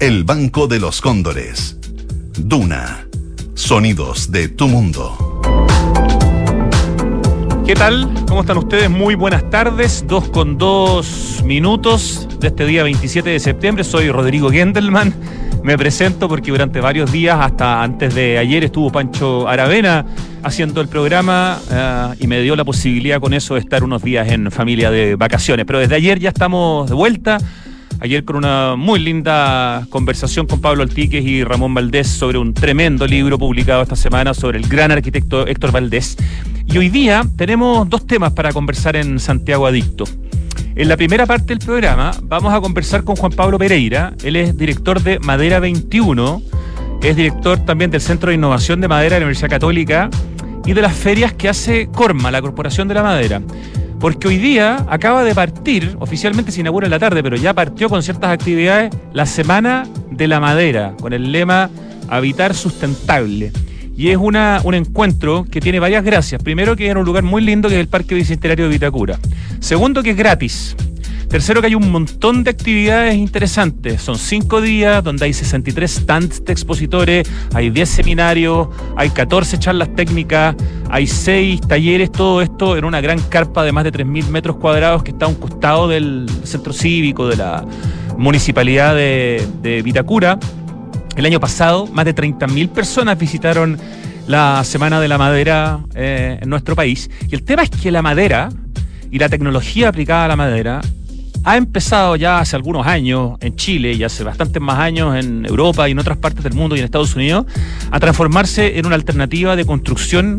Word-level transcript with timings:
el 0.00 0.24
Banco 0.24 0.66
de 0.66 0.80
los 0.80 1.02
Cóndores. 1.02 1.76
Duna. 2.38 3.06
Sonidos 3.52 4.32
de 4.32 4.48
tu 4.48 4.66
mundo. 4.66 5.42
¿Qué 7.66 7.74
tal? 7.74 8.08
¿Cómo 8.26 8.40
están 8.40 8.56
ustedes? 8.56 8.88
Muy 8.88 9.14
buenas 9.14 9.50
tardes. 9.50 10.06
Dos 10.08 10.30
con 10.30 10.56
dos 10.56 11.42
minutos 11.44 12.26
de 12.40 12.46
este 12.46 12.64
día 12.64 12.82
27 12.82 13.28
de 13.28 13.38
septiembre. 13.40 13.84
Soy 13.84 14.10
Rodrigo 14.10 14.50
Gendelman. 14.50 15.12
Me 15.62 15.76
presento 15.76 16.30
porque 16.30 16.50
durante 16.50 16.80
varios 16.80 17.12
días, 17.12 17.36
hasta 17.38 17.82
antes 17.82 18.14
de 18.14 18.38
ayer, 18.38 18.64
estuvo 18.64 18.90
Pancho 18.90 19.46
Aravena 19.46 20.06
haciendo 20.42 20.80
el 20.80 20.88
programa 20.88 21.58
eh, 21.70 22.14
y 22.20 22.26
me 22.26 22.40
dio 22.40 22.56
la 22.56 22.64
posibilidad 22.64 23.20
con 23.20 23.34
eso 23.34 23.52
de 23.52 23.60
estar 23.60 23.84
unos 23.84 24.02
días 24.02 24.26
en 24.30 24.50
familia 24.50 24.90
de 24.90 25.16
vacaciones. 25.16 25.66
Pero 25.66 25.78
desde 25.78 25.94
ayer 25.94 26.18
ya 26.18 26.30
estamos 26.30 26.88
de 26.88 26.94
vuelta. 26.94 27.36
Ayer 28.02 28.24
con 28.24 28.36
una 28.36 28.76
muy 28.76 28.98
linda 28.98 29.86
conversación 29.90 30.46
con 30.46 30.62
Pablo 30.62 30.82
Altíquez 30.82 31.22
y 31.22 31.44
Ramón 31.44 31.74
Valdés 31.74 32.08
sobre 32.08 32.38
un 32.38 32.54
tremendo 32.54 33.06
libro 33.06 33.38
publicado 33.38 33.82
esta 33.82 33.94
semana 33.94 34.32
sobre 34.32 34.58
el 34.58 34.66
gran 34.66 34.90
arquitecto 34.90 35.46
Héctor 35.46 35.70
Valdés. 35.70 36.16
Y 36.64 36.78
hoy 36.78 36.88
día 36.88 37.26
tenemos 37.36 37.86
dos 37.90 38.06
temas 38.06 38.32
para 38.32 38.52
conversar 38.54 38.96
en 38.96 39.20
Santiago 39.20 39.66
Adicto. 39.66 40.04
En 40.76 40.88
la 40.88 40.96
primera 40.96 41.26
parte 41.26 41.48
del 41.48 41.58
programa 41.58 42.12
vamos 42.22 42.54
a 42.54 42.60
conversar 42.62 43.04
con 43.04 43.16
Juan 43.16 43.32
Pablo 43.32 43.58
Pereira. 43.58 44.14
Él 44.24 44.36
es 44.36 44.56
director 44.56 45.02
de 45.02 45.18
Madera 45.18 45.60
21, 45.60 46.42
es 47.02 47.16
director 47.16 47.58
también 47.66 47.90
del 47.90 48.00
Centro 48.00 48.30
de 48.30 48.36
Innovación 48.36 48.80
de 48.80 48.88
Madera 48.88 49.16
de 49.16 49.20
la 49.20 49.26
Universidad 49.26 49.50
Católica 49.50 50.08
y 50.64 50.72
de 50.72 50.80
las 50.80 50.94
ferias 50.94 51.34
que 51.34 51.50
hace 51.50 51.88
Corma, 51.88 52.30
la 52.30 52.40
Corporación 52.40 52.88
de 52.88 52.94
la 52.94 53.02
Madera. 53.02 53.42
Porque 54.00 54.28
hoy 54.28 54.38
día 54.38 54.86
acaba 54.88 55.22
de 55.22 55.34
partir, 55.34 55.94
oficialmente 56.00 56.50
se 56.50 56.60
inaugura 56.60 56.86
en 56.86 56.90
la 56.90 56.98
tarde, 56.98 57.22
pero 57.22 57.36
ya 57.36 57.52
partió 57.52 57.90
con 57.90 58.02
ciertas 58.02 58.30
actividades, 58.30 58.90
la 59.12 59.26
Semana 59.26 59.86
de 60.10 60.26
la 60.26 60.40
Madera, 60.40 60.94
con 60.98 61.12
el 61.12 61.30
lema 61.30 61.68
Habitar 62.08 62.54
Sustentable. 62.54 63.52
Y 63.94 64.08
es 64.08 64.16
una, 64.16 64.62
un 64.64 64.72
encuentro 64.72 65.44
que 65.44 65.60
tiene 65.60 65.80
varias 65.80 66.02
gracias. 66.02 66.42
Primero, 66.42 66.76
que 66.76 66.86
es 66.86 66.92
en 66.92 66.96
un 66.96 67.04
lugar 67.04 67.24
muy 67.24 67.42
lindo 67.42 67.68
que 67.68 67.74
es 67.74 67.80
el 67.80 67.88
Parque 67.88 68.14
Bicentenario 68.14 68.64
de 68.64 68.70
Vitacura. 68.70 69.18
Segundo, 69.58 70.02
que 70.02 70.12
es 70.12 70.16
gratis. 70.16 70.74
Tercero, 71.30 71.60
que 71.60 71.68
hay 71.68 71.76
un 71.76 71.92
montón 71.92 72.42
de 72.42 72.50
actividades 72.50 73.14
interesantes. 73.14 74.02
Son 74.02 74.18
cinco 74.18 74.60
días 74.60 75.04
donde 75.04 75.26
hay 75.26 75.32
63 75.32 75.88
stands 75.88 76.44
de 76.44 76.52
expositores, 76.52 77.30
hay 77.54 77.70
10 77.70 77.88
seminarios, 77.88 78.66
hay 78.96 79.10
14 79.10 79.60
charlas 79.60 79.94
técnicas, 79.94 80.56
hay 80.90 81.06
6 81.06 81.60
talleres, 81.60 82.10
todo 82.10 82.42
esto 82.42 82.76
en 82.76 82.84
una 82.84 83.00
gran 83.00 83.20
carpa 83.20 83.62
de 83.62 83.70
más 83.70 83.84
de 83.84 83.92
3.000 83.92 84.26
metros 84.26 84.56
cuadrados 84.56 85.04
que 85.04 85.12
está 85.12 85.26
a 85.26 85.28
un 85.28 85.36
costado 85.36 85.86
del 85.86 86.28
centro 86.42 86.72
cívico 86.72 87.28
de 87.28 87.36
la 87.36 87.64
municipalidad 88.18 88.96
de, 88.96 89.82
Vitacura. 89.84 90.36
El 91.14 91.26
año 91.26 91.38
pasado, 91.38 91.86
más 91.86 92.06
de 92.06 92.14
30.000 92.14 92.70
personas 92.70 93.16
visitaron 93.16 93.78
la 94.26 94.64
Semana 94.64 95.00
de 95.00 95.06
la 95.06 95.16
Madera 95.16 95.78
eh, 95.94 96.40
en 96.42 96.50
nuestro 96.50 96.74
país. 96.74 97.08
Y 97.30 97.36
el 97.36 97.44
tema 97.44 97.62
es 97.62 97.70
que 97.70 97.92
la 97.92 98.02
madera 98.02 98.48
y 99.12 99.20
la 99.20 99.28
tecnología 99.28 99.90
aplicada 99.90 100.24
a 100.24 100.28
la 100.28 100.36
madera 100.36 100.80
ha 101.44 101.56
empezado 101.56 102.16
ya 102.16 102.38
hace 102.38 102.56
algunos 102.56 102.86
años 102.86 103.38
en 103.40 103.56
Chile 103.56 103.92
y 103.92 104.04
hace 104.04 104.24
bastantes 104.24 104.60
más 104.60 104.78
años 104.78 105.16
en 105.16 105.46
Europa 105.46 105.88
y 105.88 105.92
en 105.92 105.98
otras 105.98 106.18
partes 106.18 106.44
del 106.44 106.54
mundo 106.54 106.76
y 106.76 106.80
en 106.80 106.84
Estados 106.84 107.16
Unidos 107.16 107.46
a 107.90 107.98
transformarse 107.98 108.78
en 108.78 108.86
una 108.86 108.94
alternativa 108.94 109.56
de 109.56 109.64
construcción 109.64 110.36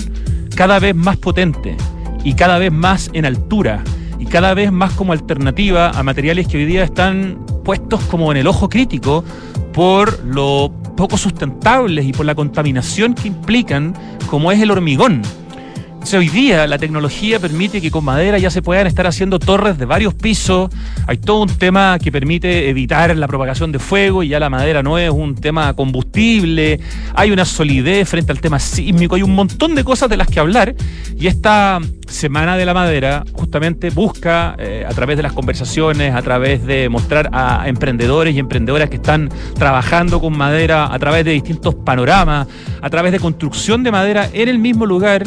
cada 0.56 0.80
vez 0.80 0.96
más 0.96 1.18
potente 1.18 1.76
y 2.24 2.34
cada 2.34 2.60
vez 2.60 2.72
más 2.72 3.10
en 3.14 3.26
altura 3.26 3.84
y 4.20 4.26
cada 4.26 4.54
vez 4.54 4.72
más 4.72 4.94
como 4.94 5.14
alternativa 5.14 5.90
a 5.90 6.04
materiales 6.04 6.48
que 6.48 6.58
hoy 6.58 6.66
día 6.66 6.84
están 6.84 7.44
puestos 7.66 8.02
como 8.04 8.32
en 8.32 8.38
el 8.38 8.48
ojo 8.48 8.70
crítico 8.70 9.24
por 9.74 10.24
lo 10.24 10.72
poco 10.96 11.18
sustentables 11.18 12.06
y 12.06 12.12
por 12.12 12.26
la 12.26 12.36
contaminación 12.36 13.16
que 13.16 13.28
implican 13.28 13.96
como 14.30 14.52
es 14.52 14.62
el 14.62 14.70
hormigón 14.70 15.24
hoy 16.18 16.28
día 16.28 16.68
la 16.68 16.78
tecnología 16.78 17.40
permite 17.40 17.80
que 17.80 17.90
con 17.90 18.03
madera 18.03 18.38
ya 18.38 18.50
se 18.50 18.62
puedan 18.62 18.86
estar 18.88 19.08
haciendo 19.08 19.40
torres 19.40 19.78
de 19.78 19.86
varios 19.86 20.14
pisos. 20.14 20.70
Hay 21.08 21.18
todo 21.18 21.44
un 21.44 21.50
tema 21.50 21.98
que 22.00 22.12
permite 22.12 22.70
evitar 22.70 23.16
la 23.16 23.28
propagación 23.28 23.72
de 23.72 23.80
fuego 23.80 24.22
y 24.24 24.30
ya 24.30 24.40
la 24.40 24.50
madera 24.50 24.84
no 24.84 24.98
es 24.98 25.09
un 25.09 25.36
tema 25.36 25.74
combustible. 25.74 26.80
Hay 27.16 27.31
una 27.31 27.46
solidez 27.46 28.09
frente 28.09 28.31
al 28.31 28.42
tema 28.42 28.59
sísmico. 28.59 29.16
Hay 29.16 29.24
un 29.24 29.36
montón 29.36 29.74
de 29.74 29.84
cosas 29.84 30.09
de 30.09 30.18
las 30.18 30.28
que 30.28 30.40
hablar. 30.40 30.75
Y 31.18 31.28
esta 31.28 31.80
Semana 32.08 32.58
de 32.58 32.66
la 32.66 32.74
Madera 32.74 33.24
justamente 33.31 33.90
busca, 33.90 34.56
eh, 34.59 34.86
a 34.86 34.94
través 34.94 35.16
de 35.16 35.24
las 35.24 35.31
conversaciones, 35.31 36.14
a 36.14 36.22
través 36.22 36.66
de 36.66 36.90
mostrar 36.90 37.30
a 37.31 37.70
emprendedores 37.70 38.36
y 38.36 38.40
emprendedoras 38.40 38.90
que 38.90 38.98
están 38.98 39.30
trabajando 39.58 40.20
con 40.20 40.38
madera, 40.38 40.94
a 40.94 41.00
través 41.00 41.24
de 41.24 41.31
distintos 41.31 41.74
panoramas, 41.74 42.48
a 42.81 42.90
través 42.90 43.14
de 43.14 43.20
construcción 43.20 43.81
de 43.84 43.92
madera 43.92 44.30
en 44.34 44.50
el 44.50 44.59
mismo 44.59 44.86
lugar 44.86 45.24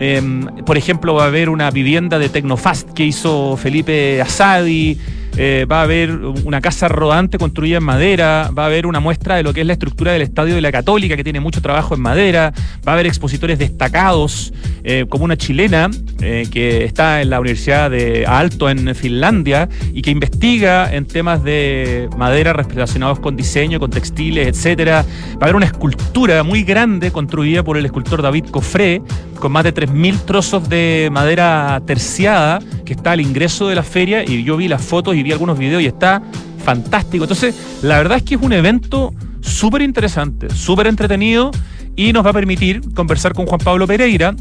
Em, 0.00 0.46
por 0.64 0.76
ejemplo, 0.76 1.14
va 1.14 1.24
a 1.24 1.26
haber 1.26 1.48
una 1.48 1.70
vivienda 1.70 2.18
de 2.18 2.28
Tecnofast 2.28 2.90
que 2.92 3.04
hizo 3.04 3.56
Felipe 3.56 4.20
Asadi. 4.20 4.98
Eh, 5.40 5.66
va 5.70 5.78
a 5.78 5.82
haber 5.84 6.10
una 6.16 6.60
casa 6.60 6.88
rodante 6.88 7.38
construida 7.38 7.78
en 7.78 7.84
madera, 7.84 8.50
va 8.50 8.64
a 8.64 8.66
haber 8.66 8.86
una 8.86 8.98
muestra 8.98 9.36
de 9.36 9.44
lo 9.44 9.54
que 9.54 9.60
es 9.60 9.66
la 9.68 9.74
estructura 9.74 10.10
del 10.10 10.22
Estadio 10.22 10.56
de 10.56 10.60
la 10.60 10.72
Católica, 10.72 11.16
que 11.16 11.22
tiene 11.22 11.38
mucho 11.38 11.62
trabajo 11.62 11.94
en 11.94 12.00
madera, 12.00 12.52
va 12.86 12.90
a 12.90 12.94
haber 12.94 13.06
expositores 13.06 13.56
destacados, 13.56 14.52
eh, 14.82 15.06
como 15.08 15.24
una 15.24 15.36
chilena 15.36 15.90
eh, 16.20 16.48
que 16.50 16.84
está 16.84 17.22
en 17.22 17.30
la 17.30 17.38
Universidad 17.38 17.88
de 17.88 18.26
Alto 18.26 18.68
en 18.68 18.92
Finlandia 18.96 19.68
y 19.92 20.02
que 20.02 20.10
investiga 20.10 20.92
en 20.92 21.04
temas 21.04 21.44
de 21.44 22.08
madera 22.16 22.52
relacionados 22.52 23.20
con 23.20 23.36
diseño, 23.36 23.78
con 23.78 23.90
textiles, 23.90 24.48
etcétera. 24.48 25.04
Va 25.34 25.42
a 25.42 25.44
haber 25.44 25.54
una 25.54 25.66
escultura 25.66 26.42
muy 26.42 26.64
grande 26.64 27.12
construida 27.12 27.62
por 27.62 27.76
el 27.76 27.86
escultor 27.86 28.22
David 28.22 28.46
Cofré, 28.50 29.02
con 29.38 29.52
más 29.52 29.62
de 29.62 29.72
3.000 29.72 30.18
trozos 30.24 30.68
de 30.68 31.10
madera 31.12 31.80
terciada, 31.86 32.58
que 32.84 32.94
está 32.94 33.12
al 33.12 33.20
ingreso 33.20 33.68
de 33.68 33.76
la 33.76 33.84
feria, 33.84 34.24
y 34.24 34.42
yo 34.42 34.56
vi 34.56 34.66
las 34.66 34.82
fotos 34.82 35.14
y 35.14 35.22
vi 35.22 35.27
algunos 35.32 35.58
videos 35.58 35.82
y 35.82 35.86
está 35.86 36.22
fantástico. 36.64 37.24
Entonces, 37.24 37.54
la 37.82 37.98
verdad 37.98 38.18
es 38.18 38.22
que 38.24 38.34
es 38.34 38.42
un 38.42 38.52
evento 38.52 39.14
súper 39.40 39.82
interesante, 39.82 40.50
súper 40.50 40.86
entretenido 40.86 41.50
y 41.96 42.12
nos 42.12 42.24
va 42.24 42.30
a 42.30 42.32
permitir 42.32 42.80
conversar 42.94 43.32
con 43.32 43.46
Juan 43.46 43.60
Pablo 43.60 43.86
Pereira, 43.86 44.34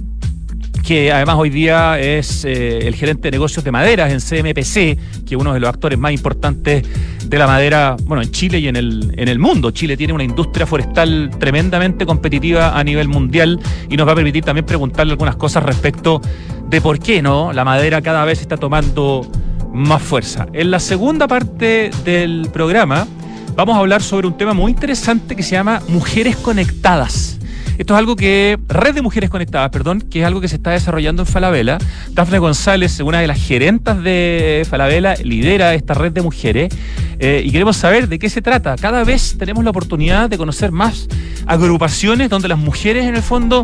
que 0.86 1.12
además 1.12 1.36
hoy 1.38 1.50
día 1.50 2.00
es 2.00 2.46
eh, 2.46 2.88
el 2.88 2.96
gerente 2.96 3.24
de 3.24 3.32
negocios 3.32 3.66
de 3.66 3.72
maderas 3.72 4.12
en 4.12 4.20
CMPC, 4.20 5.26
que 5.26 5.36
es 5.36 5.38
uno 5.38 5.54
de 5.54 5.60
los 5.60 5.70
actores 5.70 5.98
más 5.98 6.12
importantes 6.12 6.84
de 7.26 7.38
la 7.38 7.48
madera, 7.48 7.98
bueno, 8.04 8.24
en 8.24 8.32
Chile 8.32 8.60
y 8.60 8.68
en 8.68 8.76
el, 8.76 9.14
en 9.18 9.28
el 9.28 9.40
mundo. 9.40 9.72
Chile 9.72 9.98
tiene 9.98 10.14
una 10.14 10.24
industria 10.24 10.66
forestal 10.66 11.30
tremendamente 11.40 12.06
competitiva 12.06 12.78
a 12.78 12.84
nivel 12.84 13.08
mundial 13.10 13.60
y 13.90 13.98
nos 13.98 14.08
va 14.08 14.14
a 14.14 14.16
permitir 14.16 14.44
también 14.44 14.66
preguntarle 14.66 15.12
algunas 15.12 15.36
cosas 15.36 15.64
respecto 15.64 16.22
de 16.70 16.80
por 16.80 17.00
qué, 17.00 17.22
¿no? 17.22 17.52
La 17.54 17.66
madera 17.66 18.02
cada 18.02 18.24
vez 18.24 18.40
está 18.42 18.56
tomando 18.58 19.30
más 19.78 20.02
fuerza. 20.02 20.48
En 20.54 20.72
la 20.72 20.80
segunda 20.80 21.28
parte 21.28 21.92
del 22.04 22.50
programa 22.52 23.08
vamos 23.56 23.76
a 23.76 23.80
hablar 23.80 24.02
sobre 24.02 24.28
un 24.28 24.38
tema 24.38 24.54
muy 24.54 24.72
interesante 24.72 25.36
que 25.36 25.44
se 25.44 25.52
llama 25.52 25.82
Mujeres 25.88 26.36
Conectadas. 26.36 27.40
Esto 27.78 27.94
es 27.94 28.00
algo 28.00 28.16
que, 28.16 28.58
Red 28.68 28.96
de 28.96 29.04
Mujeres 29.04 29.30
Conectadas, 29.30 29.70
perdón, 29.70 30.02
que 30.02 30.22
es 30.22 30.26
algo 30.26 30.42
que 30.42 30.48
se 30.48 30.56
está 30.56 30.72
desarrollando 30.72 31.22
en 31.22 31.28
Falabella. 31.28 31.78
Dafne 32.10 32.40
González, 32.40 33.00
una 33.02 33.20
de 33.20 33.28
las 33.28 33.40
gerentas 33.40 34.02
de 34.02 34.66
Falabella, 34.68 35.14
lidera 35.24 35.76
esta 35.76 35.94
red 35.94 36.12
de 36.12 36.24
mujeres 36.24 36.74
eh, 37.20 37.44
y 37.46 37.52
queremos 37.52 37.78
saber 37.78 38.08
de 38.08 38.18
qué 38.18 38.32
se 38.32 38.42
trata. 38.42 38.76
Cada 38.78 39.04
vez 39.04 39.36
tenemos 39.38 39.64
la 39.64 39.70
oportunidad 39.70 40.28
de 40.28 40.40
conocer 40.40 40.72
más 40.72 41.08
agrupaciones 41.46 42.32
donde 42.32 42.48
las 42.48 42.58
mujeres 42.58 43.06
en 43.06 43.16
el 43.16 43.22
fondo 43.22 43.64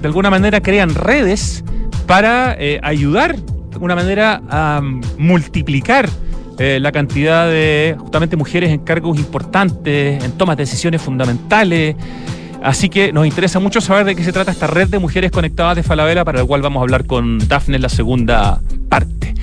de 0.00 0.08
alguna 0.08 0.30
manera 0.30 0.62
crean 0.62 0.94
redes 0.94 1.64
para 2.06 2.56
eh, 2.58 2.80
ayudar 2.82 3.36
una 3.80 3.94
manera 3.94 4.42
a 4.48 4.80
multiplicar 5.18 6.08
eh, 6.58 6.78
la 6.80 6.92
cantidad 6.92 7.48
de 7.48 7.96
justamente 7.98 8.36
mujeres 8.36 8.70
en 8.70 8.80
cargos 8.80 9.18
importantes, 9.18 10.22
en 10.22 10.32
tomas 10.32 10.56
de 10.56 10.62
decisiones 10.62 11.02
fundamentales. 11.02 11.96
Así 12.62 12.88
que 12.88 13.12
nos 13.12 13.26
interesa 13.26 13.58
mucho 13.58 13.80
saber 13.80 14.06
de 14.06 14.14
qué 14.14 14.24
se 14.24 14.32
trata 14.32 14.52
esta 14.52 14.66
red 14.66 14.88
de 14.88 14.98
mujeres 14.98 15.30
conectadas 15.30 15.76
de 15.76 15.82
Falabella, 15.82 16.24
para 16.24 16.40
el 16.40 16.46
cual 16.46 16.62
vamos 16.62 16.80
a 16.80 16.82
hablar 16.82 17.06
con 17.06 17.38
Dafne 17.48 17.76
en 17.76 17.82
la 17.82 17.88
segunda 17.88 18.60
parte. 18.88 19.34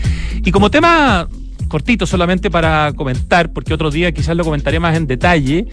Y 0.43 0.51
como 0.51 0.71
tema 0.71 1.27
cortito 1.67 2.05
solamente 2.05 2.49
para 2.49 2.91
comentar, 2.93 3.51
porque 3.53 3.73
otro 3.73 3.91
día 3.91 4.11
quizás 4.11 4.35
lo 4.35 4.43
comentaré 4.43 4.79
más 4.79 4.95
en 4.97 5.07
detalle, 5.07 5.67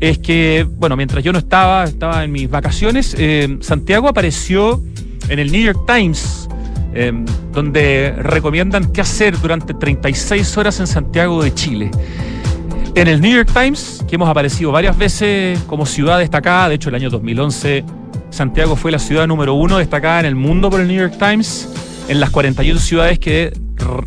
es 0.00 0.18
que, 0.18 0.66
bueno, 0.78 0.96
mientras 0.96 1.22
yo 1.24 1.32
no 1.32 1.38
estaba, 1.38 1.84
estaba 1.84 2.24
en 2.24 2.32
mis 2.32 2.48
vacaciones, 2.48 3.14
eh, 3.18 3.58
Santiago 3.60 4.08
apareció 4.08 4.82
en 5.28 5.38
el 5.38 5.52
New 5.52 5.62
York 5.62 5.80
Times 5.86 6.48
Em, 6.94 7.24
donde 7.52 8.14
recomiendan 8.18 8.92
qué 8.92 9.00
hacer 9.00 9.38
durante 9.38 9.72
36 9.72 10.58
horas 10.58 10.78
en 10.80 10.86
Santiago 10.86 11.42
de 11.42 11.54
Chile. 11.54 11.90
En 12.94 13.08
el 13.08 13.22
New 13.22 13.34
York 13.34 13.50
Times, 13.52 14.04
que 14.06 14.16
hemos 14.16 14.28
aparecido 14.28 14.72
varias 14.72 14.98
veces 14.98 15.58
como 15.66 15.86
ciudad 15.86 16.18
destacada, 16.18 16.68
de 16.68 16.74
hecho 16.74 16.90
el 16.90 16.94
año 16.96 17.08
2011 17.08 17.84
Santiago 18.32 18.76
fue 18.76 18.90
la 18.90 18.98
ciudad 18.98 19.26
número 19.26 19.54
uno 19.54 19.78
destacada 19.78 20.20
en 20.20 20.26
el 20.26 20.34
mundo 20.34 20.70
por 20.70 20.80
el 20.80 20.88
New 20.88 20.98
York 20.98 21.16
Times, 21.18 21.68
en 22.08 22.18
las 22.18 22.30
41 22.30 22.80
ciudades 22.80 23.18
que 23.18 23.52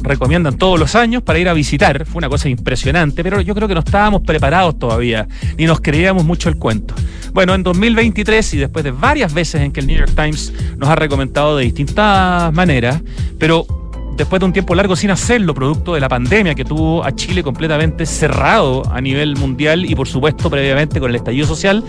recomiendan 0.01 0.57
todos 0.57 0.79
los 0.79 0.95
años 0.95 1.23
para 1.23 1.39
ir 1.39 1.49
a 1.49 1.53
visitar. 1.53 2.05
Fue 2.05 2.19
una 2.19 2.29
cosa 2.29 2.49
impresionante, 2.49 3.23
pero 3.23 3.41
yo 3.41 3.55
creo 3.55 3.67
que 3.67 3.73
no 3.73 3.81
estábamos 3.81 4.21
preparados 4.21 4.79
todavía, 4.79 5.27
ni 5.57 5.65
nos 5.65 5.81
creíamos 5.81 6.25
mucho 6.25 6.49
el 6.49 6.57
cuento. 6.57 6.95
Bueno, 7.33 7.53
en 7.53 7.63
2023 7.63 8.53
y 8.53 8.57
después 8.57 8.83
de 8.83 8.91
varias 8.91 9.33
veces 9.33 9.61
en 9.61 9.71
que 9.71 9.81
el 9.81 9.87
New 9.87 9.97
York 9.97 10.11
Times 10.15 10.53
nos 10.77 10.89
ha 10.89 10.95
recomendado 10.95 11.57
de 11.57 11.65
distintas 11.65 12.53
maneras, 12.53 13.01
pero 13.37 13.84
después 14.15 14.39
de 14.39 14.45
un 14.45 14.53
tiempo 14.53 14.75
largo 14.75 14.95
sin 14.95 15.11
hacerlo, 15.11 15.53
producto 15.53 15.93
de 15.93 15.99
la 15.99 16.09
pandemia 16.09 16.55
que 16.55 16.63
tuvo 16.63 17.03
a 17.03 17.13
Chile 17.13 17.43
completamente 17.43 18.05
cerrado 18.05 18.83
a 18.91 19.01
nivel 19.01 19.35
mundial 19.35 19.85
y 19.85 19.95
por 19.95 20.07
supuesto 20.07 20.49
previamente 20.49 20.99
con 20.99 21.09
el 21.09 21.15
estallido 21.15 21.45
social, 21.45 21.83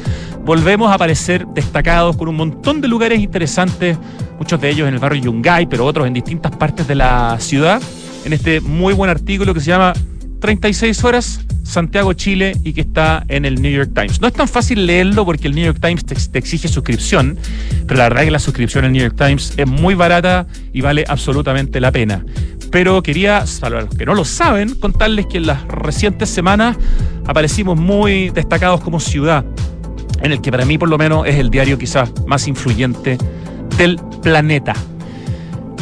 volvemos 0.45 0.91
a 0.91 0.95
aparecer 0.95 1.47
destacados 1.49 2.17
con 2.17 2.29
un 2.29 2.37
montón 2.37 2.81
de 2.81 2.89
lugares 2.89 3.21
interesantes, 3.21 3.97
muchos 4.39 4.61
de 4.61 4.71
ellos 4.71 4.89
en 4.89 4.95
el 4.95 5.01
barrio 5.01 5.23
Yungay, 5.23 5.67
pero 5.67 5.85
otros 5.85 6.07
en 6.07 6.15
distintas 6.15 6.55
partes 6.57 6.89
de 6.89 6.97
la 6.97 7.37
ciudad, 7.39 7.81
en 8.25 8.33
este 8.33 8.61
muy 8.61 8.93
buen 8.93 9.11
artículo 9.11 9.55
que 9.55 9.61
se 9.61 9.67
llama 9.67 9.93
36 10.47 11.03
horas 11.03 11.41
Santiago, 11.65 12.13
Chile 12.13 12.57
y 12.63 12.73
que 12.73 12.83
está 12.83 13.25
en 13.27 13.45
el 13.45 13.61
New 13.61 13.73
York 13.73 13.91
Times. 13.93 14.21
No 14.21 14.29
es 14.29 14.33
tan 14.33 14.47
fácil 14.47 14.87
leerlo 14.87 15.25
porque 15.25 15.49
el 15.49 15.57
New 15.57 15.65
York 15.65 15.79
Times 15.81 16.07
te, 16.07 16.39
exige 16.39 16.69
suscripción, 16.69 17.37
pero 17.89 17.99
la 17.99 18.05
verdad 18.05 18.23
es 18.23 18.27
que 18.29 18.31
la 18.31 18.39
suscripción 18.39 18.85
al 18.85 18.93
New 18.93 19.03
York 19.03 19.17
Times 19.17 19.55
es 19.57 19.67
muy 19.67 19.97
barata 19.97 20.47
y 20.73 20.83
vale 20.83 21.05
absolutamente 21.09 21.81
la 21.81 21.91
pena. 21.91 22.25
Pero 22.71 23.03
quería, 23.03 23.45
para 23.59 23.81
los 23.81 23.97
que 23.97 24.07
no 24.07 24.15
lo 24.15 24.25
saben, 24.25 24.77
contarles 24.77 25.27
que 25.27 25.39
en 25.39 25.49
las 25.49 25.67
recientes 25.67 26.29
semanas 26.29 26.77
aparecimos 27.27 27.77
muy 27.77 28.31
destacados 28.31 28.81
como 28.83 29.01
ciudad, 29.01 29.45
en 30.23 30.31
el 30.31 30.41
que 30.41 30.53
para 30.53 30.65
mí 30.65 30.79
por 30.79 30.89
lo 30.89 30.97
menos 30.97 31.27
es 31.27 31.35
el 31.41 31.51
diario 31.51 31.77
quizás 31.77 32.13
más 32.25 32.47
influyente 32.47 33.19
del 33.77 34.01
planeta. 34.23 34.75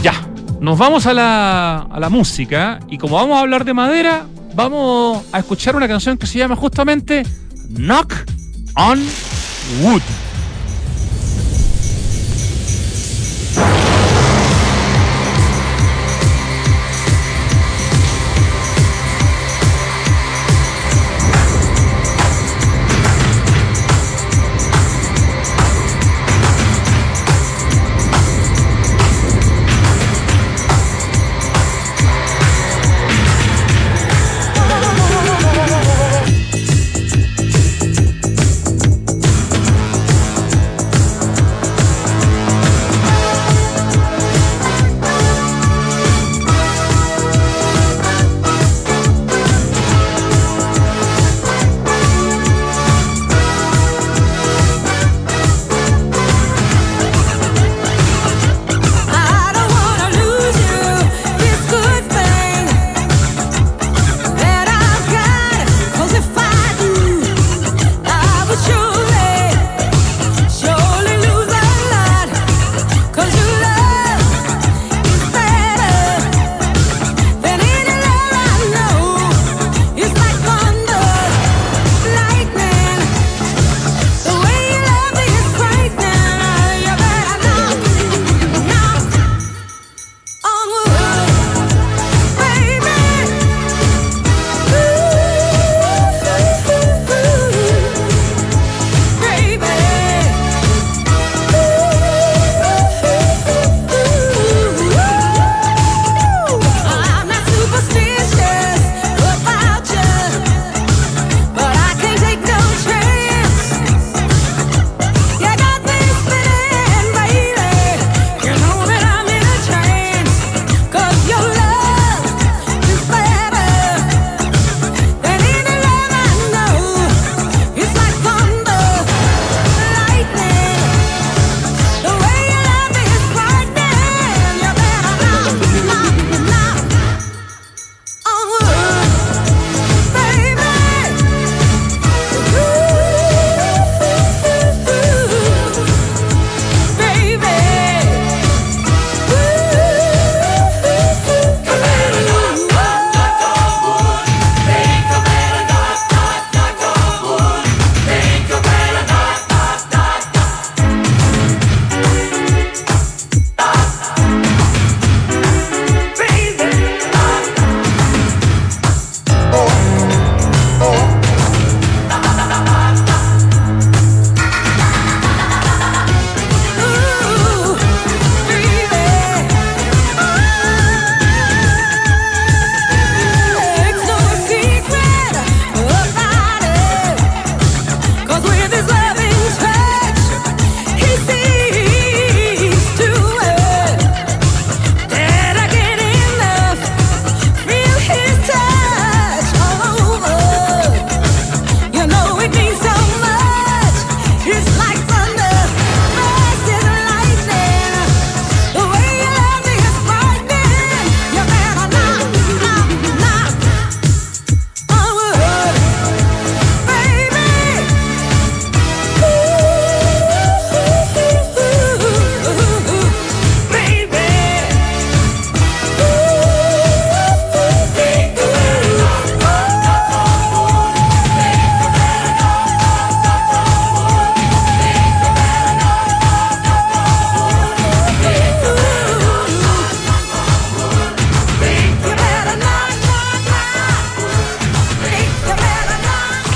Ya, 0.02 0.14
nos 0.58 0.78
vamos 0.78 1.06
a 1.06 1.12
la, 1.12 1.80
a 1.90 2.00
la 2.00 2.08
música 2.08 2.80
y 2.88 2.96
como 2.96 3.16
vamos 3.16 3.36
a 3.36 3.40
hablar 3.40 3.66
de 3.66 3.74
madera, 3.74 4.26
vamos 4.54 5.24
a 5.32 5.38
escuchar 5.38 5.76
una 5.76 5.88
canción 5.88 6.16
que 6.16 6.26
se 6.26 6.38
llama 6.38 6.56
justamente 6.56 7.24
Knock 7.68 8.12
on 8.76 9.00
Wood. 9.82 10.23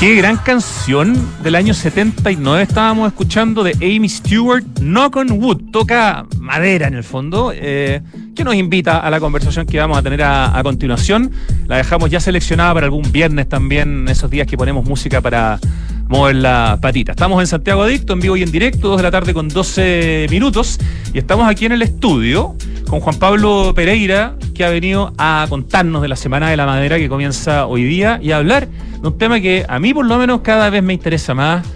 Qué 0.09 0.15
gran 0.15 0.38
canción 0.38 1.15
del 1.43 1.55
año 1.55 1.75
79 1.75 2.62
estábamos 2.62 3.09
escuchando 3.09 3.62
de 3.62 3.73
Amy 3.73 4.09
Stewart, 4.09 4.65
Knock 4.81 5.17
on 5.17 5.33
Wood, 5.33 5.71
toca 5.71 6.25
madera 6.38 6.88
en 6.88 6.95
el 6.95 7.05
fondo, 7.05 7.53
eh, 7.55 8.00
que 8.35 8.43
nos 8.43 8.55
invita 8.55 9.00
a 9.00 9.11
la 9.11 9.21
conversación 9.21 9.67
que 9.67 9.79
vamos 9.79 9.99
a 9.99 10.03
tener 10.03 10.23
a, 10.23 10.59
a, 10.59 10.62
continuación. 10.62 11.31
La 11.67 11.77
dejamos 11.77 12.09
ya 12.09 12.21
seleccionada 12.21 12.73
para 12.73 12.87
algún 12.87 13.12
viernes 13.12 13.50
también, 13.50 14.09
esos 14.09 14.31
días 14.31 14.47
que 14.47 14.57
ponemos 14.57 14.87
música 14.87 15.21
para 15.21 15.61
mover 16.09 16.37
la 16.37 16.79
patita. 16.81 17.12
Estamos 17.12 17.38
en 17.43 17.47
Santiago 17.47 17.83
Adicto, 17.83 18.15
en 18.15 18.21
vivo 18.21 18.35
y 18.38 18.43
en 18.43 18.50
directo, 18.50 18.88
2 18.88 18.97
de 18.97 19.03
la 19.03 19.11
tarde 19.11 19.35
con 19.35 19.49
12 19.49 20.29
minutos, 20.31 20.79
y 21.12 21.19
estamos 21.19 21.47
aquí 21.47 21.67
en 21.67 21.73
el 21.73 21.83
estudio 21.83 22.57
con 22.88 23.00
Juan 23.00 23.18
Pablo 23.18 23.73
Pereira, 23.75 24.37
que 24.54 24.64
ha 24.64 24.71
venido 24.71 25.12
a 25.18 25.47
contarnos 25.49 26.00
de 26.02 26.09
la 26.09 26.16
Semana 26.16 26.50
de 26.50 26.57
la 26.57 26.66
Madera 26.66 26.99
que 26.99 27.09
comienza 27.09 27.66
hoy 27.66 27.85
día 27.85 28.18
y 28.23 28.33
a 28.33 28.38
hablar 28.38 28.68
de 28.68 29.07
un 29.07 29.18
tema 29.18 29.40
que 29.40 29.64
a 29.68 29.78
mí 29.78 29.92
por 29.92 30.07
lo 30.07 30.16
menos 30.18 30.40
cada 30.40 30.71
vez 30.71 30.83
me 30.83 30.95
interesa 30.95 31.35
más. 31.35 31.66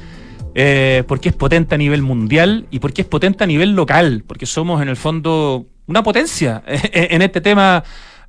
Eh, 0.54 1.04
porque 1.08 1.30
es 1.30 1.34
potente 1.34 1.74
a 1.74 1.78
nivel 1.78 2.02
mundial 2.02 2.66
y 2.70 2.78
porque 2.78 3.00
es 3.00 3.08
potente 3.08 3.42
a 3.42 3.46
nivel 3.46 3.74
local, 3.74 4.22
porque 4.26 4.44
somos 4.44 4.82
en 4.82 4.90
el 4.90 4.96
fondo 4.96 5.64
una 5.86 6.02
potencia 6.02 6.62
en 6.66 7.22
este 7.22 7.40
tema 7.40 7.82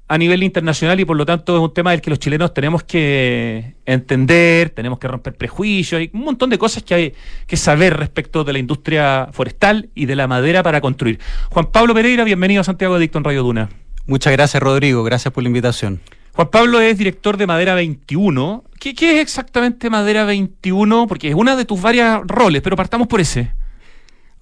a 0.08 0.18
nivel 0.18 0.44
internacional 0.44 1.00
y 1.00 1.06
por 1.06 1.18
lo 1.18 1.26
tanto 1.26 1.56
es 1.56 1.62
un 1.62 1.74
tema 1.74 1.92
del 1.92 2.02
que 2.02 2.10
los 2.10 2.20
chilenos 2.20 2.54
tenemos 2.54 2.84
que 2.84 3.76
entender, 3.86 4.70
tenemos 4.70 5.00
que 5.00 5.08
romper 5.08 5.36
prejuicios, 5.36 6.00
hay 6.00 6.10
un 6.14 6.22
montón 6.22 6.50
de 6.50 6.58
cosas 6.58 6.84
que 6.84 6.94
hay 6.94 7.14
que 7.48 7.58
saber 7.58 7.98
respecto 7.98 8.44
de 8.44 8.54
la 8.54 8.60
industria 8.60 9.30
forestal 9.32 9.90
y 9.96 10.06
de 10.06 10.16
la 10.16 10.28
madera 10.28 10.62
para 10.62 10.82
construir. 10.82 11.20
Juan 11.50 11.68
Pablo 11.68 11.94
Pereira, 11.94 12.24
bienvenido 12.24 12.62
a 12.62 12.64
Santiago 12.64 12.96
Adicto 12.96 13.18
en 13.18 13.24
Radio 13.24 13.44
Duna. 13.44 13.70
Muchas 14.06 14.34
gracias 14.34 14.62
Rodrigo, 14.62 15.04
gracias 15.04 15.34
por 15.34 15.44
la 15.44 15.48
invitación. 15.48 16.02
Juan 16.34 16.50
Pablo 16.50 16.82
es 16.82 16.98
director 16.98 17.38
de 17.38 17.48
Madera 17.48 17.76
21. 17.76 18.64
¿Qué, 18.80 18.96
qué 18.96 19.16
es 19.16 19.22
exactamente 19.22 19.90
Madera 19.90 20.26
21? 20.26 21.08
Porque 21.08 21.30
es 21.30 21.36
una 21.36 21.56
de 21.56 21.64
tus 21.64 21.82
varios 21.82 22.22
roles, 22.26 22.62
pero 22.62 22.76
partamos 22.76 23.08
por 23.08 23.22
ese. 23.22 23.54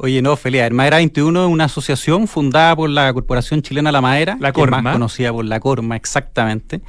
Oye, 0.04 0.24
no, 0.24 0.36
Felia, 0.36 0.68
Madera 0.72 0.98
21 0.98 1.46
es 1.46 1.52
una 1.52 1.66
asociación 1.66 2.28
fundada 2.28 2.76
por 2.76 2.90
la 2.90 3.14
Corporación 3.14 3.62
Chilena 3.62 3.92
La 3.92 4.02
Madera, 4.02 4.36
la 4.40 4.52
Corma. 4.52 4.82
más 4.82 4.94
conocida 4.94 5.32
por 5.32 5.46
la 5.46 5.60
Corma, 5.60 5.96
exactamente, 5.96 6.82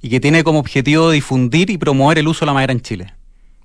y 0.00 0.08
que 0.08 0.20
tiene 0.20 0.44
como 0.44 0.60
objetivo 0.60 1.10
difundir 1.10 1.68
y 1.70 1.78
promover 1.78 2.20
el 2.20 2.28
uso 2.28 2.42
de 2.42 2.46
la 2.46 2.52
madera 2.52 2.72
en 2.72 2.80
Chile. 2.80 3.12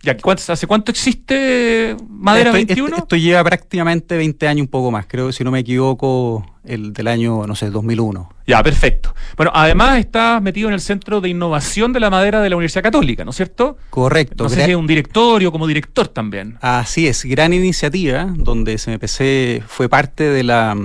Ya, 0.03 0.15
¿Hace 0.49 0.67
cuánto 0.67 0.91
existe 0.91 1.95
Madera 2.07 2.49
esto, 2.49 2.57
21? 2.57 2.87
Esto, 2.87 3.03
esto, 3.03 3.15
lleva 3.15 3.43
prácticamente 3.43 4.15
20 4.15 4.47
años, 4.47 4.61
un 4.61 4.67
poco 4.67 4.91
más, 4.91 5.07
creo, 5.07 5.31
si 5.31 5.43
no 5.43 5.49
me 5.49 5.59
equivoco, 5.59 6.45
el 6.63 6.93
del 6.93 7.07
año, 7.07 7.47
no 7.47 7.55
sé, 7.55 7.71
2001. 7.71 8.29
Ya, 8.45 8.61
perfecto. 8.61 9.15
Bueno, 9.35 9.51
además 9.55 9.97
estás 9.97 10.41
metido 10.41 10.67
en 10.67 10.75
el 10.75 10.81
Centro 10.81 11.21
de 11.21 11.29
Innovación 11.29 11.91
de 11.91 11.99
la 11.99 12.11
Madera 12.11 12.41
de 12.41 12.49
la 12.49 12.55
Universidad 12.55 12.83
Católica, 12.83 13.25
¿no 13.25 13.31
es 13.31 13.37
cierto? 13.37 13.77
Correcto. 13.89 14.43
No 14.43 14.49
sé 14.49 14.65
si 14.65 14.71
es 14.71 14.77
un 14.77 14.85
directorio 14.85 15.51
como 15.51 15.65
director 15.65 16.07
también. 16.07 16.57
Así 16.61 17.07
es, 17.07 17.25
gran 17.25 17.53
iniciativa, 17.53 18.31
donde 18.35 18.77
SMPC 18.77 19.67
fue 19.67 19.89
parte 19.89 20.25
de 20.29 20.43
la, 20.43 20.75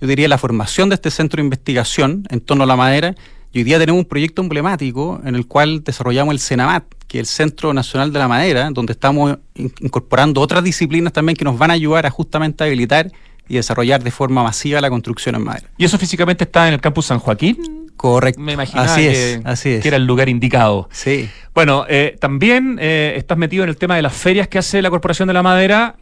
yo 0.00 0.06
diría, 0.06 0.28
la 0.28 0.38
formación 0.38 0.90
de 0.90 0.96
este 0.96 1.10
centro 1.10 1.38
de 1.38 1.44
investigación 1.44 2.24
en 2.28 2.40
torno 2.40 2.64
a 2.64 2.66
la 2.66 2.76
madera. 2.76 3.14
Y 3.52 3.58
hoy 3.58 3.64
día 3.64 3.78
tenemos 3.78 4.00
un 4.00 4.08
proyecto 4.08 4.42
emblemático 4.42 5.20
en 5.24 5.34
el 5.34 5.46
cual 5.46 5.82
desarrollamos 5.82 6.32
el 6.34 6.40
CENAMAT, 6.40 6.84
que 7.10 7.18
el 7.18 7.26
Centro 7.26 7.74
Nacional 7.74 8.12
de 8.12 8.20
la 8.20 8.28
Madera, 8.28 8.70
donde 8.70 8.92
estamos 8.92 9.36
incorporando 9.56 10.40
otras 10.40 10.62
disciplinas 10.62 11.12
también 11.12 11.34
que 11.34 11.44
nos 11.44 11.58
van 11.58 11.72
a 11.72 11.74
ayudar 11.74 12.06
a 12.06 12.10
justamente 12.10 12.62
habilitar 12.62 13.10
y 13.48 13.56
desarrollar 13.56 14.00
de 14.04 14.12
forma 14.12 14.44
masiva 14.44 14.80
la 14.80 14.88
construcción 14.90 15.34
en 15.34 15.42
madera. 15.42 15.68
¿Y 15.76 15.84
eso 15.84 15.98
físicamente 15.98 16.44
está 16.44 16.68
en 16.68 16.74
el 16.74 16.80
campus 16.80 17.06
San 17.06 17.18
Joaquín? 17.18 17.90
Correcto. 17.96 18.40
Me 18.40 18.52
imaginaba 18.52 18.92
así 18.92 19.00
que, 19.00 19.32
es, 19.32 19.40
así 19.42 19.70
es. 19.70 19.82
que 19.82 19.88
era 19.88 19.96
el 19.96 20.06
lugar 20.06 20.28
indicado. 20.28 20.88
Sí. 20.92 21.28
Bueno, 21.52 21.84
eh, 21.88 22.16
también 22.20 22.78
eh, 22.80 23.14
estás 23.16 23.36
metido 23.36 23.64
en 23.64 23.70
el 23.70 23.76
tema 23.76 23.96
de 23.96 24.02
las 24.02 24.12
ferias 24.12 24.46
que 24.46 24.58
hace 24.58 24.80
la 24.80 24.88
Corporación 24.88 25.26
de 25.26 25.34
la 25.34 25.42
Madera, 25.42 25.96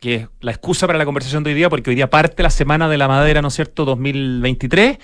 que 0.00 0.14
es 0.14 0.28
la 0.40 0.50
excusa 0.50 0.86
para 0.86 0.98
la 0.98 1.04
conversación 1.04 1.44
de 1.44 1.50
hoy 1.50 1.56
día, 1.56 1.70
porque 1.70 1.90
hoy 1.90 1.96
día 1.96 2.10
parte 2.10 2.42
la 2.42 2.50
Semana 2.50 2.88
de 2.88 2.98
la 2.98 3.08
Madera, 3.08 3.40
¿no 3.40 3.48
es 3.48 3.54
cierto?, 3.54 3.84
2023, 3.84 4.98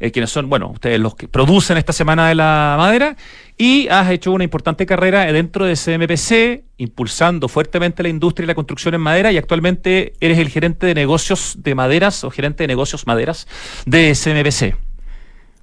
eh, 0.00 0.10
quienes 0.10 0.30
son, 0.30 0.48
bueno, 0.48 0.68
ustedes 0.70 0.98
los 0.98 1.14
que 1.14 1.28
producen 1.28 1.76
esta 1.76 1.92
Semana 1.92 2.28
de 2.28 2.34
la 2.34 2.74
Madera, 2.76 3.16
y 3.56 3.88
has 3.88 4.10
hecho 4.10 4.32
una 4.32 4.42
importante 4.44 4.86
carrera 4.86 5.30
dentro 5.32 5.66
de 5.66 5.74
CMPC, 5.76 6.64
impulsando 6.78 7.46
fuertemente 7.48 8.02
la 8.02 8.08
industria 8.08 8.44
y 8.44 8.46
la 8.48 8.54
construcción 8.54 8.94
en 8.94 9.02
madera, 9.02 9.30
y 9.32 9.36
actualmente 9.36 10.14
eres 10.20 10.38
el 10.38 10.48
gerente 10.48 10.86
de 10.86 10.94
negocios 10.94 11.56
de 11.58 11.74
maderas 11.74 12.24
o 12.24 12.30
gerente 12.30 12.64
de 12.64 12.68
negocios 12.68 13.06
maderas 13.06 13.46
de 13.86 14.14
CMPC. 14.14 14.89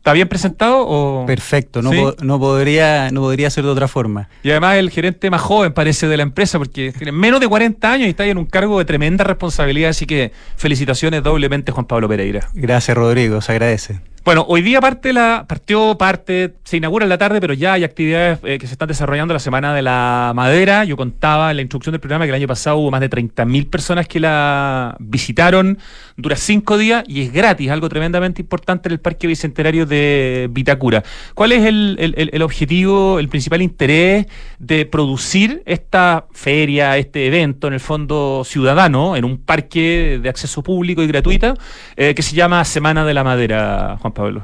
¿Está 0.08 0.14
bien 0.14 0.30
presentado? 0.30 0.88
O... 0.88 1.26
Perfecto, 1.26 1.82
no, 1.82 1.92
¿Sí? 1.92 1.98
po 1.98 2.16
no, 2.24 2.40
podría, 2.40 3.12
no 3.12 3.20
podría 3.20 3.50
ser 3.50 3.66
de 3.66 3.72
otra 3.72 3.90
forma. 3.90 4.30
Y 4.42 4.52
además 4.52 4.78
el 4.78 4.90
gerente 4.90 5.30
más 5.30 5.42
joven 5.42 5.74
parece 5.74 6.08
de 6.08 6.16
la 6.16 6.24
empresa, 6.24 6.58
porque 6.58 6.94
tiene 6.94 7.12
menos 7.12 7.42
de 7.42 7.48
40 7.50 7.92
años 7.92 8.08
y 8.08 8.12
está 8.12 8.24
ahí 8.24 8.30
en 8.30 8.38
un 8.38 8.46
cargo 8.46 8.80
de 8.80 8.86
tremenda 8.86 9.26
responsabilidad, 9.26 9.90
así 9.90 10.06
que 10.06 10.32
felicitaciones 10.56 11.24
doblemente 11.24 11.74
Juan 11.74 11.88
Pablo 11.88 12.08
Pereira. 12.08 12.48
Gracias 12.54 12.96
Rodrigo, 12.96 13.42
se 13.42 13.52
agradece. 13.52 14.00
Bueno, 14.27 14.46
hoy 14.50 14.62
día 14.62 14.81
parte 14.81 15.13
la, 15.13 15.46
partió 15.48 15.98
parte, 15.98 16.55
se 16.65 16.75
inaugura 16.75 17.05
en 17.05 17.10
la 17.10 17.17
tarde, 17.17 17.39
pero 17.39 17.53
ya 17.53 17.72
hay 17.72 17.86
actividades 17.86 18.39
eh, 18.43 18.57
que 18.57 18.67
se 18.67 18.74
están 18.74 18.89
desarrollando 18.89 19.34
la 19.34 19.39
Semana 19.39 19.74
de 19.74 19.81
la 19.81 20.34
Madera. 20.36 20.84
Yo 20.84 20.98
contaba 20.98 21.50
en 21.50 21.55
la 21.55 21.62
introducción 21.62 21.93
del 21.93 22.01
programa 22.01 22.25
que 22.25 22.31
el 22.31 22.36
año 22.36 22.48
pasado 22.50 22.75
hubo 22.75 22.91
más 22.91 23.00
de 23.00 23.10
30.000 23.10 23.69
personas 23.69 24.05
que 24.05 24.19
la 24.19 24.98
visitaron. 25.00 25.77
Dura 26.17 26.36
cinco 26.36 26.77
días 26.77 27.05
y 27.07 27.22
es 27.22 27.31
gratis, 27.31 27.72
algo 27.72 27.88
tremendamente 27.88 28.41
importante 28.41 28.89
en 28.89 28.93
el 28.93 29.00
Parque 29.00 29.27
Bicentenario 29.27 29.86
de 29.86 30.50
Vitacura. 30.51 31.05
¿Cuál 31.34 31.53
es 31.53 31.63
el, 31.63 31.96
el, 31.98 32.29
el 32.34 32.41
objetivo, 32.41 33.19
el 33.19 33.29
principal 33.29 33.62
interés 33.62 34.25
de 34.60 34.86
producir 34.86 35.63
esta 35.65 36.25
feria, 36.34 36.98
este 36.98 37.27
evento, 37.27 37.67
en 37.67 37.75
el 37.75 37.79
fondo 37.79 38.41
ciudadano, 38.43 39.15
en 39.15 39.24
un 39.24 39.38
parque 39.38 40.19
de 40.22 40.27
acceso 40.27 40.63
público 40.63 41.01
y 41.01 41.07
gratuito, 41.07 41.53
eh, 41.96 42.13
que 42.13 42.24
se 42.24 42.36
llama 42.36 42.65
Semana 42.65 43.05
de 43.05 43.13
la 43.13 43.24
Madera, 43.24 43.98
Juan 44.01 44.16
Pablo? 44.17 44.43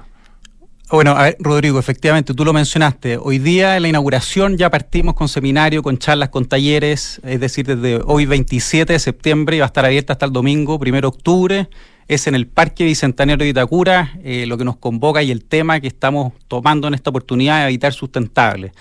Bueno, 0.92 1.12
a 1.12 1.24
ver, 1.24 1.38
Rodrigo, 1.40 1.80
efectivamente, 1.80 2.36
tú 2.36 2.46
lo 2.46 2.54
mencionaste. 2.54 3.18
Hoy 3.18 3.40
día 3.40 3.76
en 3.76 3.82
la 3.82 3.88
inauguración 3.90 4.56
ya 4.56 4.70
partimos 4.70 5.16
con 5.16 5.28
seminario, 5.28 5.82
con 5.82 5.98
charlas, 5.98 6.30
con 6.30 6.46
talleres, 6.46 7.20
es 7.24 7.40
decir, 7.40 7.66
desde 7.66 8.00
hoy 8.06 8.28
27 8.28 8.94
de 8.94 9.00
septiembre 9.00 9.56
y 9.56 9.60
va 9.60 9.66
a 9.66 9.68
estar 9.68 9.84
abierta 9.84 10.14
hasta 10.14 10.28
el 10.28 10.32
domingo, 10.32 10.78
1 10.80 11.02
de 11.02 11.08
octubre. 11.08 11.70
Es 12.08 12.28
en 12.28 12.36
el 12.36 12.46
Parque 12.46 12.84
Bicentenario 12.84 13.44
de 13.44 13.50
Itacura, 13.50 14.14
eh, 14.24 14.46
lo 14.46 14.60
que 14.60 14.66
nos 14.66 14.76
convoca 14.78 15.24
y 15.24 15.32
el 15.32 15.44
tema 15.44 15.80
que 15.80 15.88
estamos 15.88 16.34
tomando 16.48 16.88
en 16.88 16.94
esta 16.94 17.10
oportunidad 17.10 17.58
de 17.58 17.64
habitar 17.64 17.94
sustentable. 17.94 18.74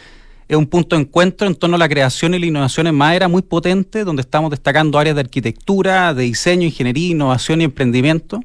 Es 0.48 0.56
un 0.58 0.66
punto 0.66 0.96
de 0.96 1.02
encuentro 1.02 1.46
en 1.46 1.54
torno 1.54 1.76
a 1.76 1.78
la 1.78 1.88
creación 1.88 2.34
y 2.34 2.38
la 2.38 2.46
innovación 2.46 2.88
en 2.88 2.94
madera 2.94 3.28
muy 3.28 3.40
potente, 3.40 4.04
donde 4.04 4.20
estamos 4.20 4.50
destacando 4.50 4.98
áreas 4.98 5.16
de 5.16 5.22
arquitectura, 5.22 6.12
de 6.12 6.24
diseño, 6.24 6.66
ingeniería, 6.66 7.12
innovación 7.12 7.62
y 7.62 7.64
emprendimiento. 7.64 8.42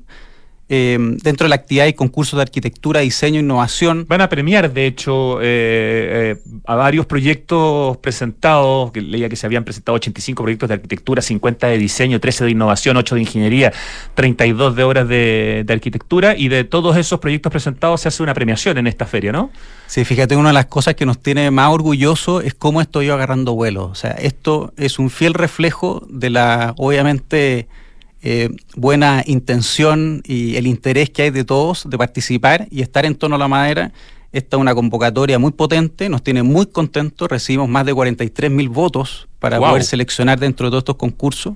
Eh, 0.69 0.97
dentro 1.24 1.45
de 1.45 1.50
la 1.50 1.55
actividad 1.55 1.86
hay 1.86 1.93
concursos 1.93 2.38
de 2.38 2.41
arquitectura, 2.41 3.00
diseño, 3.00 3.39
innovación. 3.39 4.05
Van 4.07 4.21
a 4.21 4.27
premiar, 4.27 4.74
de 4.74 4.86
hecho, 4.86 5.39
eh, 5.41 6.36
eh, 6.36 6.59
a 6.65 6.75
varios 6.75 7.05
proyectos 7.05 7.97
presentados, 7.97 8.91
que 8.91 9.01
leía 9.01 9.29
que 9.29 9.38
se 9.38 9.45
habían 9.45 9.63
presentado 9.63 9.95
85 9.95 10.43
proyectos 10.43 10.67
de 10.67 10.75
arquitectura, 10.75 11.21
50 11.21 11.67
de 11.67 11.77
diseño, 11.77 12.19
13 12.19 12.45
de 12.45 12.51
innovación, 12.51 12.97
8 12.97 13.15
de 13.15 13.21
ingeniería, 13.21 13.71
32 14.15 14.75
de 14.75 14.83
obras 14.83 15.07
de, 15.07 15.63
de 15.65 15.74
arquitectura, 15.74 16.36
y 16.36 16.50
de 16.50 16.65
todos 16.65 16.97
esos 16.97 17.19
proyectos 17.19 17.50
presentados 17.50 18.01
se 18.01 18.09
hace 18.09 18.21
una 18.21 18.33
premiación 18.33 18.77
en 18.77 18.88
esta 18.88 19.05
feria, 19.05 19.31
¿no? 19.31 19.51
Sí, 19.88 20.03
fíjate, 20.03 20.36
una 20.36 20.50
de 20.50 20.53
las 20.53 20.65
cosas 20.65 20.95
que 20.95 21.05
nos 21.05 21.19
tiene 21.19 21.50
más 21.50 21.71
orgulloso 21.71 22.41
es 22.41 22.53
cómo 22.53 22.81
estoy 22.81 23.09
agarrando 23.09 23.53
vuelo. 23.53 23.86
O 23.86 23.95
sea, 23.95 24.12
esto 24.12 24.74
es 24.75 25.00
un 25.00 25.09
fiel 25.09 25.33
reflejo 25.33 26.05
de 26.09 26.29
la, 26.29 26.74
obviamente, 26.77 27.67
eh, 28.21 28.50
buena 28.75 29.24
intención 29.25 30.21
y 30.25 30.55
el 30.55 30.67
interés 30.67 31.09
que 31.09 31.24
hay 31.24 31.29
de 31.29 31.43
todos 31.43 31.89
de 31.89 31.97
participar 31.97 32.67
y 32.71 32.81
estar 32.81 33.05
en 33.05 33.15
torno 33.15 33.36
a 33.36 33.39
la 33.39 33.47
madera. 33.47 33.91
Esta 34.31 34.57
es 34.57 34.62
una 34.62 34.75
convocatoria 34.75 35.39
muy 35.39 35.51
potente, 35.51 36.09
nos 36.09 36.24
tiene 36.24 36.43
muy 36.43 36.65
contentos, 36.65 37.29
recibimos 37.29 37.69
más 37.69 37.86
de 37.86 37.93
43 37.93 38.51
mil 38.51 38.69
votos 38.69 39.27
para 39.39 39.59
wow. 39.59 39.69
poder 39.69 39.83
seleccionar 39.83 40.39
dentro 40.39 40.67
de 40.67 40.71
todos 40.71 40.81
estos 40.81 40.95
concursos. 40.97 41.55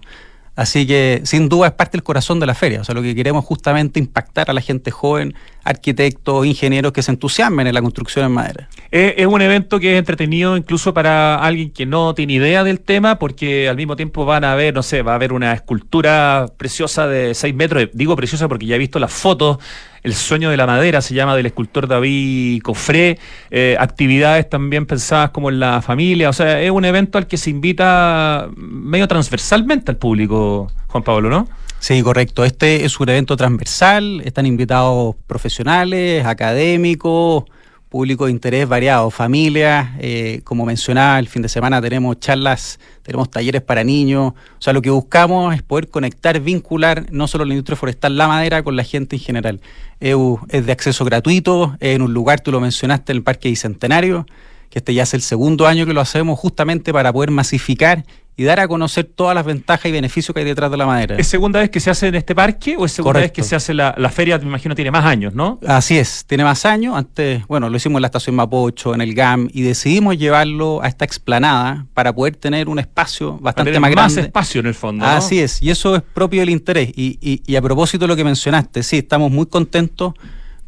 Así 0.61 0.85
que 0.85 1.21
sin 1.23 1.49
duda 1.49 1.69
es 1.69 1.73
parte 1.73 1.93
del 1.93 2.03
corazón 2.03 2.39
de 2.39 2.45
la 2.45 2.53
feria. 2.53 2.81
O 2.81 2.83
sea, 2.83 2.93
lo 2.93 3.01
que 3.01 3.15
queremos 3.15 3.43
justamente 3.43 3.99
impactar 3.99 4.51
a 4.51 4.53
la 4.53 4.61
gente 4.61 4.91
joven, 4.91 5.33
arquitectos, 5.63 6.45
ingenieros 6.45 6.91
que 6.91 7.01
se 7.01 7.09
entusiasmen 7.09 7.65
en 7.65 7.73
la 7.73 7.81
construcción 7.81 8.25
en 8.25 8.31
madera. 8.31 8.69
Es, 8.91 9.15
es, 9.17 9.25
un 9.25 9.41
evento 9.41 9.79
que 9.79 9.93
es 9.93 9.97
entretenido 9.97 10.55
incluso 10.55 10.93
para 10.93 11.43
alguien 11.43 11.71
que 11.71 11.87
no 11.87 12.13
tiene 12.13 12.33
idea 12.33 12.63
del 12.63 12.79
tema, 12.79 13.17
porque 13.17 13.69
al 13.69 13.75
mismo 13.75 13.95
tiempo 13.95 14.23
van 14.23 14.43
a 14.43 14.53
ver, 14.53 14.75
no 14.75 14.83
sé, 14.83 15.01
va 15.01 15.13
a 15.13 15.15
haber 15.15 15.33
una 15.33 15.51
escultura 15.51 16.45
preciosa 16.57 17.07
de 17.07 17.33
6 17.33 17.55
metros. 17.55 17.87
Digo 17.93 18.15
preciosa 18.15 18.47
porque 18.47 18.67
ya 18.67 18.75
he 18.75 18.79
visto 18.79 18.99
las 18.99 19.11
fotos. 19.11 19.57
El 20.03 20.15
sueño 20.15 20.49
de 20.49 20.57
la 20.57 20.65
madera 20.65 21.01
se 21.01 21.13
llama 21.13 21.35
del 21.35 21.45
escultor 21.45 21.87
David 21.87 22.61
Cofré. 22.63 23.19
Eh, 23.51 23.75
actividades 23.79 24.49
también 24.49 24.85
pensadas 24.85 25.29
como 25.29 25.49
en 25.49 25.59
la 25.59 25.81
familia. 25.81 26.29
O 26.29 26.33
sea, 26.33 26.61
es 26.61 26.71
un 26.71 26.85
evento 26.85 27.17
al 27.17 27.27
que 27.27 27.37
se 27.37 27.49
invita 27.49 28.49
medio 28.55 29.07
transversalmente 29.07 29.91
al 29.91 29.97
público, 29.97 30.71
Juan 30.87 31.03
Pablo, 31.03 31.29
¿no? 31.29 31.47
Sí, 31.79 32.01
correcto. 32.03 32.45
Este 32.45 32.85
es 32.85 32.99
un 32.99 33.09
evento 33.09 33.35
transversal, 33.35 34.21
están 34.23 34.45
invitados 34.45 35.15
profesionales, 35.25 36.25
académicos, 36.25 37.45
público 37.91 38.25
de 38.25 38.31
interés 38.31 38.69
variado, 38.69 39.11
familias, 39.11 39.89
eh, 39.99 40.39
como 40.45 40.65
mencionaba, 40.65 41.19
el 41.19 41.27
fin 41.27 41.41
de 41.41 41.49
semana 41.49 41.81
tenemos 41.81 42.17
charlas, 42.21 42.79
tenemos 43.03 43.29
talleres 43.29 43.61
para 43.61 43.83
niños, 43.83 44.31
o 44.31 44.61
sea, 44.61 44.71
lo 44.71 44.81
que 44.81 44.89
buscamos 44.89 45.53
es 45.53 45.61
poder 45.61 45.89
conectar, 45.89 46.39
vincular 46.39 47.11
no 47.11 47.27
solo 47.27 47.43
la 47.43 47.51
industria 47.51 47.75
forestal, 47.75 48.17
la 48.17 48.29
madera, 48.29 48.63
con 48.63 48.77
la 48.77 48.85
gente 48.85 49.17
en 49.17 49.21
general. 49.21 49.59
es 49.99 50.65
de 50.65 50.71
acceso 50.71 51.03
gratuito, 51.03 51.75
en 51.81 52.01
un 52.01 52.13
lugar, 52.13 52.39
tú 52.39 52.53
lo 52.53 52.61
mencionaste, 52.61 53.11
en 53.11 53.17
el 53.17 53.23
Parque 53.23 53.49
Bicentenario, 53.49 54.25
que 54.69 54.79
este 54.79 54.93
ya 54.93 55.03
es 55.03 55.13
el 55.13 55.21
segundo 55.21 55.67
año 55.67 55.85
que 55.85 55.93
lo 55.93 55.99
hacemos 55.99 56.39
justamente 56.39 56.93
para 56.93 57.11
poder 57.11 57.29
masificar 57.29 58.05
y 58.37 58.43
dar 58.43 58.59
a 58.59 58.67
conocer 58.67 59.05
todas 59.05 59.35
las 59.35 59.45
ventajas 59.45 59.85
y 59.85 59.91
beneficios 59.91 60.33
que 60.33 60.39
hay 60.39 60.45
detrás 60.45 60.71
de 60.71 60.77
la 60.77 60.85
madera. 60.85 61.15
¿Es 61.17 61.27
segunda 61.27 61.59
vez 61.59 61.69
que 61.69 61.79
se 61.79 61.89
hace 61.89 62.07
en 62.07 62.15
este 62.15 62.33
parque 62.33 62.75
o 62.77 62.85
es 62.85 62.91
segunda 62.91 63.19
vez 63.19 63.31
que 63.31 63.43
se 63.43 63.55
hace 63.55 63.73
la, 63.73 63.93
feria? 64.11 64.37
Me 64.39 64.45
imagino 64.45 64.73
tiene 64.73 64.89
más 64.89 65.05
años, 65.05 65.33
¿no? 65.33 65.59
Así 65.67 65.97
es, 65.97 66.25
tiene 66.25 66.43
más 66.43 66.65
años. 66.65 66.95
Antes, 66.95 67.45
bueno, 67.47 67.69
lo 67.69 67.77
hicimos 67.77 67.97
en 67.97 68.03
la 68.03 68.07
estación 68.07 68.35
Mapocho, 68.35 68.95
en 68.95 69.01
el 69.01 69.13
GAM, 69.13 69.49
y 69.51 69.61
decidimos 69.61 70.17
llevarlo 70.17 70.81
a 70.81 70.87
esta 70.87 71.05
explanada 71.05 71.85
para 71.93 72.13
poder 72.13 72.35
tener 72.35 72.69
un 72.69 72.79
espacio 72.79 73.37
bastante 73.39 73.79
más 73.79 73.91
grande. 73.91 74.15
Más 74.15 74.25
espacio 74.25 74.61
en 74.61 74.67
el 74.67 74.75
fondo. 74.75 75.05
Así 75.05 75.39
es, 75.39 75.61
y 75.61 75.69
eso 75.69 75.95
es 75.95 76.01
propio 76.01 76.39
del 76.39 76.49
interés. 76.49 76.89
Y, 76.95 77.19
y, 77.45 77.55
a 77.55 77.61
propósito 77.61 78.05
de 78.05 78.07
lo 78.07 78.15
que 78.15 78.23
mencionaste, 78.23 78.81
sí, 78.81 78.99
estamos 78.99 79.31
muy 79.31 79.45
contentos 79.45 80.13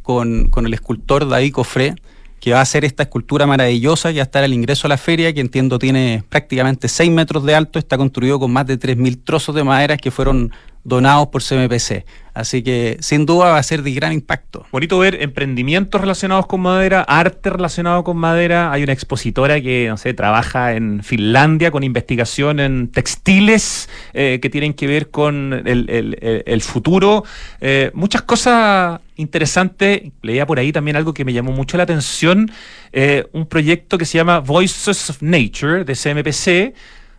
con, 0.01 0.49
con 0.49 0.65
el 0.65 0.73
escultor 0.73 1.27
David 1.27 1.53
Cofré 1.53 1.95
que 2.43 2.51
va 2.51 2.59
a 2.59 2.63
hacer 2.63 2.83
esta 2.83 3.03
escultura 3.03 3.47
maravillosa 3.47 4.11
que 4.11 4.19
hasta 4.19 4.43
el 4.43 4.51
ingreso 4.51 4.87
a 4.87 4.89
la 4.89 4.97
feria, 4.97 5.33
que 5.33 5.39
entiendo 5.39 5.79
tiene 5.79 6.25
prácticamente 6.27 6.89
6 6.89 7.09
metros 7.09 7.45
de 7.45 7.55
alto, 7.55 7.79
está 7.79 7.97
construido 7.97 8.37
con 8.37 8.51
más 8.51 8.67
de 8.67 8.77
3.000 8.77 9.23
trozos 9.23 9.55
de 9.55 9.63
madera 9.63 9.95
que 9.95 10.11
fueron 10.11 10.51
donados 10.83 11.27
por 11.27 11.41
CMPC. 11.41 12.05
Así 12.33 12.63
que 12.63 12.97
sin 12.99 13.27
duda 13.27 13.51
va 13.51 13.57
a 13.59 13.63
ser 13.63 13.83
de 13.83 13.93
gran 13.93 14.11
impacto. 14.11 14.65
Bonito 14.71 14.97
ver 14.97 15.21
emprendimientos 15.21 16.01
relacionados 16.01 16.47
con 16.47 16.61
madera, 16.61 17.01
arte 17.01 17.51
relacionado 17.51 18.03
con 18.03 18.17
madera. 18.17 18.71
Hay 18.71 18.81
una 18.81 18.93
expositora 18.93 19.61
que, 19.61 19.87
no 19.87 19.97
sé, 19.97 20.15
trabaja 20.15 20.73
en 20.73 21.03
Finlandia 21.03 21.69
con 21.69 21.83
investigación 21.83 22.59
en 22.59 22.87
textiles 22.87 23.87
eh, 24.13 24.39
que 24.41 24.49
tienen 24.49 24.73
que 24.73 24.87
ver 24.87 25.11
con 25.11 25.61
el, 25.65 26.61
futuro. 26.61 27.23
Eh, 27.61 27.91
muchas 27.93 28.23
cosas 28.23 28.99
interesantes. 29.15 30.01
Leía 30.23 30.47
por 30.47 30.57
ahí 30.57 30.71
también 30.71 30.97
algo 30.97 31.13
que 31.13 31.25
me 31.25 31.33
llamó 31.33 31.51
mucho 31.51 31.77
la 31.77 31.83
atención. 31.83 32.51
Eh, 32.93 33.27
un 33.31 33.45
proyecto 33.45 33.99
que 33.99 34.05
se 34.05 34.17
llama 34.17 34.39
Voices 34.39 35.11
of 35.11 35.21
Nature 35.21 35.83
de 35.83 35.93
CMPC 35.93 36.73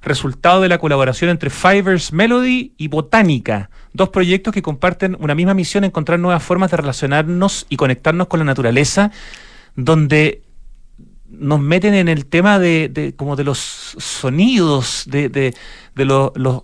resultado 0.05 0.61
de 0.61 0.69
la 0.69 0.79
colaboración 0.79 1.31
entre 1.31 1.51
Fibers 1.51 2.13
Melody 2.13 2.73
y 2.77 2.89
Botánica, 2.89 3.71
dos 3.93 4.11
proyectos 4.11 4.53
que 4.53 4.63
comparten 4.63 5.17
una 5.21 5.35
misma 5.35 5.55
misión, 5.55 5.85
encontrar 5.85 6.19
nuevas 6.19 6.43
formas 6.43 6.71
de 6.71 6.77
relacionarnos 6.77 7.67
y 7.69 7.77
conectarnos 7.77 8.29
con 8.29 8.39
la 8.39 8.45
naturaleza, 8.45 9.11
donde 9.77 10.43
nos 11.29 11.61
meten 11.61 11.95
en 11.95 12.09
el 12.09 12.27
tema 12.27 12.59
de, 12.59 13.15
como 13.17 13.37
de 13.37 13.45
los 13.45 13.59
sonidos, 13.59 15.05
de, 15.07 15.29
de, 15.29 15.55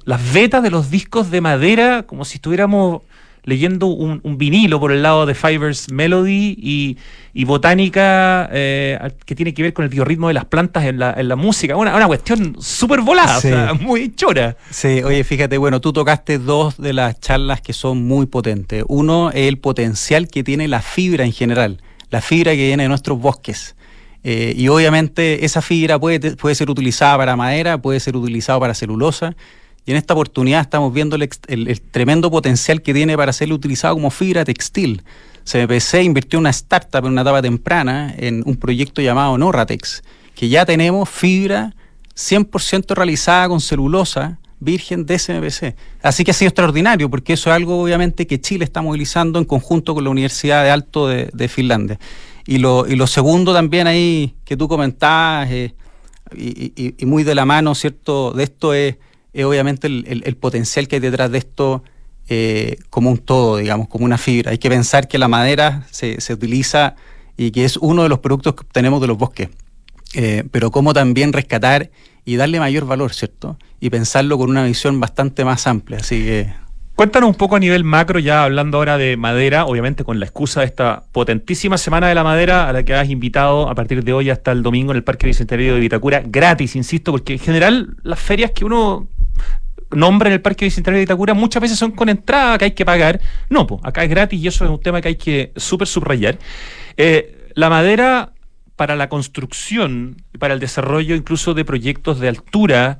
las 0.04 0.32
vetas 0.32 0.62
de 0.62 0.70
los 0.70 0.90
discos 0.90 1.30
de 1.30 1.40
madera, 1.40 2.04
como 2.04 2.24
si 2.24 2.36
estuviéramos 2.36 3.02
leyendo 3.44 3.86
un, 3.86 4.20
vinilo 4.38 4.80
por 4.80 4.92
el 4.92 5.02
lado 5.02 5.26
de 5.26 5.34
Fibers 5.34 5.90
Melody 5.90 6.56
y, 7.32 7.44
botánica 7.44 8.48
eh, 8.52 8.98
que 9.24 9.34
tiene 9.34 9.54
que 9.54 9.62
ver 9.62 9.72
con 9.72 9.84
el 9.84 9.88
biorritmo 9.88 10.28
de 10.28 10.34
las 10.34 10.44
plantas 10.44 10.84
en 10.84 10.98
la, 10.98 11.14
en 11.16 11.28
la 11.28 11.36
música. 11.36 11.76
Una, 11.76 11.94
una 11.94 12.06
cuestión 12.06 12.56
súper 12.60 13.00
volada, 13.00 13.74
muy 13.74 14.14
chora. 14.14 14.56
Sí, 14.70 15.02
oye, 15.02 15.24
fíjate, 15.24 15.58
bueno, 15.58 15.80
tú 15.80 15.92
tocaste 15.92 16.38
dos 16.38 16.76
de 16.76 16.92
las 16.92 17.18
charlas 17.20 17.60
que 17.60 17.72
son 17.72 18.06
muy 18.06 18.26
potentes. 18.26 18.84
Uno 18.88 19.30
es 19.30 19.48
el 19.48 19.58
potencial 19.58 20.28
que 20.28 20.44
tiene 20.44 20.68
la 20.68 20.82
fibra 20.82 21.24
en 21.24 21.32
general, 21.32 21.82
la 22.10 22.20
fibra 22.20 22.52
que 22.52 22.66
viene 22.66 22.84
de 22.84 22.88
nuestros 22.88 23.18
bosques. 23.18 23.74
Eh, 24.22 24.52
y 24.54 24.68
obviamente 24.68 25.46
esa 25.46 25.62
fibra 25.62 25.98
puede, 25.98 26.36
puede 26.36 26.54
ser 26.54 26.68
utilizada 26.68 27.16
para 27.16 27.36
madera, 27.36 27.78
puede 27.80 28.00
ser 28.00 28.16
utilizada 28.16 28.60
para 28.60 28.74
celulosa 28.74 29.34
y 29.86 29.92
en 29.92 29.96
esta 29.96 30.14
oportunidad 30.14 30.60
estamos 30.60 30.92
viendo 30.92 31.16
el, 31.16 31.80
tremendo 31.90 32.30
potencial 32.30 32.82
que 32.82 32.92
tiene 32.94 33.16
para 33.16 33.32
ser 33.32 33.52
utilizado 33.52 33.94
como 33.94 34.10
fibra 34.10 34.44
textil. 34.44 35.02
CMPC 35.44 36.02
invirtió 36.02 36.38
una 36.38 36.50
startup 36.50 37.04
en 37.04 37.12
una 37.12 37.22
etapa 37.22 37.42
temprana 37.42 38.14
en 38.16 38.42
un 38.46 38.56
proyecto 38.56 39.00
llamado 39.00 39.36
Norratex, 39.38 40.02
que 40.34 40.48
ya 40.48 40.64
tenemos 40.66 41.08
fibra 41.08 41.74
100% 42.14 42.94
realizada 42.94 43.48
con 43.48 43.60
celulosa 43.60 44.38
virgen 44.60 45.06
de 45.06 45.18
CMPC. 45.18 45.74
Así 46.02 46.22
que 46.22 46.32
ha 46.32 46.34
sido 46.34 46.50
extraordinario, 46.50 47.08
porque 47.08 47.32
eso 47.32 47.48
es 47.48 47.56
algo 47.56 47.82
obviamente 47.82 48.26
que 48.26 48.40
Chile 48.40 48.64
está 48.64 48.82
movilizando 48.82 49.38
en 49.38 49.46
conjunto 49.46 49.94
con 49.94 50.04
la 50.04 50.10
Universidad 50.10 50.62
de 50.62 50.70
Alto 50.70 51.08
de, 51.08 51.48
Finlandia. 51.48 51.98
Y 52.46 52.58
lo, 52.58 52.84
segundo 53.06 53.54
también 53.54 53.86
ahí 53.86 54.34
que 54.44 54.56
tú 54.56 54.68
comentabas, 54.68 55.50
eh, 55.50 55.74
y, 56.36 56.94
y, 56.98 57.06
muy 57.06 57.24
de 57.24 57.34
la 57.34 57.46
mano, 57.46 57.74
¿cierto?, 57.74 58.32
de 58.32 58.44
esto 58.44 58.74
es 58.74 58.96
es 59.32 59.44
obviamente 59.44 59.86
el, 59.86 60.36
potencial 60.36 60.88
que 60.88 60.96
hay 60.96 61.00
detrás 61.00 61.30
de 61.30 61.38
esto 61.38 61.84
eh, 62.28 62.78
como 62.90 63.10
un 63.10 63.18
todo, 63.18 63.56
digamos, 63.56 63.88
como 63.88 64.04
una 64.04 64.18
fibra. 64.18 64.50
Hay 64.50 64.58
que 64.58 64.68
pensar 64.68 65.08
que 65.08 65.18
la 65.18 65.28
madera 65.28 65.86
se, 65.90 66.18
utiliza 66.32 66.96
y 67.36 67.50
que 67.50 67.64
es 67.64 67.76
uno 67.76 68.02
de 68.02 68.08
los 68.08 68.18
productos 68.18 68.54
que 68.54 68.62
obtenemos 68.62 69.00
de 69.00 69.06
los 69.06 69.18
bosques. 69.18 69.48
Eh, 70.14 70.44
pero 70.50 70.70
cómo 70.70 70.92
también 70.92 71.32
rescatar 71.32 71.90
y 72.24 72.36
darle 72.36 72.58
mayor 72.58 72.84
valor, 72.84 73.12
¿cierto? 73.12 73.58
Y 73.80 73.90
pensarlo 73.90 74.38
con 74.38 74.50
una 74.50 74.64
visión 74.64 74.98
bastante 75.00 75.44
más 75.44 75.66
amplia. 75.66 75.98
Así 75.98 76.24
que. 76.24 76.52
Cuéntanos 76.96 77.30
un 77.30 77.34
poco 77.34 77.56
a 77.56 77.58
nivel 77.58 77.82
macro, 77.82 78.18
ya 78.18 78.44
hablando 78.44 78.76
ahora 78.76 78.98
de 78.98 79.16
madera, 79.16 79.64
obviamente 79.64 80.04
con 80.04 80.20
la 80.20 80.26
excusa 80.26 80.60
de 80.60 80.66
esta 80.66 81.04
potentísima 81.12 81.78
Semana 81.78 82.08
de 82.08 82.14
la 82.14 82.22
Madera 82.22 82.68
a 82.68 82.74
la 82.74 82.82
que 82.82 82.92
has 82.92 83.08
invitado 83.08 83.70
a 83.70 83.74
partir 83.74 84.04
de 84.04 84.12
hoy 84.12 84.28
hasta 84.28 84.52
el 84.52 84.62
domingo 84.62 84.92
en 84.92 84.98
el 84.98 85.02
Parque 85.02 85.26
Bicentenario 85.26 85.74
de 85.74 85.80
Vitacura, 85.80 86.22
gratis, 86.22 86.76
insisto, 86.76 87.10
porque 87.10 87.32
en 87.32 87.38
general 87.38 87.96
las 88.02 88.20
ferias 88.20 88.50
que 88.50 88.66
uno 88.66 89.08
nombre 89.90 90.28
en 90.28 90.34
el 90.34 90.40
Parque 90.40 90.64
Bicentenario 90.64 90.98
de 90.98 91.04
Itacura 91.04 91.34
muchas 91.34 91.60
veces 91.62 91.78
son 91.78 91.92
con 91.92 92.08
entrada 92.08 92.58
que 92.58 92.66
hay 92.66 92.70
que 92.72 92.84
pagar. 92.84 93.20
No, 93.48 93.66
pues 93.66 93.80
acá 93.84 94.04
es 94.04 94.10
gratis 94.10 94.40
y 94.40 94.46
eso 94.46 94.64
es 94.64 94.70
un 94.70 94.80
tema 94.80 95.00
que 95.00 95.08
hay 95.08 95.16
que 95.16 95.52
súper 95.56 95.88
subrayar. 95.88 96.38
Eh, 96.96 97.48
la 97.54 97.68
madera 97.68 98.32
para 98.76 98.96
la 98.96 99.08
construcción 99.08 100.22
para 100.38 100.54
el 100.54 100.60
desarrollo 100.60 101.14
incluso 101.14 101.52
de 101.52 101.64
proyectos 101.64 102.18
de 102.18 102.28
altura 102.28 102.98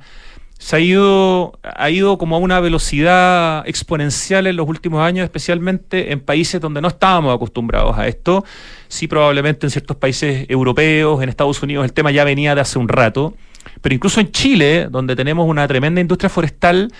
se 0.61 0.75
ha 0.75 0.79
ido, 0.79 1.59
ha 1.63 1.89
ido 1.89 2.19
como 2.19 2.35
a 2.35 2.39
una 2.39 2.59
velocidad 2.59 3.67
exponencial 3.67 4.45
en 4.45 4.57
los 4.57 4.69
últimos 4.69 5.01
años, 5.01 5.23
especialmente 5.23 6.11
en 6.11 6.19
países 6.19 6.61
donde 6.61 6.81
no 6.81 6.87
estábamos 6.87 7.33
acostumbrados 7.33 7.97
a 7.97 8.07
esto. 8.07 8.45
Sí, 8.87 9.07
probablemente 9.07 9.65
en 9.65 9.71
ciertos 9.71 9.97
países 9.97 10.45
europeos, 10.49 11.23
en 11.23 11.29
Estados 11.29 11.63
Unidos, 11.63 11.83
el 11.83 11.93
tema 11.93 12.11
ya 12.11 12.23
venía 12.25 12.53
de 12.53 12.61
hace 12.61 12.77
un 12.77 12.89
rato. 12.89 13.33
Pero 13.81 13.95
incluso 13.95 14.19
en 14.19 14.31
Chile, 14.31 14.87
donde 14.89 15.15
tenemos 15.15 15.47
una 15.47 15.67
tremenda 15.67 16.01
industria 16.01 16.29
forestal, 16.29 16.91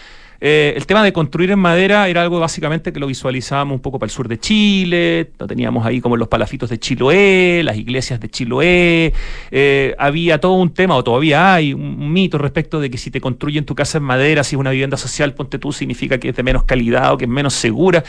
eh, 0.43 0.73
el 0.75 0.87
tema 0.87 1.03
de 1.03 1.13
construir 1.13 1.51
en 1.51 1.59
madera 1.59 2.07
era 2.07 2.23
algo 2.23 2.39
básicamente 2.39 2.91
que 2.91 2.99
lo 2.99 3.05
visualizábamos 3.05 3.75
un 3.75 3.79
poco 3.79 3.99
para 3.99 4.07
el 4.07 4.11
sur 4.11 4.27
de 4.27 4.39
Chile, 4.39 5.29
lo 5.37 5.45
teníamos 5.45 5.85
ahí 5.85 6.01
como 6.01 6.17
los 6.17 6.27
palafitos 6.29 6.71
de 6.71 6.79
Chiloé, 6.79 7.61
las 7.63 7.77
iglesias 7.77 8.19
de 8.19 8.27
Chiloé, 8.27 9.13
eh, 9.51 9.95
había 9.99 10.39
todo 10.39 10.53
un 10.53 10.73
tema, 10.73 10.95
o 10.95 11.03
todavía 11.03 11.53
hay 11.53 11.75
un, 11.75 12.11
mito 12.11 12.39
respecto 12.39 12.79
de 12.79 12.89
que 12.89 12.97
si 12.97 13.11
te 13.11 13.21
construyen 13.21 13.65
tu 13.65 13.75
casa 13.75 13.99
en 13.99 14.03
madera, 14.03 14.43
si 14.43 14.55
es 14.55 14.59
una 14.59 14.71
vivienda 14.71 14.97
social, 14.97 15.35
ponte 15.35 15.59
tú, 15.59 15.71
significa 15.71 16.17
que 16.17 16.29
es 16.29 16.35
de 16.35 16.41
menos 16.41 16.63
calidad 16.63 17.13
o 17.13 17.17
que 17.17 17.25
es 17.25 17.29
menos 17.29 17.53
segura. 17.53 18.03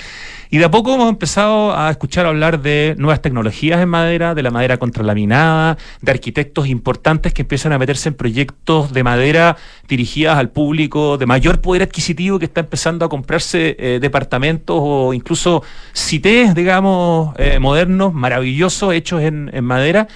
Y 0.48 0.58
de 0.58 0.64
a 0.64 0.70
poco 0.70 0.94
hemos 0.94 1.08
empezado 1.10 1.76
a 1.76 1.90
escuchar 1.90 2.26
hablar 2.26 2.60
de 2.60 2.94
nuevas 2.98 3.20
tecnologías 3.20 3.80
en 3.80 3.88
madera, 3.88 4.34
de 4.34 4.42
la 4.42 4.50
madera 4.50 4.78
contralaminada, 4.78 5.76
de 6.00 6.10
arquitectos 6.12 6.66
importantes 6.66 7.32
que 7.34 7.42
empiezan 7.42 7.72
a 7.72 7.78
meterse 7.78 8.08
en 8.08 8.14
proyectos 8.14 8.92
de 8.92 9.02
madera 9.02 9.56
dirigidas 9.88 10.38
al 10.38 10.50
público 10.50 11.18
de 11.18 11.26
mayor 11.26 11.60
poder 11.60 11.82
adquisitivo 11.82 12.21
que 12.38 12.46
está 12.46 12.60
empezando 12.60 13.04
a 13.04 13.08
comprarse 13.08 13.76
eh, 13.78 13.98
departamentos 14.00 14.76
o 14.80 15.12
incluso 15.12 15.62
cités, 15.94 16.54
digamos, 16.54 17.34
eh, 17.38 17.58
modernos, 17.58 18.14
maravillosos, 18.14 18.94
hechos 18.94 19.22
en, 19.22 19.50
madera. 19.64 20.08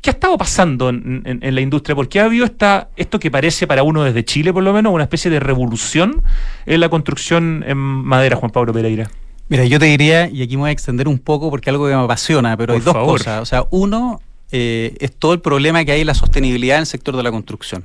¿Qué 0.00 0.10
ha 0.10 0.14
estado 0.14 0.36
pasando 0.36 0.88
en, 0.88 1.38
la 1.40 1.60
industria? 1.60 1.94
Porque 1.94 2.18
ha 2.18 2.24
habido 2.24 2.44
esta, 2.44 2.88
esto 2.96 3.20
que 3.20 3.30
parece 3.30 3.66
para 3.68 3.84
uno 3.84 4.02
desde 4.02 4.24
Chile, 4.24 4.52
por 4.52 4.64
lo 4.64 4.72
menos, 4.72 4.92
una 4.92 5.04
especie 5.04 5.30
de 5.30 5.38
revolución 5.38 6.22
en 6.66 6.80
la 6.80 6.88
construcción 6.88 7.64
en 7.66 7.76
madera, 7.76 8.36
Juan 8.36 8.50
Pablo 8.50 8.72
Pereira. 8.72 9.08
Mira, 9.48 9.64
yo 9.64 9.78
te 9.78 9.86
diría, 9.86 10.28
y 10.28 10.42
aquí 10.42 10.56
me 10.56 10.62
voy 10.62 10.70
a 10.70 10.72
extender 10.72 11.06
un 11.06 11.18
poco 11.18 11.50
porque 11.50 11.70
es 11.70 11.74
algo 11.74 11.86
que 11.86 11.94
me 11.94 12.02
apasiona, 12.02 12.56
pero 12.56 12.72
hay 12.74 12.80
dos 12.80 12.94
cosas. 12.94 13.42
O 13.42 13.46
sea, 13.46 13.64
uno 13.70 14.20
eh, 14.50 14.96
es 15.00 15.12
todo 15.12 15.32
el 15.32 15.40
problema 15.40 15.84
que 15.84 15.92
hay 15.92 16.02
en 16.02 16.06
la 16.06 16.14
sostenibilidad 16.14 16.76
en 16.76 16.82
el 16.82 16.86
sector 16.86 17.16
de 17.16 17.22
la 17.22 17.30
construcción. 17.30 17.84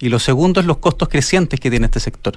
Y 0.00 0.08
lo 0.08 0.18
segundo 0.18 0.60
es 0.60 0.66
los 0.66 0.78
costos 0.78 1.08
crecientes 1.08 1.60
que 1.60 1.70
tiene 1.70 1.86
este 1.86 2.00
sector. 2.00 2.36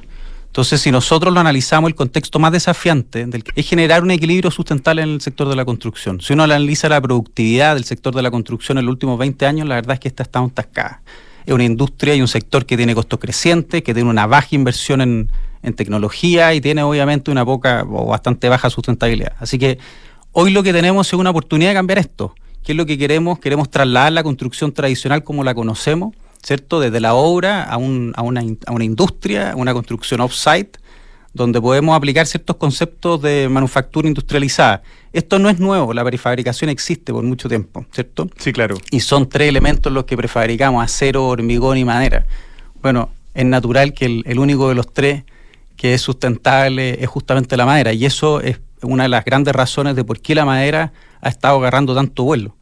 Entonces, 0.55 0.79
si 0.79 0.89
nosotros 0.89 1.33
lo 1.33 1.41
analizamos, 1.41 1.89
el 1.89 1.95
contexto 1.95 2.39
más 2.39 2.49
desafiante 2.49 3.27
es 3.55 3.67
generar 3.67 4.03
un 4.03 4.11
equilibrio 4.11 4.49
sustentable 4.49 5.01
en 5.01 5.09
el 5.09 5.19
sector 5.19 5.49
de 5.49 5.55
la 5.57 5.65
construcción. 5.65 6.21
Si 6.21 6.31
uno 6.31 6.43
analiza 6.43 6.87
la 6.87 7.01
productividad 7.01 7.75
del 7.75 7.83
sector 7.83 8.15
de 8.15 8.21
la 8.21 8.31
construcción 8.31 8.77
en 8.77 8.85
los 8.85 8.93
últimos 8.93 9.19
20 9.19 9.45
años, 9.45 9.67
la 9.67 9.75
verdad 9.75 9.95
es 9.95 9.99
que 9.99 10.07
esta 10.07 10.23
está 10.23 10.47
tascada. 10.47 11.01
Es 11.45 11.53
una 11.53 11.65
industria 11.65 12.15
y 12.15 12.21
un 12.21 12.29
sector 12.29 12.65
que 12.65 12.77
tiene 12.77 12.95
costos 12.95 13.19
crecientes, 13.19 13.83
que 13.83 13.93
tiene 13.93 14.09
una 14.09 14.27
baja 14.27 14.47
inversión 14.51 15.01
en, 15.01 15.29
en 15.61 15.73
tecnología 15.73 16.53
y 16.53 16.61
tiene 16.61 16.83
obviamente 16.83 17.31
una 17.31 17.43
poca 17.43 17.83
o 17.83 18.05
bastante 18.05 18.47
baja 18.47 18.69
sustentabilidad. 18.69 19.33
Así 19.41 19.59
que 19.59 19.77
hoy 20.31 20.51
lo 20.51 20.63
que 20.63 20.71
tenemos 20.71 21.05
es 21.05 21.13
una 21.15 21.31
oportunidad 21.31 21.71
de 21.71 21.75
cambiar 21.75 21.99
esto. 21.99 22.33
¿qué 22.65 22.71
es 22.71 22.75
lo 22.77 22.85
que 22.85 22.97
queremos? 22.97 23.39
Queremos 23.39 23.69
trasladar 23.69 24.11
la 24.11 24.23
construcción 24.23 24.71
tradicional 24.71 25.23
como 25.23 25.43
la 25.43 25.53
conocemos, 25.53 26.15
¿cierto? 26.45 26.79
Desde 26.79 26.99
la 26.99 27.15
obra 27.15 27.63
a, 27.63 27.77
un, 27.77 28.13
a, 28.15 28.21
una, 28.21 28.43
a 28.67 28.71
una 28.71 28.83
industria, 28.83 29.53
una 29.55 29.73
construcción 29.73 30.21
off-site, 30.21 30.79
donde 31.33 31.59
podemos 31.59 31.97
aplicar 31.97 32.27
ciertos 32.27 32.55
conceptos 32.55 33.21
de 33.21 33.49
manufactura 33.49 34.07
industrializada. 34.07 34.83
Esto 35.11 35.39
no 35.39 35.49
es 35.49 35.59
nuevo, 35.59 35.93
la 35.93 36.05
prefabricación 36.05 36.69
existe 36.69 37.11
por 37.11 37.23
mucho 37.23 37.49
tiempo, 37.49 37.85
¿cierto? 37.91 38.29
Sí, 38.37 38.53
claro. 38.53 38.77
Y 38.91 39.01
son 39.01 39.27
tres 39.27 39.49
elementos 39.49 39.91
los 39.91 40.05
que 40.05 40.15
prefabricamos, 40.15 40.83
acero, 40.83 41.27
hormigón 41.27 41.77
y 41.77 41.83
madera. 41.83 42.25
Bueno, 42.81 43.09
es 43.33 43.45
natural 43.45 43.93
que 43.93 44.05
el, 44.05 44.39
único 44.39 44.69
de 44.69 44.75
los 44.75 44.93
tres 44.93 45.23
que 45.75 45.93
es 45.93 46.01
sustentable 46.01 47.03
es 47.03 47.09
justamente 47.09 47.57
la 47.57 47.65
madera, 47.65 47.91
y 47.91 48.05
eso 48.05 48.39
es 48.39 48.61
una 48.81 49.03
de 49.03 49.09
las 49.09 49.25
grandes 49.25 49.53
razones 49.53 49.95
de 49.95 50.05
por 50.05 50.21
qué 50.21 50.35
la 50.35 50.45
madera 50.45 50.93
ha 51.21 51.29
estado 51.29 51.57
agarrando 51.57 51.95
tanto 51.95 52.23
vuelo. 52.23 52.55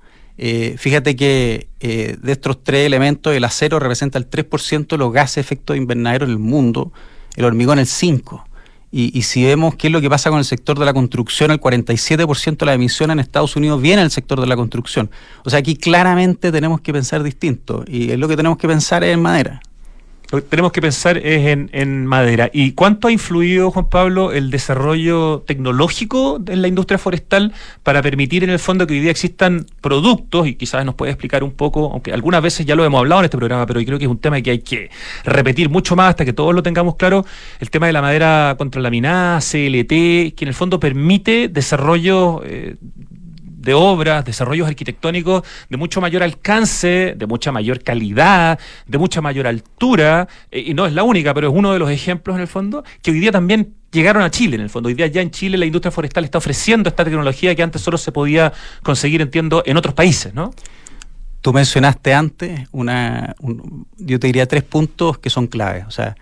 Eh, 0.45 0.75
fíjate 0.77 1.15
que 1.15 1.69
eh, 1.79 2.17
de 2.21 2.31
estos 2.33 2.61
tres 2.65 2.85
elementos, 2.85 3.33
el 3.33 3.45
acero 3.45 3.79
representa 3.79 4.17
el 4.17 4.29
3% 4.29 4.87
de 4.87 4.97
los 4.97 5.13
gases 5.13 5.35
de 5.35 5.41
efecto 5.41 5.73
invernadero 5.73 6.25
en 6.25 6.31
el 6.31 6.37
mundo, 6.37 6.91
el 7.37 7.45
hormigón 7.45 7.79
el 7.79 7.85
5%. 7.85 8.43
Y, 8.91 9.21
si 9.21 9.45
vemos 9.45 9.75
qué 9.75 9.87
es 9.87 9.93
lo 9.93 10.01
que 10.01 10.09
pasa 10.09 10.29
con 10.29 10.39
el 10.39 10.45
sector 10.45 10.77
de 10.77 10.83
la 10.83 10.93
construcción, 10.93 11.49
el 11.49 11.61
47% 11.61 12.57
de 12.57 12.65
la 12.65 12.73
emisión 12.73 13.09
en 13.09 13.19
Estados 13.19 13.55
Unidos 13.55 13.81
viene 13.81 14.01
del 14.01 14.11
sector 14.11 14.41
de 14.41 14.45
la 14.45 14.57
construcción. 14.57 15.09
O 15.45 15.49
sea, 15.49 15.59
aquí 15.59 15.77
claramente 15.77 16.51
tenemos 16.51 16.81
que 16.81 16.91
pensar 16.91 17.23
distinto 17.23 17.85
y 17.87 18.11
es 18.11 18.19
lo 18.19 18.27
que 18.27 18.35
tenemos 18.35 18.57
que 18.57 18.67
pensar 18.67 19.03
es 19.05 19.13
en 19.13 19.21
madera. 19.21 19.61
Lo 20.33 20.41
que 20.41 20.47
tenemos 20.49 20.71
que 20.71 20.81
pensar 20.81 21.19
es 21.19 21.45
en, 21.45 22.07
madera. 22.07 22.49
¿Y 22.51 22.71
cuánto 22.71 23.07
ha 23.07 23.11
influido, 23.11 23.69
Juan 23.69 23.87
Pablo, 23.87 24.31
el 24.31 24.49
desarrollo 24.49 25.43
tecnológico 25.45 26.41
en 26.47 26.63
la 26.63 26.67
industria 26.67 26.97
forestal 26.97 27.53
para 27.83 28.01
permitir 28.01 28.43
en 28.43 28.49
el 28.49 28.57
fondo 28.57 28.87
que 28.87 28.95
hoy 28.95 29.01
día 29.01 29.11
existan 29.11 29.67
productos, 29.79 30.47
y 30.47 30.55
quizás 30.55 30.83
nos 30.85 30.95
puede 30.95 31.11
explicar 31.11 31.43
un 31.43 31.51
poco, 31.51 31.91
aunque 31.91 32.13
algunas 32.13 32.41
veces 32.41 32.65
ya 32.65 32.75
lo 32.75 32.83
hemos 32.83 32.97
hablado 32.97 33.21
en 33.21 33.25
este 33.25 33.37
programa, 33.37 33.67
pero 33.67 33.79
yo 33.79 33.85
creo 33.85 33.99
que 33.99 34.05
es 34.05 34.09
un 34.09 34.17
tema 34.17 34.41
que 34.41 34.49
hay 34.49 34.59
que 34.61 34.89
repetir 35.23 35.69
mucho 35.69 35.95
más 35.95 36.09
hasta 36.09 36.25
que 36.25 36.33
todos 36.33 36.55
lo 36.55 36.63
tengamos 36.63 36.95
claro, 36.95 37.23
el 37.59 37.69
tema 37.69 37.85
de 37.85 37.93
la 37.93 38.01
madera 38.01 38.55
contralaminada, 38.57 39.37
CLT, 39.37 40.33
que 40.33 40.35
en 40.39 40.47
el 40.47 40.55
fondo 40.55 40.79
permite 40.79 41.47
desarrollo 41.47 42.41
eh, 42.43 42.77
de 43.63 43.73
obras, 43.73 44.25
desarrollos 44.25 44.67
arquitectónicos 44.67 45.43
de 45.69 45.77
mucho 45.77 46.01
mayor 46.01 46.21
alcance, 46.21 47.15
de 47.17 47.25
mucha 47.25 47.51
mayor 47.51 47.81
calidad, 47.81 48.59
de 48.85 48.97
mucha 48.97 49.21
mayor 49.21 49.47
altura, 49.47 50.27
eh, 50.51 50.63
y 50.67 50.73
no 50.73 50.85
es 50.85 50.93
la 50.93 51.03
única, 51.03 51.33
pero 51.33 51.47
es 51.47 51.53
uno 51.55 51.71
de 51.73 51.79
los 51.79 51.89
ejemplos 51.89 52.35
en 52.35 52.41
el 52.41 52.47
fondo, 52.47 52.83
que 53.01 53.11
hoy 53.11 53.19
día 53.19 53.31
también 53.31 53.73
llegaron 53.91 54.21
a 54.21 54.29
Chile 54.29 54.55
en 54.55 54.61
el 54.61 54.69
fondo. 54.69 54.87
Hoy 54.87 54.95
día 54.95 55.07
ya 55.07 55.21
en 55.21 55.31
Chile 55.31 55.57
la 55.57 55.65
industria 55.65 55.91
forestal 55.91 56.25
está 56.25 56.39
ofreciendo 56.39 56.89
esta 56.89 57.05
tecnología 57.05 57.55
que 57.55 57.63
antes 57.63 57.81
solo 57.81 57.97
se 57.97 58.11
podía 58.11 58.51
conseguir, 58.83 59.21
entiendo, 59.21 59.63
en 59.65 59.77
otros 59.77 59.93
países, 59.93 60.33
¿no? 60.33 60.53
Tú 61.41 61.53
mencionaste 61.53 62.13
antes 62.13 62.67
una, 62.71 63.35
yo 63.97 64.19
te 64.19 64.27
diría 64.27 64.45
tres 64.45 64.63
puntos 64.63 65.19
que 65.19 65.29
son 65.29 65.47
claves. 65.47 65.85
O 65.87 65.91
sea, 65.91 66.15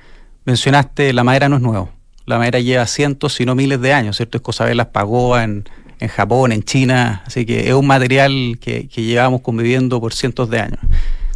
mencionaste 0.45 1.13
la 1.13 1.23
madera 1.23 1.49
no 1.49 1.57
es 1.57 1.61
nuevo. 1.61 1.91
La 2.25 2.37
madera 2.37 2.59
lleva 2.59 2.85
cientos, 2.85 3.33
si 3.33 3.45
no 3.45 3.55
miles 3.55 3.81
de 3.81 3.93
años, 3.93 4.17
¿cierto? 4.17 4.37
Es 4.37 4.43
cosa 4.43 4.65
de 4.65 4.75
las 4.75 4.87
pagó 4.87 5.37
en, 5.37 5.65
en 6.01 6.07
Japón, 6.07 6.51
en 6.51 6.63
China, 6.63 7.21
así 7.27 7.45
que 7.45 7.69
es 7.69 7.73
un 7.75 7.85
material 7.85 8.57
que, 8.59 8.89
llevamos 8.95 9.41
conviviendo 9.41 10.01
por 10.01 10.13
cientos 10.13 10.49
de 10.49 10.59
años. 10.59 10.79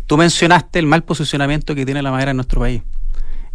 Tú 0.08 0.18
mencionaste 0.18 0.80
el 0.80 0.88
mal 0.88 1.04
posicionamiento 1.04 1.76
que 1.76 1.86
tiene 1.86 2.02
la 2.02 2.12
madera 2.12 2.32
en 2.32 2.38
nuestro 2.38 2.62
país. 2.62 2.82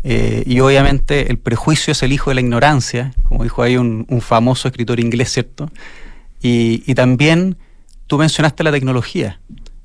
Eh, 0.05 0.44
y 0.46 0.61
obviamente 0.61 1.31
el 1.31 1.38
prejuicio 1.38 1.92
es 1.92 2.03
el 2.05 2.12
hijo 2.12 2.31
de 2.31 2.37
la 2.37 2.40
ignorancia, 2.40 3.12
como 3.25 3.42
dijo 3.42 3.61
ahí 3.62 3.77
un, 3.77 4.07
famoso 4.20 4.68
escritor 4.68 5.01
inglés, 5.01 5.33
¿cierto? 5.33 5.68
Y, 6.40 6.94
también 6.94 7.59
tú 8.07 8.16
mencionaste 8.16 8.62
la 8.62 8.70
tecnología, 8.70 9.40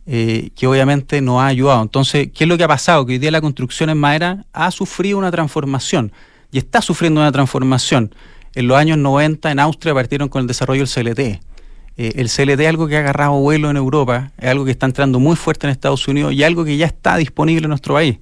eh, 0.06 0.52
que 0.56 0.68
obviamente 0.68 1.22
nos 1.22 1.42
ha 1.42 1.48
ayudado. 1.48 1.82
Entonces, 1.82 2.30
¿qué 2.36 2.44
es 2.44 2.48
lo 2.48 2.56
que 2.56 2.64
ha 2.64 2.68
pasado? 2.68 3.04
Que 3.06 3.14
hoy 3.14 3.18
día 3.18 3.32
la 3.32 3.42
construcción 3.42 3.90
en 3.90 3.98
madera 3.98 4.46
ha 4.54 4.70
sufrido 4.70 5.18
una 5.18 5.32
transformación 5.32 6.12
y 6.52 6.60
está 6.60 6.84
sufriendo 6.84 7.20
una 7.20 7.32
transformación. 7.32 8.14
En 8.56 8.70
los 8.70 8.78
años 8.78 8.98
90 8.98 9.52
en 9.52 9.60
Austria 9.60 9.94
partieron 9.94 10.30
con 10.30 10.42
el 10.42 10.48
desarrollo 10.48 10.86
del 10.86 10.90
CLT. 10.90 11.20
Eh, 11.98 12.14
el 12.16 12.30
CLT 12.30 12.60
es 12.62 12.68
algo 12.68 12.88
que 12.88 12.96
ha 12.96 13.00
agarrado 13.00 13.34
vuelo 13.34 13.70
en 13.70 13.76
Europa, 13.76 14.32
es 14.38 14.50
algo 14.50 14.64
que 14.64 14.72
está 14.72 14.86
entrando 14.86 15.20
muy 15.20 15.36
fuerte 15.36 15.68
en 15.68 15.72
Estados 15.72 16.08
Unidos 16.08 16.34
y 16.34 16.44
algo 16.44 16.64
que 16.64 16.78
ya 16.78 16.86
está 16.86 17.18
disponible 17.18 17.66
en 17.66 17.70
nuestro 17.70 17.94
país. 17.94 18.18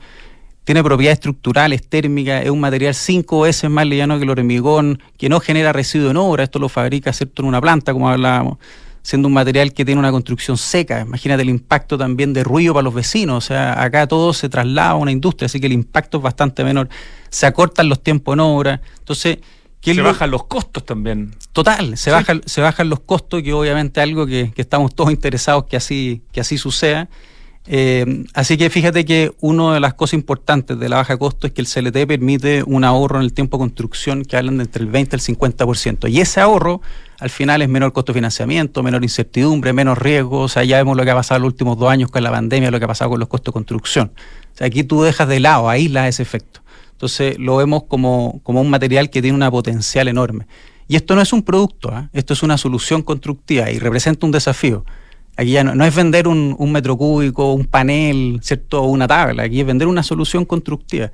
Tiene 0.64 0.84
propiedades 0.84 1.18
estructurales, 1.18 1.88
térmicas, 1.88 2.44
es 2.44 2.50
un 2.50 2.60
material 2.60 2.96
cinco 2.96 3.42
veces 3.42 3.70
más 3.70 3.86
liviano 3.86 4.18
que 4.18 4.24
el 4.24 4.30
hormigón, 4.30 5.02
que 5.18 5.30
no 5.30 5.40
genera 5.40 5.72
residuo 5.72 6.10
en 6.10 6.18
obra, 6.18 6.44
esto 6.44 6.58
lo 6.58 6.70
fabrica 6.70 7.14
¿cierto? 7.14 7.42
en 7.44 7.50
una 7.50 7.62
planta, 7.62 7.94
como 7.94 8.10
hablábamos, 8.10 8.58
siendo 9.04 9.28
un 9.28 9.34
material 9.34 9.74
que 9.74 9.86
tiene 9.86 10.00
una 10.00 10.12
construcción 10.12 10.58
seca. 10.58 11.02
Imagínate 11.02 11.44
el 11.44 11.50
impacto 11.50 11.98
también 11.98 12.34
de 12.34 12.44
ruido 12.44 12.74
para 12.74 12.84
los 12.84 12.94
vecinos, 12.94 13.44
o 13.44 13.48
sea, 13.48 13.84
acá 13.84 14.08
todo 14.08 14.34
se 14.34 14.50
traslada 14.50 14.92
a 14.92 14.96
una 14.96 15.12
industria, 15.12 15.46
así 15.46 15.60
que 15.60 15.68
el 15.68 15.74
impacto 15.74 16.18
es 16.18 16.24
bastante 16.24 16.64
menor. 16.64 16.90
Se 17.30 17.46
acortan 17.46 17.90
los 17.90 18.02
tiempos 18.02 18.34
en 18.34 18.40
obra. 18.40 18.82
Entonces, 19.00 19.40
se 19.84 20.02
bajan 20.02 20.32
los 20.32 20.46
costos 20.46 20.86
también. 20.86 21.36
Total, 21.52 21.98
se, 21.98 22.12
bajan, 22.12 22.42
se 22.46 22.62
bajan 22.62 22.90
los 22.90 23.02
costos, 23.02 23.42
que 23.44 23.54
obviamente 23.54 24.00
es 24.00 24.04
algo 24.04 24.26
que, 24.26 24.52
estamos 24.56 24.96
todos 24.96 25.12
interesados 25.12 25.66
que 25.66 25.76
así, 25.76 26.22
que 26.32 26.42
así 26.42 26.58
suceda. 26.58 27.10
Eh, 27.66 28.26
así 28.34 28.58
que 28.58 28.70
fíjate 28.70 29.06
que 29.06 29.32
una 29.40 29.74
de 29.74 29.80
las 29.80 29.94
cosas 29.94 30.16
importantes 30.16 30.78
de 30.78 30.90
la 30.90 30.98
baja 30.98 31.16
costo 31.16 31.48
es 31.48 31.54
que 31.54 31.62
el 31.62 31.68
CLT 31.68 32.06
permite 32.08 32.62
un 32.66 32.84
ahorro 32.84 33.20
en 33.20 33.24
el 33.24 33.32
tiempo 33.32 33.58
de 33.58 33.62
construcción 33.62 34.26
que 34.26 34.36
hablan 34.36 34.58
de 34.58 34.64
entre 34.64 34.84
el 34.84 34.90
20 34.90 35.16
y 35.16 35.20
el 35.20 35.38
50%. 35.38 36.12
Y 36.12 36.20
ese 36.20 36.42
ahorro 36.42 36.82
al 37.20 37.30
final 37.30 37.62
es 37.62 37.70
menor 37.70 37.94
costo 37.94 38.12
de 38.12 38.18
financiamiento, 38.18 38.84
menor 38.84 39.04
incertidumbre, 39.04 39.72
menos 39.72 39.98
riesgo. 39.98 40.42
O 40.42 40.50
sea, 40.50 40.64
ya 40.64 40.78
vemos 40.78 40.98
lo 40.98 41.04
que 41.06 41.12
ha 41.12 41.16
pasado 41.16 41.38
en 41.38 41.44
los 41.44 41.54
últimos 41.54 41.78
dos 41.78 41.90
años 41.90 42.10
con 42.12 42.22
la 42.22 42.32
pandemia, 42.32 42.70
lo 42.70 42.80
que 42.80 42.86
ha 42.86 42.90
pasado 42.90 43.12
con 43.12 43.20
los 43.20 43.30
costos 43.30 43.52
de 43.52 43.54
construcción. 43.54 44.12
O 44.54 44.58
sea, 44.58 44.68
aquí 44.68 44.84
tú 44.84 45.02
dejas 45.04 45.28
de 45.28 45.40
lado, 45.40 45.70
aíslas 45.70 46.10
ese 46.10 46.24
efecto. 46.24 46.63
Entonces 47.04 47.38
lo 47.38 47.58
vemos 47.58 47.84
como, 47.84 48.42
un 48.46 48.70
material 48.70 49.10
que 49.10 49.22
tiene 49.22 49.36
una 49.36 49.52
potencial 49.52 50.08
enorme. 50.08 50.48
Y 50.88 50.96
esto 50.96 51.16
no 51.16 51.22
es 51.22 51.34
un 51.34 51.44
producto, 51.44 51.90
¿ah? 51.92 52.10
esto 52.14 52.32
es 52.32 52.44
una 52.44 52.58
solución 52.58 53.02
constructiva 53.02 53.70
y 53.70 53.78
representa 53.78 54.26
un 54.26 54.32
desafío. 54.32 54.86
Aquí 55.36 55.52
ya 55.52 55.66
no, 55.66 55.84
es 55.84 55.94
vender 55.94 56.30
un, 56.30 56.72
metro 56.72 56.96
cúbico, 56.96 57.52
un 57.52 57.66
panel, 57.66 58.40
¿cierto? 58.42 58.84
una 58.84 59.06
tabla, 59.06 59.44
aquí 59.44 59.60
es 59.60 59.66
vender 59.66 59.90
una 59.90 60.02
solución 60.02 60.46
constructiva. 60.46 61.12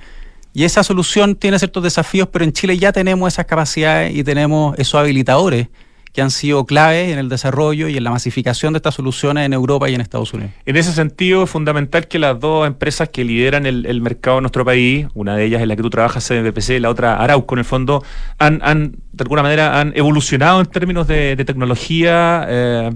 Y 0.54 0.64
esa 0.64 0.84
solución 0.84 1.36
tiene 1.36 1.58
ciertos 1.58 1.82
desafíos, 1.82 2.30
pero 2.32 2.46
en 2.46 2.54
Chile 2.54 2.78
ya 2.78 2.92
tenemos 2.92 3.34
esas 3.34 3.48
capacidades 3.48 4.16
y 4.16 4.24
tenemos 4.24 4.78
esos 4.78 4.94
habilitadores 4.94 5.70
que 6.14 6.22
han 6.22 6.32
sido 6.32 6.66
claves 6.66 7.12
en 7.12 7.20
el 7.20 7.30
desarrollo 7.30 7.88
y 7.88 7.98
en 7.98 8.04
la 8.04 8.12
masificación 8.12 8.74
de 8.74 8.78
estas 8.78 8.96
soluciones 8.96 9.46
en 9.46 9.54
Europa 9.54 9.90
y 9.90 9.96
en 9.96 10.02
Estados 10.02 10.34
Unidos. 10.34 10.52
En 10.66 10.76
ese 10.76 10.92
sentido, 10.92 11.44
es 11.44 11.50
fundamental 11.50 12.08
que 12.08 12.20
las 12.20 12.40
dos 12.40 12.68
empresas 12.68 13.10
que 13.10 13.24
lideran 13.24 13.66
el, 13.66 14.02
mercado 14.02 14.38
de 14.38 14.42
nuestro 14.42 14.66
país, 14.66 15.08
una 15.14 15.36
de 15.36 15.46
ellas 15.46 15.62
es 15.62 15.68
la 15.68 15.76
que 15.76 15.82
tú 15.82 15.90
trabajas, 15.90 16.28
CBPC, 16.28 16.80
la 16.80 16.90
otra 16.90 17.18
Arauco, 17.18 17.56
en 17.56 17.60
el 17.60 17.66
fondo, 17.66 18.04
han, 18.38 18.62
han 18.64 18.92
de 19.12 19.24
alguna 19.24 19.44
manera 19.44 19.80
han 19.80 19.94
evolucionado 19.96 20.62
en 20.62 20.66
términos 20.68 21.08
de, 21.08 21.36
tecnología, 21.46 22.46
eh, 22.48 22.92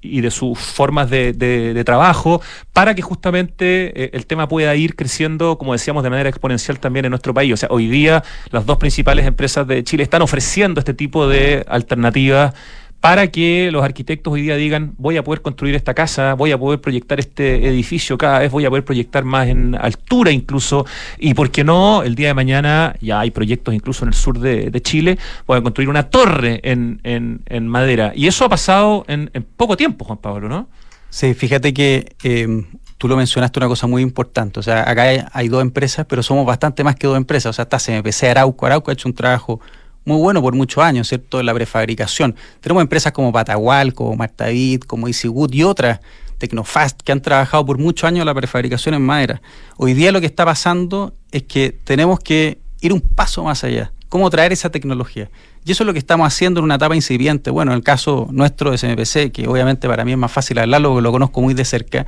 y 0.00 0.20
de 0.20 0.30
sus 0.30 0.58
formas 0.58 1.10
de, 1.10 1.82
trabajo 1.84 2.40
para 2.72 2.94
que 2.94 3.02
justamente 3.02 4.04
eh, 4.04 4.10
el 4.12 4.26
tema 4.26 4.48
pueda 4.48 4.74
ir 4.74 4.94
creciendo, 4.94 5.58
como 5.58 5.72
decíamos, 5.72 6.02
de 6.02 6.10
manera 6.10 6.28
exponencial 6.28 6.78
también 6.78 7.04
en 7.06 7.10
nuestro 7.10 7.34
país. 7.34 7.52
O 7.52 7.56
sea, 7.56 7.68
hoy 7.70 7.88
día 7.88 8.22
las 8.50 8.66
dos 8.66 8.78
principales 8.78 9.26
empresas 9.26 9.66
de 9.66 9.82
Chile 9.84 10.02
están 10.02 10.22
ofreciendo 10.22 10.80
este 10.80 10.94
tipo 10.94 11.28
de 11.28 11.64
alternativas 11.68 12.54
para 13.00 13.28
que 13.28 13.70
los 13.70 13.84
arquitectos 13.84 14.32
hoy 14.32 14.42
día 14.42 14.56
digan, 14.56 14.94
voy 14.98 15.16
a 15.16 15.22
poder 15.22 15.40
construir 15.40 15.76
esta 15.76 15.94
casa, 15.94 16.34
voy 16.34 16.50
a 16.50 16.58
poder 16.58 16.80
proyectar 16.80 17.20
este 17.20 17.68
edificio 17.68 18.18
cada 18.18 18.40
vez, 18.40 18.50
voy 18.50 18.64
a 18.64 18.70
poder 18.70 18.84
proyectar 18.84 19.24
más 19.24 19.46
en 19.46 19.76
altura 19.76 20.32
incluso, 20.32 20.84
y 21.16 21.34
por 21.34 21.50
qué 21.50 21.62
no, 21.62 22.02
el 22.02 22.16
día 22.16 22.28
de 22.28 22.34
mañana 22.34 22.96
ya 23.00 23.20
hay 23.20 23.30
proyectos 23.30 23.72
incluso 23.72 24.04
en 24.04 24.08
el 24.08 24.14
sur 24.14 24.40
de, 24.40 24.78
Chile, 24.82 25.18
voy 25.46 25.58
a 25.58 25.62
construir 25.62 25.88
una 25.88 26.04
torre 26.04 26.60
en, 26.62 27.00
en, 27.04 27.68
madera. 27.68 28.12
Y 28.14 28.26
eso 28.26 28.44
ha 28.44 28.48
pasado 28.48 29.04
en, 29.08 29.30
poco 29.56 29.76
tiempo, 29.76 30.04
Juan 30.04 30.18
Pablo, 30.18 30.48
¿no? 30.48 30.68
Sí, 31.10 31.34
fíjate 31.34 31.74
que 31.74 32.14
em, 32.22 32.66
tú 32.96 33.08
lo 33.08 33.16
mencionaste 33.16 33.58
una 33.58 33.68
cosa 33.68 33.86
muy 33.86 34.02
importante. 34.02 34.60
O 34.60 34.62
sea, 34.62 34.88
acá 34.88 35.02
hay, 35.02 35.24
hay, 35.32 35.48
dos 35.48 35.62
empresas, 35.62 36.06
pero 36.08 36.22
somos 36.22 36.46
bastante 36.46 36.84
más 36.84 36.96
que 36.96 37.06
dos 37.06 37.16
empresas. 37.16 37.50
O 37.50 37.52
sea, 37.52 37.64
está 37.64 37.78
CMPC 37.78 38.24
Arauco. 38.24 38.66
Arauco 38.66 38.90
ha 38.90 38.94
hecho 38.94 39.08
un 39.08 39.14
trabajo 39.14 39.60
muy 40.08 40.18
bueno 40.18 40.40
por 40.40 40.54
muchos 40.54 40.82
años, 40.82 41.06
¿cierto? 41.08 41.38
En 41.38 41.46
la 41.46 41.54
prefabricación. 41.54 42.34
Tenemos 42.60 42.80
empresas 42.80 43.12
como 43.12 43.30
Patagual, 43.30 43.94
como 43.94 44.16
Martavid, 44.16 44.80
como 44.80 45.06
EasyWood 45.06 45.52
y 45.52 45.62
otras, 45.62 46.00
Tecnofast, 46.38 47.02
que 47.02 47.12
han 47.12 47.20
trabajado 47.20 47.66
por 47.66 47.78
muchos 47.78 48.08
años 48.08 48.24
la 48.24 48.34
prefabricación 48.34 48.94
en 48.94 49.02
madera. 49.02 49.42
Hoy 49.76 49.92
día 49.92 50.10
lo 50.10 50.20
que 50.20 50.26
está 50.26 50.44
pasando 50.44 51.12
es 51.30 51.42
que 51.42 51.72
tenemos 51.84 52.18
que 52.20 52.58
ir 52.80 52.92
un 52.92 53.00
paso 53.00 53.44
más 53.44 53.62
allá. 53.64 53.92
¿Cómo 54.08 54.30
traer 54.30 54.52
esa 54.52 54.70
tecnología? 54.70 55.30
Y 55.66 55.72
eso 55.72 55.82
es 55.82 55.86
lo 55.86 55.92
que 55.92 55.98
estamos 55.98 56.26
haciendo 56.26 56.60
en 56.60 56.64
una 56.64 56.76
etapa 56.76 56.96
incipiente. 56.96 57.50
Bueno, 57.50 57.72
en 57.72 57.76
el 57.76 57.84
caso 57.84 58.28
nuestro 58.30 58.70
de 58.70 58.78
SMPC, 58.78 59.30
que 59.30 59.46
obviamente 59.46 59.86
para 59.86 60.06
mí 60.06 60.12
es 60.12 60.18
más 60.18 60.32
fácil 60.32 60.58
hablarlo 60.58 60.90
porque 60.90 61.02
lo 61.02 61.12
conozco 61.12 61.42
muy 61.42 61.52
de 61.52 61.66
cerca, 61.66 62.06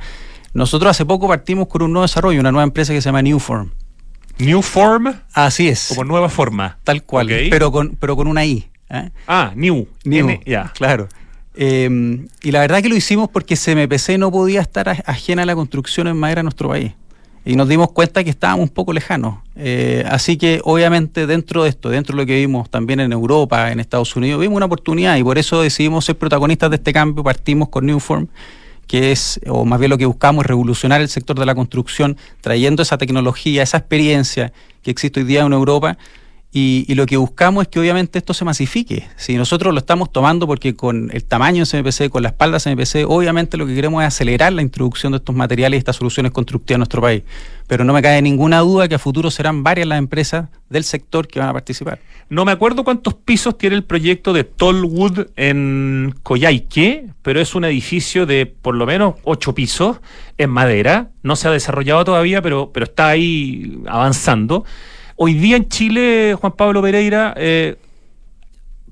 nosotros 0.53 0.89
hace 0.89 1.05
poco 1.05 1.27
partimos 1.27 1.67
con 1.67 1.83
un 1.83 1.93
nuevo 1.93 2.01
desarrollo, 2.01 2.39
una 2.39 2.51
nueva 2.51 2.63
empresa 2.63 2.93
que 2.93 3.01
se 3.01 3.05
llama 3.05 3.21
Newform. 3.21 3.69
New 4.41 4.61
Form. 4.61 5.13
Así 5.33 5.67
es. 5.67 5.87
Como 5.89 6.03
nueva 6.03 6.29
forma. 6.29 6.77
Tal 6.83 7.03
cual, 7.03 7.27
pero, 7.49 7.71
con, 7.71 7.95
pero 7.99 8.15
con 8.15 8.27
una 8.27 8.45
I. 8.45 8.69
¿eh? 8.89 9.09
Ah, 9.27 9.51
New. 9.55 9.87
New, 10.03 10.39
ya. 10.45 10.71
Claro. 10.75 11.07
Eh, 11.53 12.25
y 12.41 12.51
la 12.51 12.61
verdad 12.61 12.81
que 12.81 12.89
lo 12.89 12.95
hicimos 12.95 13.29
porque 13.29 13.55
CMPC 13.55 14.17
no 14.17 14.31
podía 14.31 14.61
estar 14.61 14.89
ajena 14.89 15.43
a 15.43 15.45
la 15.45 15.55
construcción 15.55 16.07
en 16.07 16.17
madera 16.17 16.41
en 16.41 16.45
nuestro 16.45 16.69
país. 16.69 16.93
Y 17.43 17.55
nos 17.55 17.67
dimos 17.67 17.91
cuenta 17.91 18.23
que 18.23 18.29
estábamos 18.29 18.69
un 18.69 18.69
poco 18.69 18.93
lejanos. 18.93 19.39
Eh, 19.55 20.03
así 20.07 20.37
que 20.37 20.61
obviamente 20.63 21.25
dentro 21.25 21.63
de 21.63 21.69
esto, 21.69 21.89
dentro 21.89 22.15
de 22.15 22.21
lo 22.21 22.27
que 22.27 22.35
vimos 22.35 22.69
también 22.69 22.99
en 22.99 23.11
Europa, 23.11 23.71
en 23.71 23.79
Estados 23.79 24.15
Unidos, 24.15 24.39
vimos 24.39 24.57
una 24.57 24.67
oportunidad 24.67 25.17
y 25.17 25.23
por 25.23 25.39
eso 25.39 25.61
decidimos 25.61 26.05
ser 26.05 26.17
protagonistas 26.17 26.69
de 26.69 26.75
este 26.75 26.93
cambio. 26.93 27.23
Partimos 27.23 27.69
con 27.69 27.87
Newform 27.87 28.27
que 28.91 29.13
es, 29.13 29.39
o 29.47 29.63
más 29.63 29.79
bien 29.79 29.89
lo 29.89 29.97
que 29.97 30.05
buscamos 30.05 30.43
es 30.43 30.49
revolucionar 30.49 30.99
el 30.99 31.07
sector 31.07 31.39
de 31.39 31.45
la 31.45 31.55
construcción, 31.55 32.17
trayendo 32.41 32.81
esa 32.83 32.97
tecnología, 32.97 33.63
esa 33.63 33.77
experiencia 33.77 34.51
que 34.83 34.91
existe 34.91 35.21
hoy 35.21 35.25
día 35.25 35.43
en 35.43 35.53
Europa 35.53 35.97
y, 36.53 36.93
lo 36.95 37.05
que 37.05 37.15
buscamos 37.15 37.61
es 37.61 37.67
que 37.69 37.79
obviamente 37.79 38.19
esto 38.19 38.33
se 38.33 38.43
masifique. 38.43 39.07
Si 39.15 39.37
nosotros 39.37 39.73
lo 39.73 39.79
estamos 39.79 40.11
tomando 40.11 40.45
porque 40.45 40.75
con 40.75 41.09
el 41.13 41.23
tamaño 41.23 41.63
de 41.63 41.71
CMPC, 41.71 42.09
con 42.09 42.23
la 42.23 42.29
espalda 42.29 42.57
de 42.57 42.75
CMPC, 42.75 43.09
obviamente 43.09 43.55
lo 43.55 43.65
que 43.65 43.73
queremos 43.73 44.01
es 44.01 44.07
acelerar 44.09 44.51
la 44.51 44.61
introducción 44.61 45.13
de 45.13 45.19
estos 45.19 45.33
materiales 45.33 45.77
y 45.77 45.79
estas 45.79 45.95
soluciones 45.95 46.33
constructivas 46.33 46.75
en 46.75 46.79
nuestro 46.79 47.01
país. 47.01 47.23
Pero 47.67 47.85
no 47.85 47.93
me 47.93 48.01
cae 48.01 48.21
ninguna 48.21 48.59
duda 48.59 48.89
que 48.89 48.95
a 48.95 48.99
futuro 48.99 49.31
serán 49.31 49.63
varias 49.63 49.87
las 49.87 49.97
empresas 49.97 50.49
del 50.69 50.83
sector 50.83 51.25
que 51.25 51.39
van 51.39 51.47
a 51.47 51.53
participar. 51.53 51.99
No 52.27 52.43
me 52.43 52.51
acuerdo 52.51 52.83
cuántos 52.83 53.13
pisos 53.13 53.57
tiene 53.57 53.77
el 53.77 53.85
proyecto 53.85 54.33
de 54.33 54.43
Tollwood 54.43 55.27
en 55.37 56.15
Coyhaique, 56.21 57.07
pero 57.21 57.39
es 57.39 57.55
un 57.55 57.63
edificio 57.63 58.25
de 58.25 58.45
por 58.45 58.75
lo 58.75 58.85
menos 58.85 59.15
ocho 59.23 59.55
pisos 59.55 60.01
en 60.37 60.49
madera. 60.49 61.11
No 61.23 61.37
se 61.37 61.47
ha 61.47 61.51
desarrollado 61.51 62.03
todavía, 62.03 62.41
pero, 62.41 62.71
pero 62.73 62.83
está 62.85 63.07
ahí 63.07 63.79
avanzando. 63.87 64.65
Hoy 65.23 65.35
día 65.35 65.55
en 65.55 65.69
Chile, 65.69 66.33
Juan 66.33 66.53
Pablo 66.53 66.81
Pereira, 66.81 67.35
eh, 67.37 67.75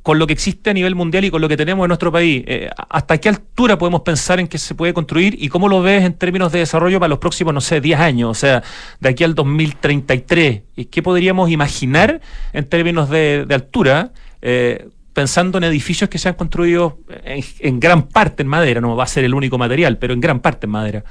con 0.03 0.19
lo 0.19 0.27
que 0.27 0.33
existe 0.33 0.69
a 0.69 0.73
nivel 0.73 0.93
mundial 0.93 1.25
y 1.25 1.31
con 1.31 1.41
lo 1.41 1.49
que 1.49 1.57
tenemos 1.57 1.83
en 1.85 1.87
nuestro 1.87 2.11
país, 2.11 2.43
eh, 2.45 2.69
¿hasta 2.87 3.17
qué 3.17 3.29
altura 3.29 3.79
podemos 3.79 4.01
pensar 4.01 4.39
en 4.39 4.47
que 4.47 4.59
se 4.59 4.75
puede 4.75 4.93
construir 4.93 5.35
y 5.43 5.49
cómo 5.49 5.67
lo 5.67 5.81
ves 5.81 6.03
en 6.03 6.13
términos 6.13 6.51
de 6.51 6.59
desarrollo 6.59 6.99
para 6.99 7.09
los 7.09 7.17
próximos, 7.17 7.51
no 7.51 7.61
sé, 7.61 7.81
10 7.81 7.99
años? 7.99 8.29
O 8.29 8.35
sea, 8.35 8.61
de 8.99 9.09
aquí 9.09 9.23
al 9.23 9.33
2033, 9.33 10.61
¿qué 10.91 11.01
podríamos 11.01 11.49
imaginar 11.49 12.21
en 12.53 12.65
términos 12.69 13.09
de, 13.09 13.47
altura? 13.49 14.11
Eh, 14.43 14.87
pensando 15.13 15.57
en 15.57 15.63
edificios 15.63 16.11
que 16.11 16.19
se 16.19 16.29
han 16.29 16.35
construido 16.35 16.99
en 17.25 17.79
gran 17.79 18.03
parte 18.03 18.43
en 18.43 18.49
madera, 18.49 18.81
no 18.81 18.95
va 18.95 19.05
a 19.05 19.07
ser 19.07 19.23
el 19.23 19.33
único 19.33 19.57
material, 19.57 19.97
pero 19.97 20.13
en 20.13 20.21
gran 20.21 20.41
parte 20.41 20.67
en 20.67 20.71
madera. 20.73 21.03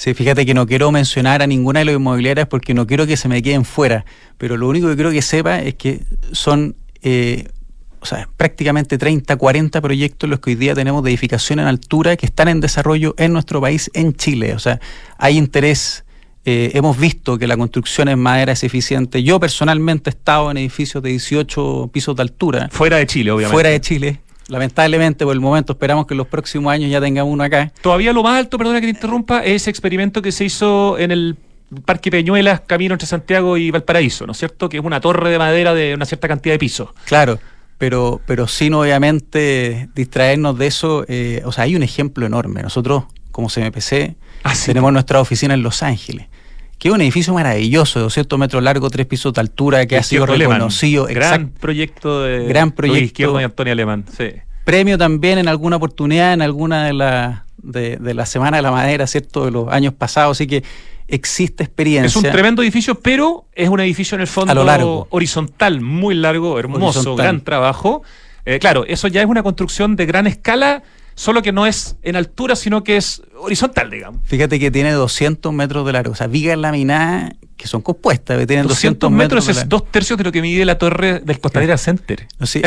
Sí, 0.00 0.14
fíjate 0.14 0.46
que 0.46 0.54
no 0.54 0.66
quiero 0.66 0.90
mencionar 0.90 1.42
a 1.42 1.46
ninguna 1.46 1.80
de 1.80 1.84
las 1.84 1.94
inmobiliarias 1.96 2.48
porque 2.48 2.72
no 2.72 2.86
quiero 2.86 3.06
que 3.06 3.18
se 3.18 3.28
me 3.28 3.42
queden 3.42 3.66
fuera, 3.66 4.06
pero 4.38 4.56
lo 4.56 4.66
único 4.66 4.88
que 4.88 4.94
quiero 4.94 5.10
que 5.10 5.20
sepa 5.20 5.60
es 5.60 5.74
que 5.74 6.00
son 6.32 6.74
eh, 7.02 7.44
o 8.00 8.06
sea, 8.06 8.26
prácticamente 8.34 8.96
30, 8.96 9.36
40 9.36 9.78
proyectos 9.82 10.30
los 10.30 10.40
que 10.40 10.52
hoy 10.52 10.56
día 10.56 10.74
tenemos 10.74 11.04
de 11.04 11.10
edificación 11.10 11.58
en 11.58 11.66
altura 11.66 12.16
que 12.16 12.24
están 12.24 12.48
en 12.48 12.60
desarrollo 12.60 13.14
en 13.18 13.34
nuestro 13.34 13.60
país, 13.60 13.90
en 13.92 14.14
Chile. 14.14 14.54
O 14.54 14.58
sea, 14.58 14.80
hay 15.18 15.36
interés. 15.36 16.06
Eh, 16.46 16.70
hemos 16.72 16.96
visto 16.98 17.36
que 17.36 17.46
la 17.46 17.58
construcción 17.58 18.08
en 18.08 18.20
madera 18.20 18.52
es 18.52 18.64
eficiente. 18.64 19.22
Yo 19.22 19.38
personalmente 19.38 20.08
he 20.08 20.12
estado 20.12 20.50
en 20.50 20.56
edificios 20.56 21.02
de 21.02 21.10
18 21.10 21.90
pisos 21.92 22.16
de 22.16 22.22
altura. 22.22 22.70
Fuera 22.72 22.96
de 22.96 23.06
Chile, 23.06 23.32
obviamente. 23.32 23.52
Fuera 23.52 23.68
de 23.68 23.82
Chile 23.82 24.20
lamentablemente 24.50 25.24
por 25.24 25.34
el 25.34 25.40
momento 25.40 25.72
esperamos 25.72 26.06
que 26.06 26.14
en 26.14 26.18
los 26.18 26.26
próximos 26.26 26.72
años 26.72 26.90
ya 26.90 27.00
tengamos 27.00 27.32
uno 27.32 27.44
acá. 27.44 27.72
Todavía 27.80 28.12
lo 28.12 28.22
más 28.22 28.38
alto, 28.38 28.58
perdona 28.58 28.80
que 28.80 28.86
te 28.86 28.92
interrumpa, 28.92 29.40
es 29.40 29.62
ese 29.62 29.70
experimento 29.70 30.20
que 30.20 30.32
se 30.32 30.44
hizo 30.44 30.98
en 30.98 31.10
el 31.10 31.36
Parque 31.84 32.10
Peñuelas, 32.10 32.60
camino 32.60 32.94
entre 32.94 33.06
Santiago 33.06 33.56
y 33.56 33.70
Valparaíso, 33.70 34.26
¿no 34.26 34.32
es 34.32 34.38
cierto? 34.38 34.68
Que 34.68 34.78
es 34.78 34.84
una 34.84 35.00
torre 35.00 35.30
de 35.30 35.38
madera 35.38 35.72
de 35.72 35.94
una 35.94 36.04
cierta 36.04 36.26
cantidad 36.26 36.54
de 36.54 36.58
pisos. 36.58 36.90
Claro, 37.04 37.38
pero, 37.78 38.20
pero 38.26 38.48
sin 38.48 38.74
obviamente 38.74 39.88
distraernos 39.94 40.58
de 40.58 40.66
eso, 40.66 41.04
eh, 41.08 41.42
o 41.44 41.52
sea, 41.52 41.64
hay 41.64 41.76
un 41.76 41.82
ejemplo 41.82 42.26
enorme. 42.26 42.62
Nosotros, 42.62 43.04
como 43.30 43.48
CMPC, 43.48 44.16
ah, 44.42 44.52
tenemos 44.66 44.92
nuestra 44.92 45.20
oficina 45.20 45.54
en 45.54 45.62
Los 45.62 45.82
Ángeles 45.82 46.26
que 46.80 46.88
es 46.88 46.94
un 46.94 47.02
edificio 47.02 47.34
maravilloso, 47.34 47.98
de 47.98 48.04
200 48.04 48.38
metros 48.38 48.62
largo, 48.62 48.88
tres 48.88 49.04
pisos 49.04 49.34
de 49.34 49.42
altura, 49.42 49.84
que 49.86 49.98
ha 49.98 50.02
sido 50.02 50.24
reconocido. 50.24 51.04
Gran 51.04 51.50
proyecto 51.50 52.22
de 52.22 52.46
gran 52.46 52.72
proyecto, 52.72 53.38
y 53.38 53.44
Antonio 53.44 53.74
Alemán. 53.74 54.06
Premio 54.64 54.96
también 54.96 55.38
en 55.38 55.46
alguna 55.46 55.76
oportunidad, 55.76 56.32
en 56.32 56.40
alguna 56.40 56.86
de 56.86 56.94
las 56.94 57.42
de, 57.58 58.14
la 58.14 58.24
Semana 58.24 58.56
de 58.56 58.62
la 58.62 58.70
Madera, 58.70 59.06
¿cierto? 59.06 59.44
De 59.44 59.50
los 59.50 59.68
años 59.68 59.92
pasados, 59.92 60.38
así 60.38 60.46
que 60.46 60.64
existe 61.06 61.64
experiencia. 61.64 62.06
Es 62.06 62.16
un 62.16 62.22
tremendo 62.22 62.62
edificio, 62.62 62.94
pero 62.94 63.44
es 63.54 63.68
un 63.68 63.80
edificio 63.80 64.14
en 64.14 64.22
el 64.22 64.26
fondo 64.26 64.54
lo 64.54 64.64
largo. 64.64 65.06
horizontal, 65.10 65.82
muy 65.82 66.14
largo, 66.14 66.58
hermoso, 66.58 67.14
gran 67.14 67.42
trabajo. 67.42 68.02
Eh, 68.46 68.58
claro, 68.58 68.86
eso 68.86 69.06
ya 69.06 69.20
es 69.20 69.26
una 69.26 69.42
construcción 69.42 69.96
de 69.96 70.06
gran 70.06 70.26
escala 70.26 70.82
solo 71.20 71.42
que 71.42 71.52
no 71.52 71.66
es 71.66 71.96
en 72.02 72.16
altura, 72.16 72.56
sino 72.56 72.82
que 72.82 72.96
es 72.96 73.20
horizontal, 73.36 73.90
digamos. 73.90 74.22
Fíjate 74.24 74.58
que 74.58 74.70
tiene 74.70 74.92
200 74.92 75.52
metros 75.52 75.84
de 75.84 75.92
largo, 75.92 76.12
o 76.12 76.14
sea, 76.14 76.28
vigas 76.28 76.56
laminadas 76.56 77.34
que 77.58 77.68
son 77.68 77.82
compuestas, 77.82 78.38
que 78.38 78.46
tienen 78.46 78.66
200, 78.66 79.10
metros, 79.10 79.46
es 79.48 79.68
dos 79.68 79.84
tercios 79.90 80.16
de 80.16 80.24
lo 80.24 80.32
que 80.32 80.40
mide 80.40 80.64
la 80.64 80.78
torre 80.78 81.20
del 81.20 81.38
Costanera 81.38 81.76
Center. 81.76 82.26
Sí, 82.44 82.62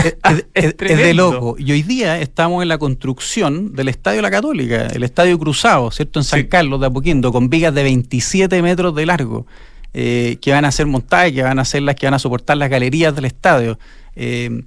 es, 0.54 0.78
de 0.78 1.13
loco. 1.16 1.56
Y 1.58 1.72
hoy 1.72 1.82
día 1.82 2.22
estamos 2.22 2.62
en 2.62 2.70
la 2.70 2.78
construcción 2.78 3.74
del 3.74 3.88
Estadio 3.88 4.22
La 4.22 4.30
Católica, 4.30 4.86
el 4.86 5.02
Estadio 5.02 5.39
Cruzado, 5.39 5.89
¿cierto? 5.89 6.20
En 6.20 6.24
San 6.24 6.44
Carlos 6.44 6.80
de 6.80 6.86
Apoquindo, 6.86 7.32
con 7.32 7.50
vigas 7.50 7.74
de 7.74 7.82
27 7.82 8.62
metros 8.62 8.94
de 8.94 9.08
largo, 9.08 9.48
eh, 9.96 10.38
que 10.39 10.52
van 10.52 10.66
a 10.66 10.72
ser 10.72 10.86
montadas, 10.86 11.32
que 11.32 11.42
van 11.42 11.58
a 11.58 11.66
ser 11.66 11.82
las 11.82 11.96
que 11.96 12.06
van 12.06 12.13
a 12.13 12.20
soportar 12.20 12.58
las 12.58 12.70
galerías 12.70 13.16
del 13.16 13.26
estadio. 13.26 13.80
Eh, 14.16 14.62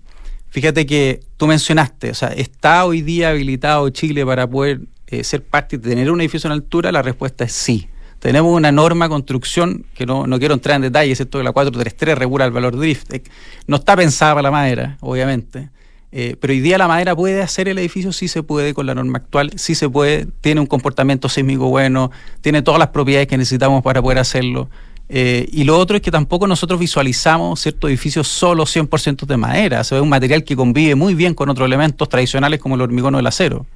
Fíjate 0.50 0.86
que 0.86 1.20
tú 1.36 1.46
mencionaste, 1.46 2.10
o 2.10 2.14
sea, 2.14 2.28
¿está 2.28 2.84
hoy 2.84 3.02
día 3.02 3.30
habilitado 3.30 3.88
Chile 3.90 4.24
para 4.24 4.46
poder 4.48 4.80
eh, 5.08 5.22
ser 5.22 5.42
parte 5.42 5.78
de 5.78 5.90
tener 5.90 6.10
un 6.10 6.20
edificio 6.20 6.48
en 6.48 6.52
altura? 6.52 6.92
La 6.92 7.02
respuesta 7.02 7.44
es 7.44 7.52
sí. 7.52 7.88
Tenemos 8.18 8.56
una 8.56 8.72
norma 8.72 9.08
construcción, 9.08 9.84
que 9.94 10.06
no, 10.06 10.24
quiero 10.38 10.54
entrar 10.54 10.76
en 10.76 10.82
detalles, 10.82 11.20
esto 11.20 11.38
de 11.38 11.44
la 11.44 11.52
433 11.52 12.18
regula 12.18 12.46
el 12.46 12.50
valor 12.52 12.76
drift. 12.76 13.12
Eh, 13.12 13.22
no 13.66 13.76
está 13.76 13.94
pensada 13.96 14.32
para 14.32 14.42
la 14.42 14.50
madera, 14.50 14.96
obviamente. 15.00 15.68
Eh, 16.12 16.36
pero 16.40 16.52
hoy 16.52 16.60
día 16.60 16.78
la 16.78 16.88
madera 16.88 17.14
puede 17.14 17.42
hacer 17.42 17.68
el 17.68 17.78
edificio, 17.78 18.12
sí 18.12 18.26
se 18.28 18.42
puede 18.42 18.72
con 18.72 18.86
la 18.86 18.94
norma 18.94 19.18
actual, 19.18 19.52
sí 19.56 19.74
se 19.74 19.88
puede, 19.88 20.26
tiene 20.40 20.60
un 20.60 20.66
comportamiento 20.66 21.28
sísmico 21.28 21.68
bueno, 21.68 22.10
tiene 22.40 22.62
todas 22.62 22.78
las 22.78 22.88
propiedades 22.88 23.28
que 23.28 23.36
necesitamos 23.36 23.82
para 23.82 24.00
poder 24.00 24.18
hacerlo. 24.18 24.70
Eh, 25.08 25.48
y 25.52 25.64
lo 25.64 25.78
otro 25.78 25.96
es 25.96 26.02
que 26.02 26.10
tampoco 26.10 26.46
nosotros 26.46 26.80
visualizamos 26.80 27.60
ciertos 27.60 27.88
edificios 27.88 28.26
solo 28.26 28.64
100% 28.64 29.26
de 29.26 29.36
madera. 29.36 29.84
Se 29.84 29.94
ve 29.94 30.00
un 30.00 30.08
material 30.08 30.44
que 30.44 30.56
convive 30.56 30.94
muy 30.94 31.14
bien 31.14 31.34
con 31.34 31.48
otros 31.48 31.66
elementos 31.66 32.08
tradicionales 32.08 32.60
como 32.60 32.74
el 32.74 32.80
hormigón 32.80 33.14
o 33.14 33.18
el 33.18 33.26
acero. 33.26 33.66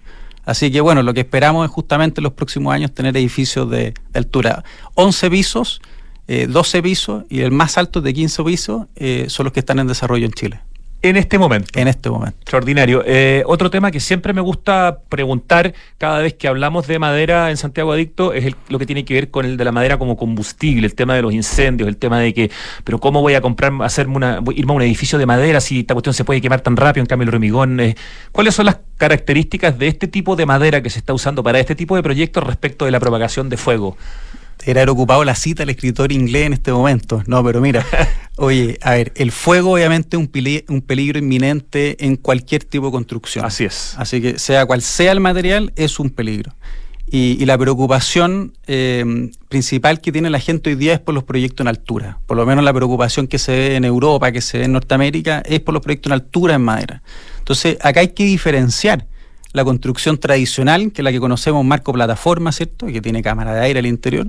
Así 0.44 0.70
que 0.70 0.80
bueno, 0.80 1.02
lo 1.02 1.14
que 1.14 1.20
esperamos 1.20 1.64
es 1.64 1.70
justamente 1.70 2.20
en 2.20 2.24
los 2.24 2.32
próximos 2.32 2.74
años 2.74 2.92
tener 2.92 3.16
edificios 3.16 3.70
de, 3.70 3.94
altura 4.14 4.64
11 4.94 5.30
pisos, 5.30 5.80
12 6.26 6.78
eh, 6.78 6.82
pisos 6.82 7.24
y 7.28 7.40
el 7.40 7.52
más 7.52 7.78
alto 7.78 8.00
de 8.00 8.14
15 8.14 8.42
pisos 8.44 8.86
eh, 8.96 9.26
son 9.28 9.44
los 9.44 9.52
que 9.52 9.60
están 9.60 9.78
en 9.78 9.86
desarrollo 9.86 10.26
en 10.26 10.32
Chile. 10.32 10.60
En 11.02 11.16
este 11.16 11.38
momento. 11.38 11.78
En 11.78 11.88
este 11.88 12.10
momento. 12.10 12.36
Extraordinario. 12.40 13.02
Eh, 13.06 13.42
otro 13.46 13.70
tema 13.70 13.90
que 13.90 14.00
siempre 14.00 14.34
me 14.34 14.42
gusta 14.42 14.98
preguntar 15.08 15.72
cada 15.96 16.18
vez 16.18 16.34
que 16.34 16.46
hablamos 16.46 16.86
de 16.86 16.98
madera 16.98 17.50
en 17.50 17.56
Santiago 17.56 17.92
Adicto 17.92 18.34
es 18.34 18.54
lo 18.68 18.78
que 18.78 18.84
tiene 18.84 19.06
que 19.06 19.14
ver 19.14 19.30
con 19.30 19.46
el 19.46 19.56
de 19.56 19.64
la 19.64 19.72
madera 19.72 19.96
como 19.98 20.18
combustible, 20.18 20.86
el 20.86 20.94
tema 20.94 21.14
de 21.14 21.22
los 21.22 21.32
incendios, 21.32 21.88
el 21.88 21.96
tema 21.96 22.20
de 22.20 22.34
que, 22.34 22.50
pero 22.84 22.98
¿cómo 22.98 23.22
voy 23.22 23.34
a 23.34 23.40
comprar, 23.40 23.72
hacerme 23.80 24.16
una, 24.16 24.40
irme 24.54 24.72
a 24.72 24.76
un 24.76 24.82
edificio 24.82 25.18
de 25.18 25.24
madera 25.24 25.60
si 25.60 25.80
esta 25.80 25.94
cuestión 25.94 26.12
se 26.12 26.24
puede 26.24 26.42
quemar 26.42 26.60
tan 26.60 26.76
rápido, 26.76 27.02
en 27.02 27.06
cambio 27.06 27.28
el 27.28 27.34
hormigón? 27.34 27.80
Eh, 27.80 27.94
¿Cuáles 28.30 28.54
son 28.54 28.66
las 28.66 28.78
características 28.98 29.78
de 29.78 29.88
este 29.88 30.06
tipo 30.06 30.36
de 30.36 30.44
madera 30.44 30.82
que 30.82 30.90
se 30.90 30.98
está 30.98 31.14
usando 31.14 31.42
para 31.42 31.60
este 31.60 31.74
tipo 31.74 31.96
de 31.96 32.02
proyectos 32.02 32.44
respecto 32.44 32.84
de 32.84 32.90
la 32.90 33.00
propagación 33.00 33.48
de 33.48 33.56
fuego? 33.56 33.96
Era 34.64 34.90
ocupado 34.90 35.25
la 35.25 35.35
cita 35.35 35.62
al 35.62 35.70
escritor 35.70 36.12
inglés 36.12 36.46
en 36.46 36.53
este 36.55 36.73
momento. 36.73 37.23
No, 37.27 37.42
pero 37.44 37.61
mira, 37.61 37.85
oye, 38.37 38.79
a 38.83 38.92
ver, 38.92 39.12
el 39.16 39.33
fuego 39.33 39.73
obviamente 39.73 40.16
es 40.16 40.23
un, 40.23 40.31
un 40.75 40.83
peligro 40.83 41.18
inminente 41.18 42.05
en 42.05 42.16
cualquier 42.16 42.64
tipo 42.64 42.87
de 42.87 42.92
construcción. 42.92 43.44
Así 43.44 43.64
es. 43.64 43.94
Así 43.96 44.20
que 44.20 44.38
sea 44.38 44.66
cual 44.66 44.83
sea 44.83 45.12
el 45.12 45.20
material, 45.20 45.73
es 45.77 45.99
un 45.99 46.11
peligro. 46.11 46.55
Y, 47.12 47.44
la 47.44 47.59
preocupación 47.59 48.53
eh, 48.68 49.31
principal 49.49 50.01
que 50.01 50.12
tiene 50.12 50.31
la 50.31 50.38
gente 50.38 50.70
hoy 50.70 50.77
día 50.77 50.92
es 50.92 51.01
por 51.01 51.12
los 51.12 51.25
proyectos 51.25 51.64
en 51.64 51.68
altura. 51.68 52.20
Por 52.27 52.37
lo 52.37 52.46
menos 52.46 52.62
la 52.62 52.73
preocupación 52.73 53.27
que 53.27 53.38
se 53.40 53.51
ve 53.51 53.75
en 53.75 53.85
Europa, 53.85 54.31
que 54.31 54.40
se 54.40 54.59
ve 54.59 54.64
en 54.66 54.73
Norteamérica, 54.73 55.42
es 55.44 55.59
por 55.59 55.75
los 55.75 55.83
proyectos 55.83 56.11
en 56.11 56.14
altura 56.14 56.55
en 56.55 56.62
madera. 56.62 57.03
Entonces, 57.38 57.79
acá 57.83 57.99
hay 57.99 58.09
que 58.09 58.25
diferenciar 58.25 59.09
la 59.52 59.64
construcción 59.64 60.18
tradicional, 60.18 60.92
que 60.92 61.02
es 61.02 61.04
la 61.04 61.12
que 61.12 61.20
conocemos 61.20 61.64
marco 61.64 61.92
plataforma, 61.92 62.52
¿cierto? 62.52 62.86
Que 62.86 63.00
tiene 63.00 63.22
cámara 63.22 63.54
de 63.54 63.60
aire 63.60 63.80
al 63.80 63.86
interior, 63.86 64.28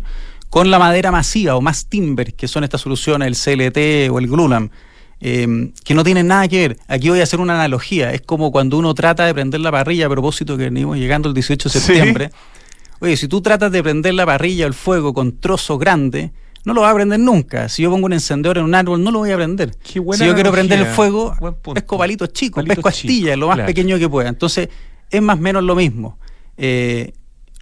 con 0.50 0.72
la 0.72 0.80
madera 0.80 1.12
masiva 1.12 1.56
o 1.56 1.62
más 1.62 1.86
timber, 1.86 2.34
que 2.34 2.48
son 2.48 2.64
estas 2.64 2.82
soluciones, 2.82 3.28
el 3.28 3.36
CLT 3.36 4.12
o 4.12 4.20
el 4.20 4.28
Glulam, 4.28 4.70
eh, 5.22 5.72
que 5.84 5.94
no 5.94 6.04
tienen 6.04 6.28
nada 6.28 6.48
que 6.48 6.68
ver. 6.68 6.78
Aquí 6.88 7.10
voy 7.10 7.20
a 7.20 7.24
hacer 7.24 7.40
una 7.40 7.54
analogía. 7.54 8.12
Es 8.12 8.22
como 8.22 8.52
cuando 8.52 8.78
uno 8.78 8.94
trata 8.94 9.26
de 9.26 9.34
prender 9.34 9.62
la 9.62 9.72
parrilla, 9.72 10.08
a 10.08 10.10
propósito 10.10 10.58
que 10.58 10.66
venimos 10.66 10.98
llegando 10.98 11.30
el 11.30 11.36
18 11.36 11.70
de 11.70 11.80
septiembre. 11.80 12.32
Oye, 13.00 13.18
si 13.18 13.28
tú 13.28 13.42
tratas 13.42 13.72
de 13.72 13.82
prender 13.82 14.14
la 14.16 14.26
parrilla 14.26 14.66
o 14.66 14.68
el 14.68 14.74
fuego 14.74 15.14
con 15.14 15.40
trozo 15.40 15.78
grande, 15.78 16.32
no 16.66 16.74
lo 16.74 16.82
vas 16.82 16.92
a 16.92 16.96
prender 16.96 17.20
nunca. 17.20 17.70
Si 17.70 17.84
yo 17.84 17.90
pongo 17.90 18.06
un 18.06 18.14
encendedor 18.14 18.58
en 18.58 18.64
un 18.64 18.76
árbol, 18.76 19.04
no 19.04 19.12
lo 19.12 19.20
voy 19.20 19.32
a 19.32 19.36
prender. 19.36 19.76
si 19.84 20.00
yo 20.00 20.36
quiero 20.36 20.52
prender 20.52 20.80
el 20.80 20.86
fuego, 20.88 21.36
pesco 21.74 21.98
palitos 21.98 22.34
chicos, 22.34 22.64
pesco 22.64 22.90
astillas, 22.90 23.38
lo 23.38 23.48
más 23.48 23.60
pequeño 23.62 23.98
que 23.98 24.10
pueda. 24.10 24.30
Entonces, 24.30 24.70
es 25.12 25.22
más 25.22 25.38
o 25.38 25.42
menos 25.42 25.64
lo 25.64 25.76
mismo. 25.76 26.18
Eh, 26.58 27.14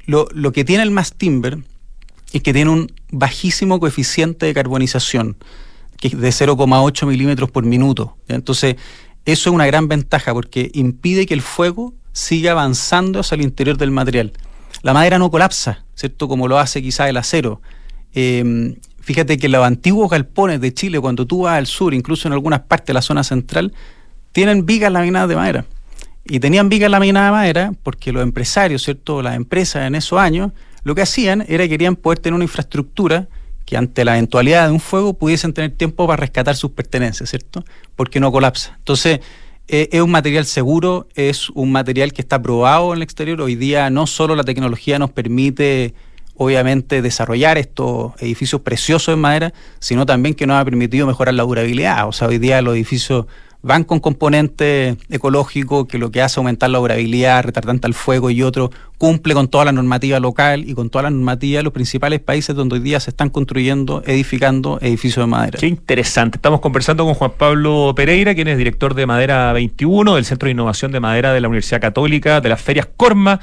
lo, 0.06 0.52
que 0.52 0.64
tiene 0.64 0.84
el 0.84 0.92
mass 0.92 1.14
timber 1.14 1.60
es 2.32 2.42
que 2.42 2.54
tiene 2.54 2.72
un 2.72 2.92
bajísimo 3.12 3.80
coeficiente 3.80 4.46
de 4.46 4.54
carbonización, 4.54 5.38
que 5.98 6.10
es 6.10 6.20
de 6.20 6.30
0,8 6.30 7.06
milímetros 7.08 7.52
por 7.52 7.64
minuto. 7.64 8.18
Entonces, 8.28 8.76
eso 9.26 9.50
es 9.50 9.54
una 9.54 9.66
gran 9.66 9.88
ventaja 9.88 10.34
porque 10.34 10.72
impide 10.74 11.26
que 11.26 11.34
el 11.34 11.42
fuego 11.42 11.94
siga 12.12 12.52
avanzando 12.52 13.20
hacia 13.20 13.36
el 13.36 13.42
interior 13.42 13.78
del 13.78 13.92
material. 13.92 14.34
La 14.82 14.94
madera 14.94 15.20
no 15.20 15.30
colapsa, 15.30 15.86
¿cierto? 15.96 16.28
Como 16.28 16.48
lo 16.48 16.58
hace 16.58 16.82
quizá 16.82 17.10
el 17.10 17.18
acero. 17.18 17.62
Eh, 18.14 18.76
fíjate 19.00 19.38
que 19.38 19.50
los 19.50 19.66
antiguos 19.66 20.10
galpones 20.10 20.62
de 20.62 20.74
Chile, 20.74 21.00
cuando 21.00 21.26
tú 21.28 21.44
vas 21.44 21.58
al 21.58 21.68
sur, 21.68 21.94
incluso 21.94 22.28
en 22.28 22.34
algunas 22.34 22.62
partes 22.62 22.88
de 22.88 22.94
la 22.94 23.02
zona 23.02 23.24
central, 23.24 23.74
tienen 24.32 24.66
vigas 24.66 24.92
laminadas 24.92 25.30
de 25.30 25.36
madera. 25.36 25.66
Y 26.26 26.40
tenían 26.40 26.70
vigas 26.70 26.92
laminadas 26.92 27.30
de 27.30 27.32
madera 27.32 27.74
porque 27.84 28.12
los 28.12 28.24
empresarios, 28.24 28.84
¿cierto? 28.84 29.22
Las 29.22 29.36
empresas 29.36 29.88
en 29.88 29.96
esos 29.96 30.20
años, 30.20 30.52
lo 30.84 30.96
que 30.96 31.02
hacían 31.02 31.44
era 31.48 31.64
que 31.64 31.70
querían 31.70 31.96
poder 31.96 32.20
tener 32.20 32.36
una 32.36 32.44
infraestructura 32.44 33.28
que 33.66 33.78
ante 33.78 34.04
la 34.04 34.14
eventualidad 34.14 34.68
de 34.68 34.74
un 34.74 34.80
fuego 34.80 35.14
pudiesen 35.14 35.54
tener 35.54 35.72
tiempo 35.72 36.08
para 36.08 36.22
rescatar 36.22 36.56
sus 36.56 36.72
pertenencias, 36.72 37.30
¿cierto? 37.30 37.64
Porque 37.96 38.20
no 38.20 38.32
colapsa. 38.32 38.74
Entonces, 38.78 39.20
eh, 39.68 39.90
es 39.92 40.02
un 40.02 40.10
material 40.10 40.48
seguro, 40.48 41.08
es 41.14 41.52
un 41.52 41.72
material 41.72 42.12
que 42.12 42.24
está 42.24 42.42
probado 42.42 42.92
en 42.92 42.98
el 42.98 43.04
exterior. 43.04 43.40
Hoy 43.42 43.54
día 43.56 43.92
no 43.92 44.08
solo 44.08 44.36
la 44.36 44.44
tecnología 44.44 44.98
nos 44.98 45.12
permite, 45.12 45.94
obviamente, 46.36 47.04
desarrollar 47.04 47.60
estos 47.60 48.14
edificios 48.20 48.62
preciosos 48.62 49.14
en 49.14 49.20
madera, 49.20 49.54
sino 49.78 50.08
también 50.08 50.34
que 50.34 50.48
nos 50.48 50.58
ha 50.58 50.66
permitido 50.66 51.06
mejorar 51.06 51.36
la 51.36 51.44
durabilidad. 51.44 52.08
O 52.08 52.12
sea, 52.12 52.28
hoy 52.28 52.40
día 52.40 52.64
los 52.64 52.74
edificios 52.74 53.28
van 53.62 53.84
con 53.84 54.00
componente 54.00 54.95
ecológico 55.10 55.88
que 55.88 55.98
lo 55.98 56.12
que 56.12 56.22
hace 56.22 56.39
aumentar 56.39 56.69
la 56.69 56.80
durabilidad, 56.80 57.43
retardante 57.43 57.88
al 57.88 57.93
fuego 57.93 58.30
y 58.30 58.41
otro, 58.41 58.72
cumple 58.98 59.34
con 59.34 59.48
toda 59.48 59.65
la 59.65 59.72
normativa 59.72 60.19
local 60.19 60.63
y 60.67 60.74
con 60.74 60.89
toda 60.89 61.04
la 61.04 61.10
normativa 61.10 61.58
de 61.58 61.63
los 61.63 61.74
principales 61.74 62.19
países 62.22 62.56
donde 62.56 62.76
hoy 62.76 62.82
día 62.82 63.00
se 63.00 63.10
están 63.10 63.30
construyendo, 63.30 64.02
edificando 64.06 64.80
edificios 64.82 65.24
de 65.26 65.28
madera. 65.28 65.60
Qué 65.60 65.67
interesante. 65.67 66.38
Estamos 66.38 66.62
conversando 66.62 67.06
con 67.06 67.13
Juan 67.13 67.32
Pablo 67.38 67.93
Pereira, 67.95 68.34
quien 68.34 68.48
es 68.48 68.58
director 68.58 68.93
de 68.93 69.06
Madera 69.06 69.52
21 69.54 70.15
del 70.15 70.26
Centro 70.26 70.48
de 70.48 70.52
Innovación 70.52 70.91
de 70.91 71.00
Madera 71.00 71.34
de 71.34 71.41
la 71.41 71.48
Universidad 71.48 71.82
Católica, 71.82 72.41
de 72.41 72.50
las 72.50 72.62
ferias 72.62 72.88
Corma. 72.95 73.39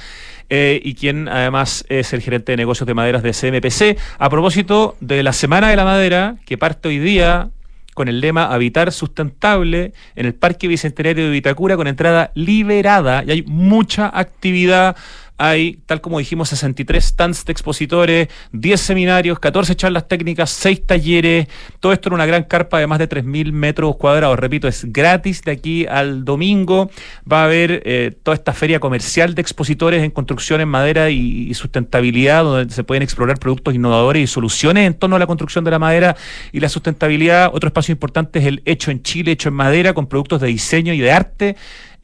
Eh, 0.48 0.81
y 0.85 0.94
quien 0.94 1.26
además 1.26 1.85
es 1.88 2.12
el 2.12 2.20
gerente 2.20 2.52
de 2.52 2.57
negocios 2.57 2.87
de 2.87 2.94
maderas 2.94 3.24
de 3.24 3.33
CMPC. 3.33 3.98
A 4.18 4.31
propósito 4.31 4.96
de 5.00 5.24
la 5.24 5.33
Semana 5.33 5.70
de 5.70 5.76
la 5.76 5.85
Madera, 5.85 6.37
que 6.44 6.57
parte 6.57 6.88
hoy 6.88 7.00
día 7.00 7.50
con 7.96 8.09
el 8.09 8.20
lema 8.20 8.52
Habitar 8.52 8.92
Sustentable 8.92 9.94
en 10.16 10.26
el 10.26 10.35
Parque 10.35 10.68
Bicentenario 10.68 11.24
de 11.24 11.30
Vitacura 11.30 11.76
con 11.76 11.87
entrada 11.87 12.30
liberada. 12.35 13.24
Y 13.24 13.30
hay 13.30 13.42
mucha 13.42 14.06
actividad 14.06 14.96
hay, 15.38 15.79
tal 15.87 16.01
como 16.01 16.18
dijimos, 16.18 16.49
63 16.49 17.05
stands 17.05 17.44
de 17.44 17.53
expositores, 17.53 18.29
10 18.53 18.81
seminarios, 18.81 19.38
14 19.38 19.77
charlas 19.77 20.09
técnicas, 20.09 20.51
6 20.51 20.87
talleres, 20.87 21.49
todo 21.81 21.92
esto 21.92 22.09
en 22.09 22.14
una 22.14 22.27
gran 22.27 22.44
carpa 22.44 22.79
de 22.79 22.87
más 22.87 22.99
de 22.99 23.09
3.000 23.09 23.53
metros 23.53 23.96
cuadrados. 23.96 24.38
Repito, 24.38 24.68
es 24.68 24.90
gratis 24.92 25.42
de 25.42 25.53
aquí 25.53 25.87
al 25.87 26.25
domingo. 26.25 26.90
Va 27.31 27.42
a 27.42 27.44
haber 27.44 27.83
eh, 27.85 28.16
toda 28.22 28.35
esta 28.35 28.53
feria 28.53 28.81
comercial 28.81 29.35
de 29.35 29.42
expositores 29.42 30.03
en 30.03 30.11
construcción 30.11 30.61
en 30.61 30.68
madera 30.68 31.11
y, 31.11 31.53
sustentabilidad, 31.55 32.44
donde 32.44 32.72
se 32.72 32.85
pueden 32.85 33.03
explorar 33.03 33.38
productos 33.38 33.75
innovadores 33.75 34.22
y 34.22 34.27
soluciones 34.27 34.87
en 34.87 34.94
torno 34.94 35.16
a 35.16 35.18
la 35.18 35.27
construcción 35.27 35.64
de 35.64 35.70
la 35.70 35.79
madera 35.79 36.16
y 36.53 36.61
la 36.61 36.68
sustentabilidad. 36.68 37.51
Otro 37.53 37.68
espacio 37.68 37.92
importante 37.92 38.38
es 38.38 38.46
el 38.46 38.62
hecho 38.64 38.90
en 38.90 39.03
Chile, 39.03 39.33
hecho 39.33 39.49
en 39.49 39.55
madera, 39.55 39.92
con 39.92 40.07
productos 40.07 40.40
de 40.40 40.49
diseño 40.49 40.92
y 40.92 40.99
de 40.99 41.12
arte 41.12 41.57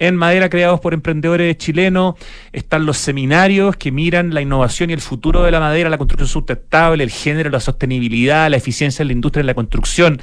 en 0.02 0.16
madera 0.16 0.50
creados 0.50 0.80
por 0.80 0.94
emprendedores 0.94 1.56
chilenos. 1.58 2.16
Están 2.52 2.86
los 2.86 2.98
seminarios 2.98 3.76
que 3.76 3.92
miran 3.92 4.34
la 4.34 4.40
innovación 4.40 4.90
y 4.90 4.94
el 4.94 5.00
futuro 5.00 5.44
de 5.44 5.52
la 5.52 5.60
madera, 5.60 5.88
la 5.88 5.96
construcción 5.96 6.28
sustentable, 6.28 7.04
el 7.04 7.10
género, 7.10 7.50
la 7.50 7.60
sostenibilidad, 7.60 8.50
la 8.50 8.56
eficiencia 8.56 9.04
en 9.04 9.08
la 9.08 9.12
industria 9.12 9.42
de 9.42 9.46
la 9.46 9.54
construcción. 9.54 10.20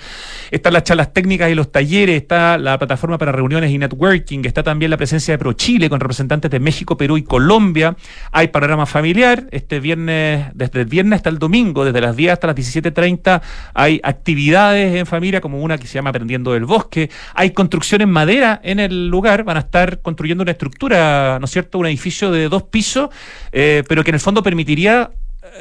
Están 0.52 0.74
las 0.74 0.84
charlas 0.84 1.13
técnicas 1.13 1.50
y 1.50 1.56
los 1.56 1.72
talleres, 1.72 2.18
está 2.18 2.58
la 2.58 2.78
plataforma 2.78 3.18
para 3.18 3.32
reuniones 3.32 3.72
y 3.72 3.78
networking, 3.78 4.42
está 4.44 4.63
también 4.63 4.92
la 4.92 4.98
presencia 4.98 5.34
de 5.34 5.38
ProChile 5.38 5.89
con 5.89 6.02
representantes 6.02 6.52
de 6.52 6.60
México, 6.60 6.98
Perú 6.98 7.18
y 7.18 7.24
Colombia. 7.24 7.96
Hay 8.34 8.50
panorama 8.50 8.86
familiar, 8.86 9.48
este 9.52 9.80
viernes, 9.80 10.48
desde 10.56 10.82
el 10.82 10.88
viernes 10.88 11.18
hasta 11.18 11.30
el 11.30 11.39
domingo, 11.39 11.86
desde 11.86 12.02
las 12.02 12.18
10 12.18 12.34
hasta 12.34 12.48
las 12.48 12.58
17.30, 12.58 13.42
hay 13.74 14.02
actividades 14.04 14.94
en 14.98 15.06
familia, 15.06 15.39
como 15.39 15.62
una 15.62 15.78
que 15.78 15.88
se 15.88 15.94
llama 15.94 16.10
Aprendiendo 16.10 16.52
del 16.52 16.65
Bosque. 16.65 17.10
Hay 17.34 17.52
construcción 17.52 18.02
en 18.02 18.10
madera 18.10 18.60
en 18.62 18.82
el 18.82 19.08
lugar, 19.08 19.46
van 19.46 19.56
a 19.56 19.68
estar 19.69 20.01
construyendo 20.01 20.41
una 20.41 20.51
estructura, 20.51 21.38
¿no 21.39 21.45
es 21.45 21.51
cierto? 21.51 21.77
Un 21.77 21.86
edificio 21.86 22.32
de 22.32 22.49
dos 22.49 22.63
pisos, 22.63 23.10
eh, 23.51 23.84
pero 23.88 24.03
que 24.03 24.10
en 24.10 24.15
el 24.15 24.19
fondo 24.19 24.41
permitiría 24.41 25.12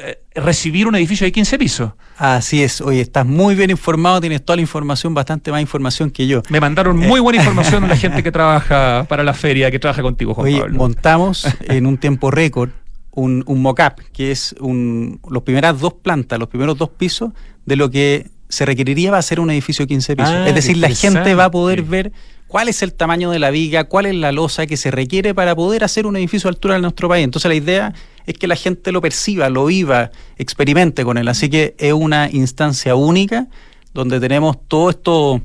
eh, 0.01 0.19
recibir 0.35 0.87
un 0.87 0.95
edificio 0.95 1.25
de 1.25 1.31
15 1.31 1.57
pisos. 1.57 1.91
Así 2.17 2.63
es, 2.63 2.81
oye, 2.81 3.01
estás 3.01 3.25
muy 3.25 3.55
bien 3.55 3.69
informado, 3.69 4.19
tienes 4.19 4.43
toda 4.43 4.57
la 4.57 4.61
información, 4.61 5.13
bastante 5.13 5.51
más 5.51 5.61
información 5.61 6.09
que 6.09 6.27
yo. 6.27 6.41
Me 6.49 6.59
mandaron 6.59 6.97
muy 6.97 7.19
buena 7.19 7.39
información 7.39 7.87
la 7.87 7.95
gente 7.95 8.23
que 8.23 8.31
trabaja 8.31 9.05
para 9.07 9.23
la 9.23 9.33
feria, 9.33 9.71
que 9.71 9.79
trabaja 9.79 10.01
contigo, 10.01 10.33
Juan 10.33 10.47
oye, 10.47 10.67
montamos 10.69 11.47
en 11.61 11.85
un 11.85 11.97
tiempo 11.97 12.31
récord 12.31 12.71
un, 13.11 13.43
un 13.47 13.61
mock-up, 13.61 14.03
que 14.11 14.31
es 14.31 14.55
un, 14.59 15.19
los 15.29 15.43
primeras 15.43 15.79
dos 15.79 15.93
plantas, 15.93 16.39
los 16.39 16.49
primeros 16.49 16.77
dos 16.77 16.89
pisos 16.89 17.31
de 17.65 17.75
lo 17.75 17.89
que 17.89 18.27
se 18.49 18.65
requeriría 18.65 19.11
para 19.11 19.19
hacer 19.19 19.39
un 19.39 19.51
edificio 19.51 19.83
de 19.83 19.87
15 19.87 20.15
pisos. 20.15 20.33
Ah, 20.33 20.47
es 20.47 20.55
decir, 20.55 20.77
la 20.77 20.89
gente 20.89 21.35
va 21.35 21.45
a 21.45 21.51
poder 21.51 21.83
ver 21.83 22.11
cuál 22.49 22.67
es 22.67 22.81
el 22.81 22.93
tamaño 22.93 23.29
de 23.29 23.37
la 23.37 23.51
viga, 23.51 23.83
cuál 23.85 24.07
es 24.07 24.15
la 24.15 24.31
losa 24.31 24.65
que 24.65 24.75
se 24.75 24.89
requiere 24.89 25.35
para 25.35 25.55
poder 25.55 25.83
hacer 25.83 26.07
un 26.07 26.17
edificio 26.17 26.49
de 26.49 26.55
altura 26.55 26.75
en 26.75 26.81
nuestro 26.81 27.07
país. 27.07 27.23
Entonces 27.23 27.47
la 27.47 27.55
idea 27.55 27.93
es 28.25 28.33
que 28.37 28.47
la 28.47 28.55
gente 28.55 28.91
lo 28.91 29.01
perciba, 29.01 29.49
lo 29.49 29.67
viva, 29.67 30.09
experimente 30.37 31.05
con 31.05 31.19
él. 31.19 31.27
Así 31.27 31.47
que 31.47 31.75
es 31.77 31.93
una 31.93 32.27
instancia 32.31 32.95
única 32.95 33.47
donde 33.93 34.19
tenemos 34.19 34.57
todo 34.67 34.89
esto, 34.89 35.41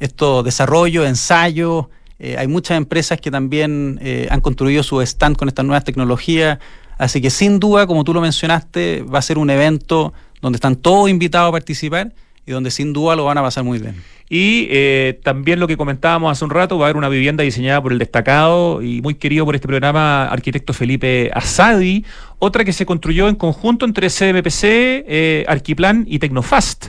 esto 0.00 0.42
desarrollo, 0.42 1.04
ensayo. 1.04 1.90
Eh, 2.18 2.36
hay 2.38 2.48
muchas 2.48 2.78
empresas 2.78 3.20
que 3.20 3.30
también 3.30 3.98
eh, 4.02 4.26
han 4.30 4.40
construido 4.40 4.82
su 4.82 5.02
stand 5.02 5.36
con 5.36 5.48
estas 5.48 5.66
nuevas 5.66 5.84
tecnologías. 5.84 6.58
Así 6.96 7.20
que 7.20 7.28
sin 7.28 7.60
duda, 7.60 7.86
como 7.86 8.02
tú 8.02 8.14
lo 8.14 8.22
mencionaste, 8.22 9.02
va 9.02 9.18
a 9.18 9.22
ser 9.22 9.36
un 9.36 9.50
evento 9.50 10.14
donde 10.40 10.56
están 10.56 10.76
todos 10.76 11.10
invitados 11.10 11.50
a 11.50 11.52
participar 11.52 12.14
y 12.46 12.52
donde 12.52 12.70
sin 12.70 12.92
duda 12.92 13.16
lo 13.16 13.24
van 13.24 13.38
a 13.38 13.42
pasar 13.42 13.64
muy 13.64 13.78
bien. 13.78 13.96
Y 14.28 14.66
eh, 14.70 15.20
también 15.22 15.60
lo 15.60 15.68
que 15.68 15.76
comentábamos 15.76 16.32
hace 16.32 16.44
un 16.44 16.50
rato, 16.50 16.78
va 16.78 16.86
a 16.86 16.88
haber 16.88 16.96
una 16.96 17.08
vivienda 17.08 17.44
diseñada 17.44 17.80
por 17.82 17.92
el 17.92 17.98
destacado 17.98 18.82
y 18.82 19.00
muy 19.02 19.14
querido 19.14 19.44
por 19.44 19.54
este 19.54 19.68
programa 19.68 20.26
arquitecto 20.26 20.72
Felipe 20.72 21.30
Asadi, 21.32 22.04
otra 22.38 22.64
que 22.64 22.72
se 22.72 22.86
construyó 22.86 23.28
en 23.28 23.36
conjunto 23.36 23.84
entre 23.84 24.08
CMPC, 24.08 24.62
eh, 24.62 25.44
Arquiplan 25.48 26.04
y 26.08 26.18
Tecnofast. 26.18 26.88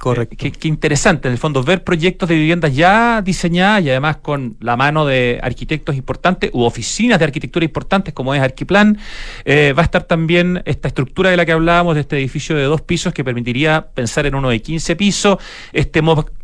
Correcto. 0.00 0.36
Qué, 0.38 0.68
interesante, 0.68 1.28
en 1.28 1.32
el 1.32 1.38
fondo, 1.38 1.62
ver 1.62 1.84
proyectos 1.84 2.28
de 2.28 2.34
viviendas 2.34 2.74
ya 2.74 3.22
diseñadas 3.22 3.82
y 3.82 3.90
además 3.90 4.18
con 4.18 4.56
la 4.60 4.76
mano 4.76 5.06
de 5.06 5.38
arquitectos 5.42 5.96
importantes 5.96 6.50
u 6.52 6.62
oficinas 6.62 7.18
de 7.18 7.24
arquitectura 7.24 7.64
importantes 7.64 8.14
como 8.14 8.34
es 8.34 8.40
Arquiplan. 8.40 8.98
Eh, 9.44 9.72
va 9.76 9.82
a 9.82 9.84
estar 9.84 10.04
también 10.04 10.62
esta 10.64 10.88
estructura 10.88 11.30
de 11.30 11.36
la 11.36 11.44
que 11.46 11.52
hablábamos, 11.52 11.94
de 11.94 12.02
este 12.02 12.16
edificio 12.18 12.56
de 12.56 12.64
dos 12.64 12.82
pisos 12.82 13.12
que 13.12 13.24
permitiría 13.24 13.86
pensar 13.94 14.26
en 14.26 14.34
uno 14.34 14.50
de 14.50 14.60
15 14.60 14.96
pisos. 14.96 15.38
Este 15.72 16.02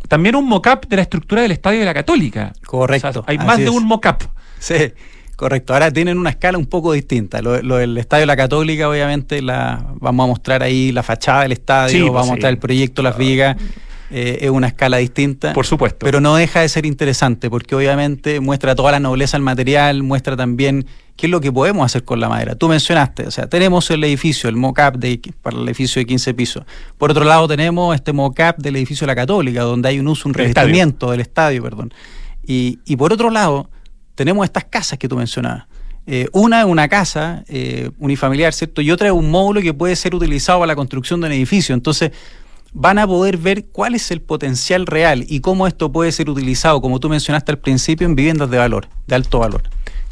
también 0.08 0.36
un 0.36 0.46
mock-up 0.46 0.86
de 0.88 0.96
la 0.96 1.02
estructura 1.02 1.42
del 1.42 1.52
Estadio 1.52 1.80
de 1.80 1.86
la 1.86 1.94
Católica. 1.94 2.52
Correcto. 2.66 3.24
hay 3.26 3.38
más 3.38 3.58
de 3.58 3.70
un 3.70 3.86
mock-up. 3.86 4.28
Sí. 4.58 4.92
Correcto, 5.36 5.72
ahora 5.72 5.90
tienen 5.90 6.18
una 6.18 6.30
escala 6.30 6.58
un 6.58 6.66
poco 6.66 6.92
distinta. 6.92 7.42
Lo, 7.42 7.76
del 7.76 7.98
Estadio 7.98 8.26
la 8.26 8.36
Católica, 8.36 8.88
obviamente, 8.88 9.42
la, 9.42 9.84
vamos 10.00 10.24
a 10.24 10.26
mostrar 10.28 10.62
ahí 10.62 10.92
la 10.92 11.02
fachada 11.02 11.42
del 11.42 11.52
estadio, 11.52 12.00
pues 12.00 12.12
vamos 12.12 12.28
a 12.28 12.32
mostrar 12.32 12.52
el 12.52 12.58
proyecto, 12.58 13.02
las 13.02 13.16
vigas. 13.16 13.56
Eh, 14.14 14.44
es 14.44 14.50
una 14.50 14.66
escala 14.66 14.98
distinta. 14.98 15.54
Por 15.54 15.64
supuesto. 15.64 16.04
Pero 16.04 16.20
no 16.20 16.36
deja 16.36 16.60
de 16.60 16.68
ser 16.68 16.84
interesante 16.84 17.48
porque 17.48 17.74
obviamente 17.74 18.40
muestra 18.40 18.74
toda 18.74 18.92
la 18.92 19.00
nobleza 19.00 19.38
del 19.38 19.42
material, 19.42 20.02
muestra 20.02 20.36
también 20.36 20.86
qué 21.16 21.26
es 21.26 21.30
lo 21.30 21.40
que 21.40 21.50
podemos 21.50 21.86
hacer 21.86 22.04
con 22.04 22.20
la 22.20 22.28
madera. 22.28 22.54
Tú 22.54 22.68
mencionaste, 22.68 23.26
o 23.26 23.30
sea, 23.30 23.48
tenemos 23.48 23.90
el 23.90 24.04
edificio, 24.04 24.50
el 24.50 24.56
mock-up 24.56 25.00
para 25.40 25.56
el 25.56 25.66
edificio 25.66 26.00
de 26.00 26.06
15 26.06 26.34
pisos. 26.34 26.64
Por 26.98 27.10
otro 27.10 27.24
lado, 27.24 27.48
tenemos 27.48 27.94
este 27.94 28.12
mock-up 28.12 28.56
del 28.58 28.76
edificio 28.76 29.06
de 29.06 29.12
la 29.12 29.16
Católica, 29.16 29.62
donde 29.62 29.88
hay 29.88 29.98
un 29.98 30.08
uso, 30.08 30.28
un 30.28 30.34
revestimiento 30.34 31.10
del 31.10 31.20
estadio, 31.20 31.62
perdón. 31.62 31.94
Y, 32.46 32.80
y 32.84 32.96
por 32.96 33.14
otro 33.14 33.30
lado, 33.30 33.70
tenemos 34.14 34.44
estas 34.44 34.64
casas 34.64 34.98
que 34.98 35.08
tú 35.08 35.16
mencionabas. 35.16 35.66
Eh, 36.06 36.28
una 36.32 36.60
es 36.60 36.66
una 36.66 36.88
casa 36.88 37.44
eh, 37.48 37.90
unifamiliar, 37.98 38.52
¿cierto? 38.52 38.82
Y 38.82 38.90
otra 38.90 39.06
es 39.08 39.12
un 39.12 39.30
módulo 39.30 39.60
que 39.60 39.72
puede 39.72 39.94
ser 39.94 40.14
utilizado 40.14 40.58
para 40.58 40.68
la 40.68 40.76
construcción 40.76 41.20
de 41.20 41.28
un 41.28 41.32
edificio. 41.32 41.74
Entonces, 41.74 42.10
van 42.72 42.98
a 42.98 43.06
poder 43.06 43.36
ver 43.36 43.66
cuál 43.66 43.94
es 43.94 44.10
el 44.10 44.20
potencial 44.20 44.86
real 44.86 45.24
y 45.28 45.40
cómo 45.40 45.66
esto 45.66 45.92
puede 45.92 46.10
ser 46.10 46.28
utilizado, 46.28 46.80
como 46.80 46.98
tú 46.98 47.08
mencionaste 47.08 47.52
al 47.52 47.58
principio, 47.58 48.06
en 48.06 48.16
viviendas 48.16 48.50
de 48.50 48.58
valor, 48.58 48.88
de 49.06 49.14
alto 49.14 49.38
valor. 49.38 49.62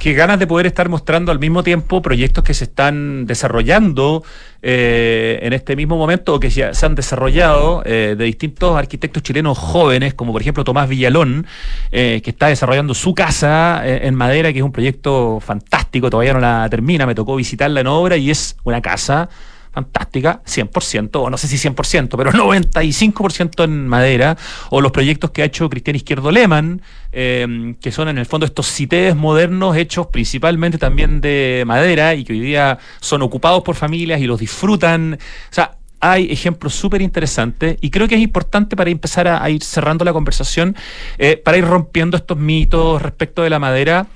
Qué 0.00 0.14
ganas 0.14 0.38
de 0.38 0.46
poder 0.46 0.64
estar 0.64 0.88
mostrando 0.88 1.30
al 1.30 1.38
mismo 1.38 1.62
tiempo 1.62 2.00
proyectos 2.00 2.42
que 2.42 2.54
se 2.54 2.64
están 2.64 3.26
desarrollando 3.26 4.24
eh, 4.62 5.38
en 5.42 5.52
este 5.52 5.76
mismo 5.76 5.98
momento 5.98 6.36
o 6.36 6.40
que 6.40 6.48
ya 6.48 6.72
se 6.72 6.86
han 6.86 6.94
desarrollado 6.94 7.82
eh, 7.84 8.14
de 8.16 8.24
distintos 8.24 8.74
arquitectos 8.78 9.22
chilenos 9.22 9.58
jóvenes, 9.58 10.14
como 10.14 10.32
por 10.32 10.40
ejemplo 10.40 10.64
Tomás 10.64 10.88
Villalón, 10.88 11.46
eh, 11.92 12.22
que 12.24 12.30
está 12.30 12.46
desarrollando 12.46 12.94
su 12.94 13.14
casa 13.14 13.82
en 13.84 14.14
madera, 14.14 14.54
que 14.54 14.60
es 14.60 14.64
un 14.64 14.72
proyecto 14.72 15.38
fantástico, 15.38 16.08
todavía 16.08 16.32
no 16.32 16.40
la 16.40 16.66
termina, 16.70 17.04
me 17.04 17.14
tocó 17.14 17.36
visitarla 17.36 17.82
en 17.82 17.86
obra 17.86 18.16
y 18.16 18.30
es 18.30 18.56
una 18.64 18.80
casa 18.80 19.28
fantástica, 19.72 20.42
100%, 20.44 21.10
o 21.14 21.30
no 21.30 21.36
sé 21.36 21.48
si 21.48 21.56
100%, 21.56 22.16
pero 22.16 22.32
95% 22.32 23.64
en 23.64 23.86
madera, 23.88 24.36
o 24.70 24.80
los 24.80 24.92
proyectos 24.92 25.30
que 25.30 25.42
ha 25.42 25.44
hecho 25.44 25.68
Cristian 25.68 25.96
Izquierdo 25.96 26.30
Lehmann, 26.30 26.82
em, 27.12 27.74
que 27.74 27.92
son 27.92 28.08
en 28.08 28.18
el 28.18 28.26
fondo 28.26 28.46
estos 28.46 28.70
CITES 28.70 29.16
modernos 29.16 29.76
hechos 29.76 30.08
principalmente 30.08 30.78
también 30.78 31.20
de 31.20 31.64
madera 31.66 32.14
y 32.14 32.24
que 32.24 32.32
hoy 32.32 32.40
día 32.40 32.78
son 33.00 33.22
ocupados 33.22 33.62
por 33.62 33.76
familias 33.76 34.20
y 34.20 34.26
los 34.26 34.40
disfrutan. 34.40 35.14
O 35.14 35.54
sea, 35.54 35.76
hay 36.00 36.32
ejemplos 36.32 36.74
súper 36.74 37.02
interesantes 37.02 37.76
y 37.80 37.90
creo 37.90 38.08
que 38.08 38.14
es 38.14 38.20
importante 38.22 38.74
para 38.74 38.90
empezar 38.90 39.28
a, 39.28 39.48
ir 39.50 39.62
cerrando 39.62 40.04
la 40.04 40.12
conversación, 40.12 40.74
eh, 41.18 41.36
para 41.36 41.58
ir 41.58 41.64
rompiendo 41.64 42.16
estos 42.16 42.38
mitos 42.38 43.00
respecto 43.02 43.42
de 43.42 43.50
la 43.50 43.58
madera. 43.58 44.06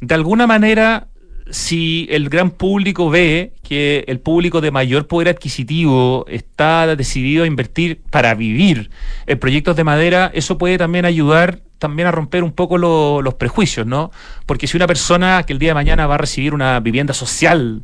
De 0.00 0.14
alguna 0.14 0.46
manera, 0.46 1.08
si 1.50 2.08
el 2.10 2.28
gran 2.28 2.50
público 2.50 3.10
ve 3.10 3.52
que 3.62 4.04
el 4.08 4.20
público 4.20 4.60
de 4.60 4.70
mayor 4.70 5.06
poder 5.06 5.28
adquisitivo 5.28 6.24
está 6.28 6.94
decidido 6.96 7.44
a 7.44 7.46
invertir 7.46 8.00
para 8.10 8.34
vivir 8.34 8.90
en 9.26 9.38
proyectos 9.38 9.76
de 9.76 9.84
madera, 9.84 10.30
eso 10.34 10.58
puede 10.58 10.78
también 10.78 11.04
ayudar 11.04 11.60
también 11.78 12.08
a 12.08 12.10
romper 12.10 12.42
un 12.42 12.52
poco 12.52 12.78
los 12.78 13.34
prejuicios, 13.34 13.86
¿no? 13.86 14.10
Porque 14.46 14.66
si 14.66 14.76
una 14.76 14.86
persona 14.86 15.42
que 15.42 15.52
el 15.52 15.58
día 15.58 15.70
de 15.70 15.74
mañana 15.74 16.06
va 16.06 16.14
a 16.14 16.18
recibir 16.18 16.54
una 16.54 16.80
vivienda 16.80 17.12
social 17.12 17.82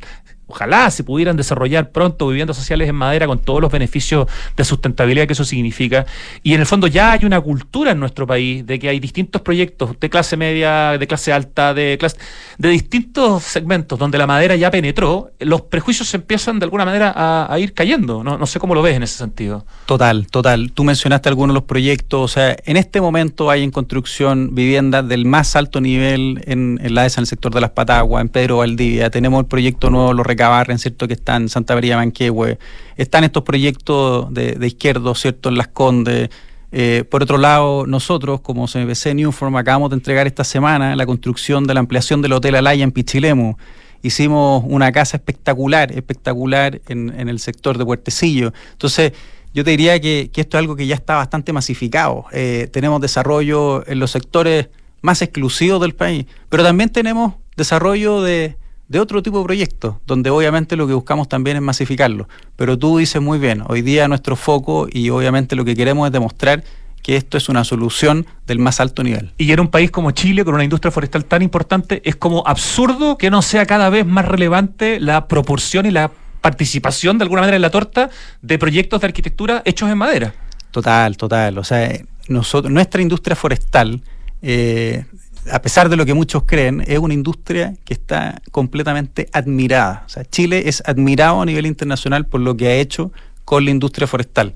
ojalá 0.53 0.91
se 0.91 1.03
pudieran 1.03 1.35
desarrollar 1.35 1.89
pronto 1.89 2.27
viviendas 2.27 2.55
sociales 2.55 2.87
en 2.87 2.95
madera 2.95 3.25
con 3.25 3.39
todos 3.39 3.59
los 3.59 3.71
beneficios 3.71 4.27
de 4.55 4.63
sustentabilidad 4.63 5.25
que 5.25 5.33
eso 5.33 5.43
significa. 5.43 6.05
Y 6.43 6.53
en 6.53 6.59
el 6.59 6.67
fondo 6.67 6.85
ya 6.85 7.11
hay 7.11 7.25
una 7.25 7.41
cultura 7.41 7.91
en 7.91 7.99
nuestro 7.99 8.27
país 8.27 8.65
de 8.65 8.77
que 8.77 8.89
hay 8.89 8.99
distintos 8.99 9.41
proyectos 9.41 9.99
de 9.99 10.09
clase 10.09 10.37
media, 10.37 10.97
de 10.97 11.07
clase 11.07 11.33
alta, 11.33 11.73
de 11.73 11.97
clase, 11.99 12.17
de 12.59 12.69
distintos 12.69 13.43
segmentos 13.43 13.97
donde 13.97 14.17
la 14.19 14.27
madera 14.27 14.55
ya 14.55 14.69
penetró, 14.69 15.31
los 15.39 15.61
prejuicios 15.61 16.13
empiezan 16.13 16.59
de 16.59 16.65
alguna 16.65 16.85
manera 16.85 17.13
a, 17.15 17.59
ir 17.59 17.73
cayendo. 17.73 18.23
No, 18.23 18.37
no 18.37 18.45
sé 18.45 18.59
cómo 18.59 18.75
lo 18.75 18.83
ves 18.83 18.95
en 18.95 19.03
ese 19.03 19.17
sentido. 19.17 19.65
Total, 19.87 20.27
total. 20.27 20.71
Tú 20.71 20.83
mencionaste 20.83 21.29
algunos 21.29 21.53
de 21.53 21.55
los 21.55 21.63
proyectos, 21.63 22.21
o 22.21 22.27
sea, 22.27 22.55
en 22.65 22.77
este 22.77 23.01
momento 23.01 23.49
hay 23.49 23.63
en 23.63 23.71
construcción 23.71 24.53
viviendas 24.53 25.07
del 25.07 25.25
más 25.25 25.55
alto 25.55 25.81
nivel 25.81 26.43
en, 26.45 26.79
la 26.93 27.05
ESA, 27.05 27.21
en 27.21 27.23
el 27.23 27.27
sector 27.27 27.53
de 27.53 27.61
las 27.61 27.71
Pataguas, 27.71 28.21
en 28.21 28.29
Pedro 28.29 28.57
Valdivia. 28.57 29.09
Tenemos 29.09 29.39
el 29.39 29.45
proyecto 29.47 29.89
nuevo, 29.89 30.13
los 30.13 30.25
Cabarren, 30.43 30.77
¿cierto? 30.77 31.07
Que 31.07 31.13
está 31.13 31.37
en 31.37 31.47
Santa 31.47 31.73
María 31.73 31.95
Manquehue. 31.95 32.59
Están 32.97 33.23
estos 33.23 33.43
proyectos 33.43 34.33
de, 34.33 34.55
de 34.55 34.67
izquierdo, 34.67 35.15
¿cierto? 35.15 35.47
En 35.47 35.55
Las 35.55 35.69
Condes. 35.69 36.29
Eh, 36.73 37.05
por 37.09 37.23
otro 37.23 37.37
lado, 37.37 37.85
nosotros, 37.87 38.41
como 38.41 38.67
CMPC 38.67 39.13
Newform, 39.13 39.55
acabamos 39.55 39.91
de 39.91 39.95
entregar 39.95 40.27
esta 40.27 40.43
semana 40.43 40.97
la 40.97 41.05
construcción 41.05 41.65
de 41.65 41.75
la 41.75 41.79
ampliación 41.79 42.21
del 42.21 42.33
Hotel 42.33 42.55
Alaya 42.55 42.83
en 42.83 42.91
Pichilemu. 42.91 43.55
Hicimos 44.01 44.65
una 44.67 44.91
casa 44.91 45.15
espectacular, 45.15 45.93
espectacular 45.93 46.81
en, 46.89 47.29
el 47.29 47.39
sector 47.39 47.77
de 47.77 47.85
Puertecillo. 47.85 48.51
Entonces, 48.73 49.13
yo 49.53 49.63
te 49.63 49.69
diría 49.71 50.01
que, 50.01 50.29
esto 50.35 50.57
es 50.57 50.59
algo 50.59 50.75
que 50.75 50.85
ya 50.85 50.95
está 50.95 51.15
bastante 51.15 51.53
masificado. 51.53 52.25
Eh, 52.33 52.67
tenemos 52.73 52.99
desarrollo 52.99 53.87
en 53.87 53.99
los 53.99 54.11
sectores 54.11 54.67
más 55.01 55.21
exclusivos 55.21 55.79
del 55.79 55.93
país, 55.93 56.25
pero 56.49 56.63
también 56.63 56.89
tenemos 56.89 57.35
desarrollo 57.55 58.21
de, 58.21 58.57
de 58.93 58.99
otro 58.99 59.23
tipo 59.23 59.39
de 59.39 59.43
proyectos, 59.43 59.95
donde 60.05 60.29
obviamente 60.29 60.75
lo 60.75 60.85
que 60.85 60.93
buscamos 60.93 61.27
también 61.27 61.57
es 61.57 61.63
masificarlo. 61.63 62.29
Pero 62.55 62.77
tú 62.77 62.99
dices 62.99 63.19
muy 63.19 63.39
bien, 63.39 63.63
hoy 63.67 63.81
día 63.81 64.07
nuestro 64.07 64.35
foco 64.35 64.87
y 64.87 65.09
obviamente 65.09 65.55
lo 65.55 65.65
que 65.65 65.75
queremos 65.75 66.05
es 66.05 66.13
demostrar 66.13 66.63
que 67.01 67.15
esto 67.15 67.35
es 67.35 67.49
una 67.49 67.63
solución 67.63 68.27
del 68.45 68.59
más 68.59 68.79
alto 68.79 69.03
nivel. 69.03 69.33
Y 69.39 69.51
en 69.51 69.61
un 69.61 69.69
país 69.69 69.89
como 69.89 70.11
Chile, 70.11 70.45
con 70.45 70.53
una 70.53 70.63
industria 70.63 70.91
forestal 70.91 71.25
tan 71.25 71.41
importante, 71.41 72.03
es 72.05 72.15
como 72.15 72.43
absurdo 72.45 73.17
que 73.17 73.31
no 73.31 73.41
sea 73.41 73.65
cada 73.65 73.89
vez 73.89 74.05
más 74.05 74.25
relevante 74.25 74.99
la 74.99 75.27
proporción 75.27 75.87
y 75.87 75.91
la 75.91 76.11
participación 76.41 77.17
de 77.17 77.23
alguna 77.23 77.41
manera 77.41 77.55
en 77.55 77.63
la 77.63 77.71
torta 77.71 78.11
de 78.43 78.59
proyectos 78.59 79.01
de 79.01 79.07
arquitectura 79.07 79.63
hechos 79.65 79.89
en 79.89 79.97
madera. 79.97 80.35
Total, 80.69 81.17
total. 81.17 81.57
O 81.57 81.63
sea, 81.63 81.99
nosotros, 82.27 82.71
nuestra 82.71 83.01
industria 83.01 83.35
forestal 83.35 84.03
eh, 84.43 85.05
a 85.51 85.61
pesar 85.61 85.89
de 85.89 85.97
lo 85.97 86.05
que 86.05 86.13
muchos 86.13 86.43
creen, 86.43 86.83
es 86.87 86.99
una 86.99 87.13
industria 87.13 87.73
que 87.85 87.93
está 87.93 88.41
completamente 88.51 89.29
admirada. 89.33 90.03
O 90.05 90.09
sea, 90.09 90.25
Chile 90.25 90.63
es 90.67 90.81
admirado 90.85 91.41
a 91.41 91.45
nivel 91.45 91.65
internacional 91.65 92.25
por 92.25 92.41
lo 92.41 92.55
que 92.55 92.67
ha 92.67 92.75
hecho 92.75 93.11
con 93.45 93.65
la 93.65 93.71
industria 93.71 94.07
forestal. 94.07 94.53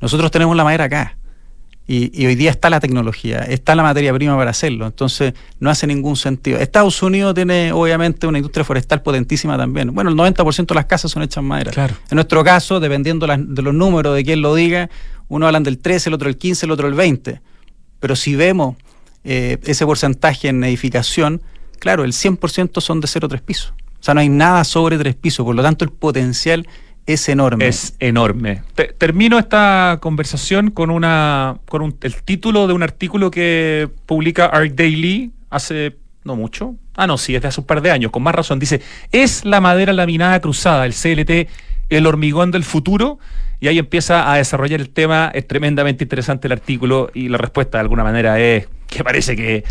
Nosotros 0.00 0.30
tenemos 0.30 0.56
la 0.56 0.64
madera 0.64 0.84
acá. 0.84 1.16
Y, 1.88 2.26
hoy 2.26 2.34
día 2.34 2.50
está 2.50 2.68
la 2.68 2.80
tecnología, 2.80 3.38
está 3.42 3.76
la 3.76 3.84
materia 3.84 4.12
prima 4.12 4.36
para 4.36 4.50
hacerlo. 4.50 4.86
Entonces, 4.86 5.34
no 5.60 5.70
hace 5.70 5.86
ningún 5.86 6.16
sentido. 6.16 6.58
Estados 6.58 7.00
Unidos 7.00 7.32
tiene, 7.34 7.70
obviamente, 7.70 8.26
una 8.26 8.38
industria 8.38 8.64
forestal 8.64 9.02
potentísima 9.02 9.56
también. 9.56 9.94
Bueno, 9.94 10.10
el 10.10 10.16
90% 10.16 10.66
de 10.66 10.74
las 10.74 10.86
casas 10.86 11.12
son 11.12 11.22
hechas 11.22 11.38
en 11.38 11.44
madera. 11.44 11.70
En 12.10 12.16
nuestro 12.16 12.42
caso, 12.42 12.80
dependiendo 12.80 13.28
de 13.28 13.62
los 13.62 13.72
números 13.72 14.16
de 14.16 14.24
quien 14.24 14.42
lo 14.42 14.56
diga, 14.56 14.90
uno 15.28 15.46
hablan 15.46 15.62
del 15.62 15.78
13, 15.78 16.08
el 16.08 16.14
otro 16.14 16.28
el 16.28 16.36
15, 16.36 16.66
el 16.66 16.72
otro 16.72 16.88
el 16.88 16.94
20. 16.94 17.40
Pero 18.00 18.16
si 18.16 18.34
vemos 18.34 18.74
eh, 19.28 19.58
ese 19.64 19.84
porcentaje 19.84 20.48
en 20.48 20.62
edificación, 20.62 21.42
claro, 21.80 22.04
el 22.04 22.12
100% 22.12 22.80
son 22.80 23.00
de 23.00 23.08
0 23.08 23.26
3 23.28 23.42
pisos. 23.42 23.74
O 23.98 24.02
sea, 24.06 24.14
no 24.14 24.20
hay 24.20 24.28
nada 24.28 24.62
sobre 24.62 24.96
3 24.96 25.16
pisos, 25.16 25.44
por 25.44 25.56
lo 25.56 25.62
tanto 25.64 25.84
el 25.84 25.90
potencial 25.90 26.68
es 27.06 27.28
enorme. 27.28 27.66
Es 27.66 27.96
enorme. 27.98 28.62
termino 28.98 29.38
esta 29.38 29.98
conversación 30.00 30.70
con 30.70 30.90
una 30.90 31.58
con 31.66 31.96
el 32.00 32.22
título 32.22 32.68
de 32.68 32.72
un 32.72 32.84
artículo 32.84 33.30
que 33.30 33.88
publica 34.06 34.46
Arc 34.46 34.74
Daily 34.74 35.32
hace 35.50 35.96
no 36.22 36.36
mucho. 36.36 36.76
Ah, 36.94 37.06
no, 37.06 37.18
sí, 37.18 37.34
es 37.34 37.42
de 37.42 37.48
hace 37.48 37.60
un 37.60 37.66
par 37.66 37.82
de 37.82 37.90
años, 37.90 38.10
con 38.10 38.22
más 38.22 38.34
razón. 38.34 38.58
Dice, 38.58 38.80
¿es 39.12 39.44
la 39.44 39.60
madera 39.60 39.92
laminada 39.92 40.40
cruzada, 40.40 40.86
el 40.86 40.92
CLT, 40.92 41.48
el 41.88 42.06
hormigón 42.06 42.50
del 42.50 42.64
futuro? 42.64 43.18
Y 43.60 43.68
ahí 43.68 43.78
empieza 43.78 44.30
a 44.30 44.36
desarrollar 44.36 44.80
el 44.80 44.90
tema. 44.90 45.30
Es 45.34 45.46
tremendamente 45.46 46.04
interesante 46.04 46.48
el 46.48 46.52
artículo 46.52 47.10
y 47.14 47.28
la 47.28 47.38
respuesta 47.38 47.78
de 47.78 47.82
alguna 47.82 48.04
manera 48.04 48.38
es 48.38 48.68
que 48.86 49.02
parece 49.02 49.34
que, 49.34 49.64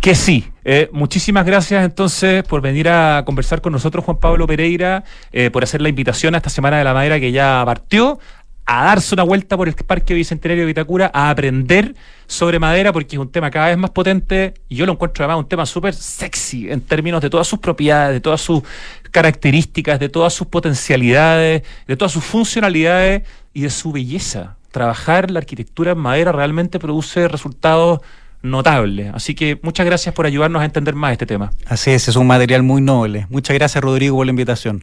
que 0.00 0.14
sí. 0.14 0.44
Eh, 0.64 0.88
muchísimas 0.92 1.46
gracias 1.46 1.84
entonces 1.84 2.42
por 2.44 2.60
venir 2.60 2.88
a 2.88 3.22
conversar 3.24 3.60
con 3.60 3.72
nosotros, 3.72 4.04
Juan 4.04 4.18
Pablo 4.18 4.46
Pereira, 4.46 5.04
eh, 5.32 5.50
por 5.50 5.62
hacer 5.62 5.80
la 5.80 5.88
invitación 5.88 6.34
a 6.34 6.38
esta 6.38 6.50
Semana 6.50 6.78
de 6.78 6.84
la 6.84 6.94
Madera 6.94 7.20
que 7.20 7.32
ya 7.32 7.62
partió 7.64 8.18
a 8.66 8.84
darse 8.84 9.14
una 9.14 9.22
vuelta 9.22 9.56
por 9.56 9.68
el 9.68 9.74
Parque 9.74 10.14
Bicentenario 10.14 10.62
de 10.62 10.66
Vitacura, 10.66 11.10
a 11.12 11.30
aprender 11.30 11.94
sobre 12.26 12.58
madera, 12.58 12.92
porque 12.92 13.16
es 13.16 13.20
un 13.20 13.30
tema 13.30 13.50
cada 13.50 13.68
vez 13.68 13.76
más 13.76 13.90
potente 13.90 14.54
y 14.68 14.76
yo 14.76 14.86
lo 14.86 14.92
encuentro 14.92 15.24
además 15.24 15.42
un 15.42 15.48
tema 15.48 15.66
súper 15.66 15.94
sexy 15.94 16.70
en 16.70 16.80
términos 16.80 17.20
de 17.20 17.28
todas 17.28 17.46
sus 17.46 17.58
propiedades, 17.58 18.14
de 18.14 18.20
todas 18.20 18.40
sus 18.40 18.62
características, 19.10 20.00
de 20.00 20.08
todas 20.08 20.32
sus 20.32 20.46
potencialidades, 20.46 21.62
de 21.86 21.96
todas 21.96 22.12
sus 22.12 22.24
funcionalidades 22.24 23.22
y 23.52 23.62
de 23.62 23.70
su 23.70 23.92
belleza. 23.92 24.56
Trabajar 24.70 25.30
la 25.30 25.38
arquitectura 25.38 25.92
en 25.92 25.98
madera 25.98 26.32
realmente 26.32 26.78
produce 26.78 27.28
resultados 27.28 28.00
notable. 28.42 29.10
Así 29.14 29.34
que 29.34 29.58
muchas 29.62 29.86
gracias 29.86 30.14
por 30.14 30.26
ayudarnos 30.26 30.62
a 30.62 30.64
entender 30.64 30.94
más 30.94 31.12
este 31.12 31.26
tema. 31.26 31.50
Así 31.66 31.90
es, 31.90 32.08
es 32.08 32.16
un 32.16 32.26
material 32.26 32.62
muy 32.62 32.80
noble. 32.80 33.26
Muchas 33.30 33.54
gracias 33.54 33.82
Rodrigo 33.82 34.16
por 34.16 34.26
la 34.26 34.30
invitación. 34.30 34.82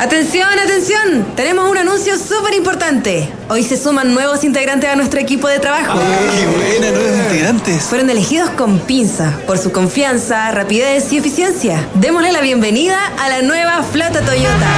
Atención, 0.00 0.48
atención. 0.58 1.26
Tenemos 1.36 1.70
un 1.70 1.76
anuncio 1.76 2.16
súper 2.16 2.54
importante. 2.54 3.30
Hoy 3.50 3.62
se 3.62 3.76
suman 3.76 4.14
nuevos 4.14 4.44
integrantes 4.44 4.88
a 4.88 4.96
nuestro 4.96 5.20
equipo 5.20 5.46
de 5.46 5.58
trabajo. 5.58 5.98
¡Qué 5.98 6.46
buena, 6.46 6.90
nuevos 6.90 7.18
integrantes! 7.18 7.82
Fueron 7.82 8.08
elegidos 8.08 8.48
con 8.48 8.78
pinza 8.78 9.38
por 9.46 9.58
su 9.58 9.72
confianza, 9.72 10.52
rapidez 10.52 11.12
y 11.12 11.18
eficiencia. 11.18 11.86
Démosle 11.96 12.32
la 12.32 12.40
bienvenida 12.40 12.98
a 13.18 13.28
la 13.28 13.42
nueva 13.42 13.82
flota 13.82 14.22
Toyota. 14.22 14.68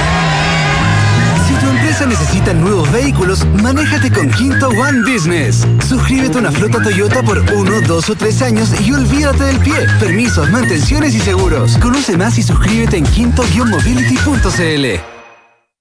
Si 1.47 1.53
tu 1.53 1.69
empresa 1.69 2.05
necesita 2.05 2.53
nuevos 2.53 2.91
vehículos, 2.91 3.45
manéjate 3.61 4.11
con 4.11 4.29
Quinto 4.29 4.67
One 4.71 5.09
Business. 5.09 5.65
Suscríbete 5.87 6.35
a 6.35 6.41
una 6.41 6.51
flota 6.51 6.83
Toyota 6.83 7.23
por 7.23 7.39
uno, 7.53 7.79
dos 7.87 8.09
o 8.09 8.15
tres 8.15 8.41
años 8.41 8.71
y 8.81 8.91
olvídate 8.91 9.45
del 9.45 9.59
pie. 9.59 9.87
Permisos, 10.01 10.49
mantenciones 10.49 11.15
y 11.15 11.21
seguros. 11.21 11.77
Conoce 11.77 12.17
más 12.17 12.37
y 12.37 12.43
suscríbete 12.43 12.97
en 12.97 13.05
quinto-mobility.cl. 13.05 15.12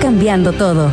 cambiando 0.00 0.52
todo. 0.52 0.90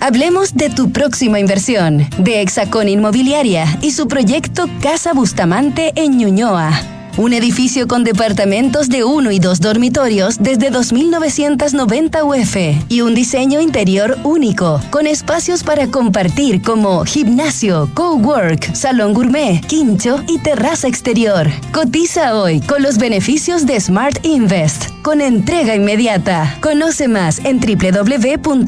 Hablemos 0.00 0.54
de 0.54 0.70
tu 0.70 0.92
próxima 0.92 1.40
inversión, 1.40 2.06
de 2.18 2.42
Hexacón 2.42 2.88
Inmobiliaria 2.88 3.66
y 3.82 3.90
su 3.90 4.06
proyecto 4.06 4.68
Casa 4.80 5.12
Bustamante 5.14 5.92
en 5.96 6.16
Ñuñoa. 6.16 6.95
Un 7.18 7.32
edificio 7.32 7.88
con 7.88 8.04
departamentos 8.04 8.90
de 8.90 9.02
uno 9.02 9.30
y 9.30 9.38
dos 9.38 9.60
dormitorios 9.60 10.36
desde 10.38 10.70
2.990 10.70 12.22
UF 12.22 12.56
y 12.90 13.00
un 13.00 13.14
diseño 13.14 13.58
interior 13.58 14.18
único, 14.22 14.82
con 14.90 15.06
espacios 15.06 15.62
para 15.62 15.86
compartir 15.86 16.60
como 16.60 17.06
gimnasio, 17.06 17.88
cowork, 17.94 18.74
salón 18.74 19.14
gourmet, 19.14 19.64
quincho 19.64 20.22
y 20.28 20.38
terraza 20.40 20.88
exterior. 20.88 21.50
Cotiza 21.72 22.38
hoy 22.38 22.60
con 22.60 22.82
los 22.82 22.98
beneficios 22.98 23.64
de 23.64 23.80
Smart 23.80 24.22
Invest, 24.22 24.90
con 25.00 25.22
entrega 25.22 25.74
inmediata. 25.74 26.58
Conoce 26.60 27.08
más 27.08 27.40
en 27.46 27.60
www.exacon.cl. 27.60 28.66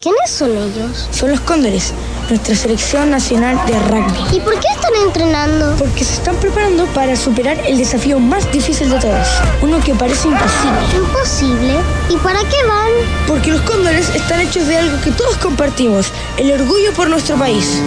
¿Quiénes 0.00 0.30
son 0.30 0.50
ellos? 0.52 1.08
Son 1.10 1.30
los 1.30 1.40
Cóndores, 1.40 1.92
nuestra 2.28 2.54
selección 2.54 3.10
nacional 3.10 3.58
de 3.66 3.78
rugby. 3.88 4.36
¿Y 4.36 4.40
por 4.40 4.54
qué 4.54 4.68
están 4.74 4.94
entrenando? 5.06 5.74
Porque 5.78 6.04
se 6.04 6.14
están 6.14 6.36
preparando 6.36 6.86
para 6.86 7.16
superar 7.16 7.58
el 7.66 7.78
desafío 7.78 8.18
más 8.18 8.50
difícil 8.52 8.90
de 8.90 8.98
todos, 8.98 9.28
uno 9.62 9.80
que 9.80 9.94
parece 9.94 10.28
imposible. 10.28 10.78
¿Imposible? 10.96 11.74
¿Y 12.10 12.16
para 12.16 12.40
qué 12.40 12.56
van? 12.66 12.90
Porque 13.26 13.50
los 13.52 13.60
Cóndores 13.62 14.08
están 14.14 14.40
hechos 14.40 14.66
de 14.66 14.78
algo 14.78 14.98
que 15.02 15.10
todos 15.10 15.36
compartimos, 15.36 16.10
el 16.38 16.50
orgullo 16.52 16.92
por 16.94 17.10
nuestro 17.10 17.36
país. 17.36 17.82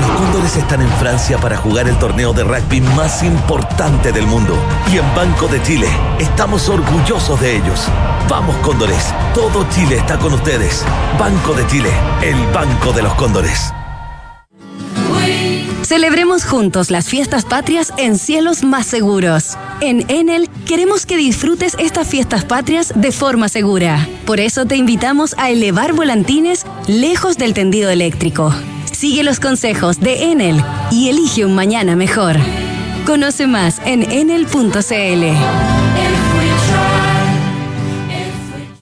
Los 0.00 0.10
Cóndores 0.20 0.56
están 0.56 0.82
en 0.82 0.90
Francia 0.98 1.38
para 1.38 1.56
jugar 1.56 1.86
el 1.88 1.96
torneo 1.98 2.32
de 2.32 2.42
rugby 2.42 2.80
más 2.80 3.22
importante 3.22 4.10
del 4.10 4.26
mundo. 4.26 4.56
Y 4.92 4.98
en 4.98 5.14
Banco 5.14 5.46
de 5.46 5.62
Chile 5.62 5.88
estamos 6.18 6.68
orgullosos 6.68 7.40
de 7.40 7.56
ellos. 7.56 7.86
Vamos 8.28 8.56
Cóndores, 8.56 9.14
todo 9.34 9.66
Chile 9.70 9.96
está 9.98 10.18
con 10.18 10.32
ustedes. 10.32 10.84
Banco 11.18 11.54
de 11.54 11.66
Chile, 11.68 11.90
el 12.22 12.44
Banco 12.52 12.92
de 12.92 13.02
los 13.02 13.14
Cóndores. 13.14 13.72
Celebremos 15.82 16.44
juntos 16.44 16.90
las 16.90 17.08
fiestas 17.08 17.44
patrias 17.44 17.92
en 17.98 18.16
cielos 18.16 18.62
más 18.62 18.86
seguros. 18.86 19.56
En 19.80 20.08
Enel 20.08 20.48
queremos 20.66 21.06
que 21.06 21.16
disfrutes 21.16 21.76
estas 21.78 22.08
fiestas 22.08 22.44
patrias 22.44 22.92
de 22.94 23.12
forma 23.12 23.48
segura. 23.48 24.08
Por 24.24 24.40
eso 24.40 24.64
te 24.64 24.76
invitamos 24.76 25.34
a 25.38 25.50
elevar 25.50 25.92
volantines 25.92 26.66
lejos 26.86 27.36
del 27.36 27.52
tendido 27.52 27.90
eléctrico. 27.90 28.54
Sigue 28.90 29.22
los 29.24 29.40
consejos 29.40 29.98
de 30.00 30.30
Enel 30.30 30.62
y 30.90 31.08
elige 31.08 31.44
un 31.44 31.54
mañana 31.54 31.96
mejor. 31.96 32.36
Conoce 33.04 33.46
más 33.46 33.80
en 33.84 34.10
enel.cl. 34.10 35.71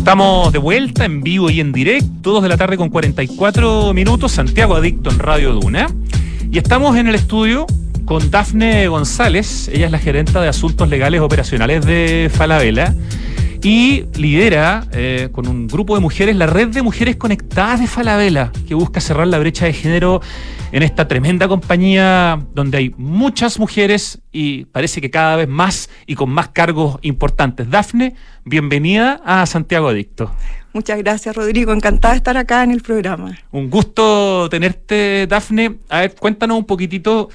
Estamos 0.00 0.50
de 0.50 0.58
vuelta 0.58 1.04
en 1.04 1.20
vivo 1.20 1.50
y 1.50 1.60
en 1.60 1.72
directo, 1.72 2.32
2 2.32 2.44
de 2.44 2.48
la 2.48 2.56
tarde 2.56 2.78
con 2.78 2.88
44 2.88 3.92
minutos, 3.92 4.32
Santiago 4.32 4.74
Adicto 4.74 5.10
en 5.10 5.18
Radio 5.18 5.52
Duna. 5.52 5.88
Y 6.50 6.56
estamos 6.56 6.96
en 6.96 7.06
el 7.06 7.14
estudio 7.14 7.66
con 8.06 8.30
Dafne 8.30 8.88
González, 8.88 9.68
ella 9.68 9.84
es 9.86 9.92
la 9.92 9.98
gerenta 9.98 10.40
de 10.40 10.48
Asuntos 10.48 10.88
Legales 10.88 11.20
Operacionales 11.20 11.84
de 11.84 12.30
Falabella 12.32 12.94
y 13.62 14.06
lidera 14.14 14.86
eh, 14.92 15.28
con 15.32 15.46
un 15.46 15.66
grupo 15.66 15.94
de 15.94 16.00
mujeres 16.00 16.34
la 16.36 16.46
red 16.46 16.68
de 16.68 16.82
mujeres 16.82 17.16
conectadas 17.16 17.80
de 17.80 17.86
Falabella, 17.86 18.52
que 18.66 18.74
busca 18.74 19.00
cerrar 19.00 19.26
la 19.26 19.38
brecha 19.38 19.66
de 19.66 19.72
género 19.72 20.20
en 20.72 20.82
esta 20.82 21.08
tremenda 21.08 21.48
compañía 21.48 22.40
donde 22.54 22.78
hay 22.78 22.94
muchas 22.96 23.58
mujeres 23.58 24.20
y 24.32 24.64
parece 24.66 25.00
que 25.00 25.10
cada 25.10 25.36
vez 25.36 25.48
más 25.48 25.90
y 26.06 26.14
con 26.14 26.30
más 26.30 26.48
cargos 26.48 26.98
importantes. 27.02 27.68
Dafne, 27.68 28.14
bienvenida 28.44 29.20
a 29.24 29.44
Santiago 29.46 29.88
Adicto. 29.88 30.30
Muchas 30.72 30.98
gracias, 30.98 31.34
Rodrigo. 31.34 31.72
Encantada 31.72 32.14
de 32.14 32.18
estar 32.18 32.36
acá 32.36 32.62
en 32.62 32.70
el 32.70 32.80
programa. 32.80 33.36
Un 33.50 33.68
gusto 33.68 34.48
tenerte, 34.48 35.26
Dafne. 35.26 35.78
A 35.88 36.00
ver, 36.00 36.14
cuéntanos 36.14 36.56
un 36.56 36.64
poquitito. 36.64 37.28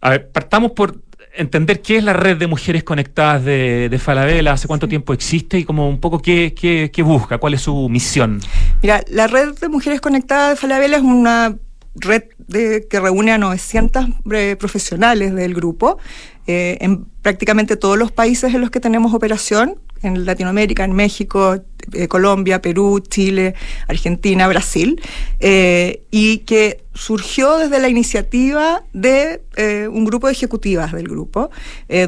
A 0.00 0.10
ver, 0.10 0.30
partamos 0.30 0.72
por 0.72 1.00
entender 1.36 1.80
qué 1.82 1.98
es 1.98 2.04
la 2.04 2.12
red 2.12 2.36
de 2.36 2.46
mujeres 2.46 2.84
conectadas 2.84 3.44
de, 3.44 3.88
de 3.88 3.98
Falabella, 3.98 4.52
hace 4.52 4.68
cuánto 4.68 4.88
tiempo 4.88 5.12
existe 5.12 5.58
y 5.58 5.64
como 5.64 5.88
un 5.88 6.00
poco 6.00 6.20
qué, 6.20 6.54
qué, 6.54 6.90
qué 6.92 7.02
busca, 7.02 7.38
cuál 7.38 7.54
es 7.54 7.62
su 7.62 7.88
misión. 7.88 8.40
Mira, 8.82 9.02
la 9.08 9.26
red 9.26 9.54
de 9.58 9.68
mujeres 9.68 10.00
conectadas 10.00 10.50
de 10.50 10.56
Falabella 10.56 10.96
es 10.96 11.02
una 11.02 11.56
red 11.96 12.24
de, 12.38 12.86
que 12.88 13.00
reúne 13.00 13.32
a 13.32 13.38
900 13.38 14.06
eh, 14.32 14.56
profesionales 14.58 15.34
del 15.34 15.54
grupo 15.54 15.98
eh, 16.46 16.78
en 16.80 17.04
prácticamente 17.22 17.76
todos 17.76 17.96
los 17.96 18.12
países 18.12 18.52
en 18.54 18.60
los 18.60 18.70
que 18.70 18.80
tenemos 18.80 19.14
operación, 19.14 19.76
en 20.04 20.24
Latinoamérica, 20.24 20.84
en 20.84 20.92
México, 20.92 21.56
eh, 21.92 22.08
Colombia, 22.08 22.62
Perú, 22.62 23.00
Chile, 23.00 23.54
Argentina, 23.88 24.48
Brasil, 24.48 25.00
eh, 25.40 26.02
y 26.10 26.38
que 26.38 26.84
surgió 26.94 27.58
desde 27.58 27.78
la 27.80 27.88
iniciativa 27.88 28.82
de 28.92 29.42
eh, 29.56 29.88
un 29.90 30.04
grupo 30.04 30.28
de 30.28 30.32
ejecutivas 30.32 30.92
del 30.92 31.08
grupo, 31.08 31.50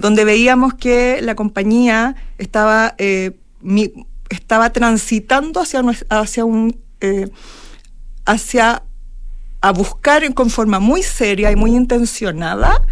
donde 0.01 0.25
veíamos 0.25 0.75
que 0.75 1.21
la 1.23 1.35
compañía 1.35 2.15
estaba, 2.39 2.95
estaba 4.31 4.71
transitando 4.71 5.61
hacia, 5.61 5.83
hacia 6.09 6.45
un 6.45 6.77
hacia 8.25 8.83
a 9.61 9.73
buscar 9.73 10.35
con 10.35 10.51
forma 10.51 10.81
muy 10.81 11.03
seria 11.03 11.51
y 11.53 11.57
muy 11.57 11.75
intencionada 11.75 12.83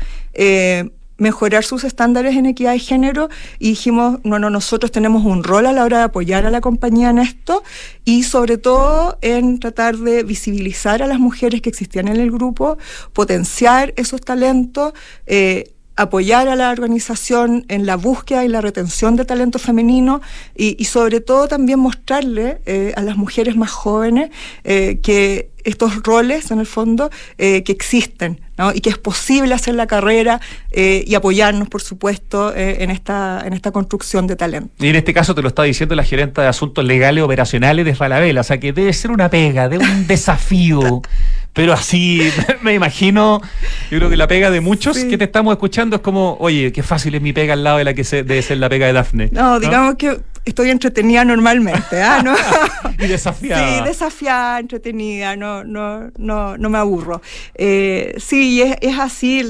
mejorar 1.16 1.64
sus 1.64 1.84
estándares 1.84 2.36
en 2.36 2.46
equidad 2.46 2.72
de 2.72 2.78
género 2.78 3.28
y 3.58 3.70
dijimos, 3.70 4.20
no, 4.24 4.38
no, 4.38 4.50
nosotros 4.50 4.90
tenemos 4.90 5.24
un 5.24 5.44
rol 5.44 5.66
a 5.66 5.72
la 5.72 5.84
hora 5.84 5.98
de 5.98 6.04
apoyar 6.04 6.46
a 6.46 6.50
la 6.50 6.60
compañía 6.60 7.10
en 7.10 7.18
esto 7.18 7.62
y 8.04 8.24
sobre 8.24 8.58
todo 8.58 9.18
en 9.20 9.60
tratar 9.60 9.96
de 9.96 10.22
visibilizar 10.22 11.02
a 11.02 11.06
las 11.06 11.18
mujeres 11.18 11.62
que 11.62 11.68
existían 11.68 12.08
en 12.08 12.16
el 12.16 12.30
grupo, 12.30 12.78
potenciar 13.12 13.94
esos 13.96 14.20
talentos, 14.20 14.92
eh, 15.26 15.73
apoyar 15.96 16.48
a 16.48 16.56
la 16.56 16.70
organización 16.70 17.64
en 17.68 17.86
la 17.86 17.96
búsqueda 17.96 18.44
y 18.44 18.48
la 18.48 18.60
retención 18.60 19.16
de 19.16 19.24
talento 19.24 19.58
femenino 19.58 20.20
y, 20.56 20.76
y 20.78 20.86
sobre 20.86 21.20
todo 21.20 21.48
también 21.48 21.78
mostrarle 21.78 22.60
eh, 22.66 22.92
a 22.96 23.02
las 23.02 23.16
mujeres 23.16 23.56
más 23.56 23.70
jóvenes 23.70 24.30
eh, 24.64 24.98
que 25.02 25.50
estos 25.64 26.02
roles, 26.02 26.50
en 26.50 26.60
el 26.60 26.66
fondo, 26.66 27.10
eh, 27.38 27.62
que 27.64 27.72
existen, 27.72 28.40
¿no? 28.56 28.72
Y 28.72 28.80
que 28.80 28.90
es 28.90 28.98
posible 28.98 29.54
hacer 29.54 29.74
la 29.74 29.86
carrera 29.86 30.40
eh, 30.70 31.02
y 31.06 31.14
apoyarnos, 31.14 31.68
por 31.68 31.82
supuesto, 31.82 32.54
eh, 32.54 32.82
en, 32.82 32.90
esta, 32.90 33.42
en 33.44 33.54
esta 33.54 33.72
construcción 33.72 34.26
de 34.26 34.36
talento. 34.36 34.72
Y 34.78 34.88
en 34.88 34.96
este 34.96 35.12
caso 35.12 35.34
te 35.34 35.42
lo 35.42 35.48
está 35.48 35.62
diciendo 35.62 35.94
la 35.94 36.04
gerente 36.04 36.40
de 36.40 36.46
Asuntos 36.46 36.84
Legales 36.84 37.24
Operacionales 37.24 37.84
de 37.84 37.94
Falabella, 37.94 38.42
o 38.42 38.44
sea 38.44 38.60
que 38.60 38.72
debe 38.72 38.92
ser 38.92 39.10
una 39.10 39.30
pega, 39.30 39.68
de 39.68 39.78
un 39.78 40.06
desafío. 40.06 41.02
Pero 41.54 41.72
así, 41.72 42.20
me 42.62 42.74
imagino, 42.74 43.40
yo 43.90 43.98
creo 43.98 44.10
que 44.10 44.16
la 44.16 44.26
pega 44.26 44.50
de 44.50 44.60
muchos 44.60 44.98
que 44.98 45.16
te 45.16 45.24
estamos 45.24 45.52
escuchando 45.52 45.96
es 45.96 46.02
como, 46.02 46.36
oye, 46.40 46.72
qué 46.72 46.82
fácil 46.82 47.14
es 47.14 47.22
mi 47.22 47.32
pega 47.32 47.54
al 47.54 47.64
lado 47.64 47.78
de 47.78 47.84
la 47.84 47.94
que 47.94 48.04
se, 48.04 48.24
debe 48.24 48.42
ser 48.42 48.58
la 48.58 48.68
pega 48.68 48.86
de 48.86 48.92
Dafne. 48.92 49.28
No, 49.32 49.60
digamos 49.60 49.94
que 49.94 50.18
estoy 50.44 50.70
entretenida 50.70 51.24
normalmente, 51.24 52.02
¿ah? 52.02 52.22
¿no? 52.22 52.34
y 52.98 53.06
desafiada. 53.06 53.78
Sí, 53.78 53.84
desafiada, 53.84 54.58
entretenida, 54.58 55.36
no, 55.36 55.64
no, 55.64 56.10
no, 56.18 56.58
no 56.58 56.70
me 56.70 56.78
aburro. 56.78 57.22
Eh, 57.54 58.14
sí, 58.18 58.60
es, 58.60 58.76
es 58.80 58.98
así. 58.98 59.42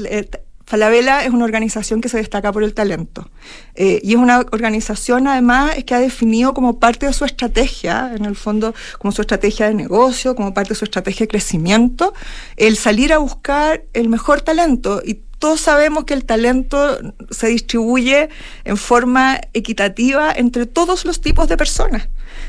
Falabella 0.65 1.23
es 1.23 1.31
una 1.31 1.45
organización 1.45 2.01
que 2.01 2.09
se 2.09 2.17
destaca 2.17 2.51
por 2.51 2.63
el 2.63 2.73
talento. 2.73 3.29
Eh, 3.75 3.99
y 4.03 4.13
es 4.13 4.17
una 4.17 4.39
organización, 4.51 5.27
además, 5.27 5.75
que 5.83 5.93
ha 5.93 5.99
definido 5.99 6.53
como 6.53 6.79
parte 6.79 7.05
de 7.05 7.13
su 7.13 7.23
estrategia, 7.23 8.11
en 8.15 8.25
el 8.25 8.35
fondo, 8.35 8.73
como 8.97 9.11
su 9.11 9.21
estrategia 9.21 9.67
de 9.67 9.75
negocio, 9.75 10.35
como 10.35 10.53
parte 10.53 10.69
de 10.69 10.75
su 10.75 10.85
estrategia 10.85 11.25
de 11.25 11.27
crecimiento, 11.27 12.13
el 12.57 12.77
salir 12.77 13.13
a 13.13 13.19
buscar 13.19 13.83
el 13.93 14.09
mejor 14.09 14.41
talento. 14.41 15.01
Y 15.05 15.19
todos 15.37 15.61
sabemos 15.61 16.05
que 16.05 16.15
el 16.15 16.25
talento 16.25 16.97
se 17.29 17.47
distribuye 17.47 18.29
en 18.63 18.77
forma 18.77 19.39
equitativa 19.53 20.31
entre 20.31 20.65
todos 20.65 21.05
los 21.05 21.21
tipos 21.21 21.47
de 21.47 21.57
personas. 21.57 22.07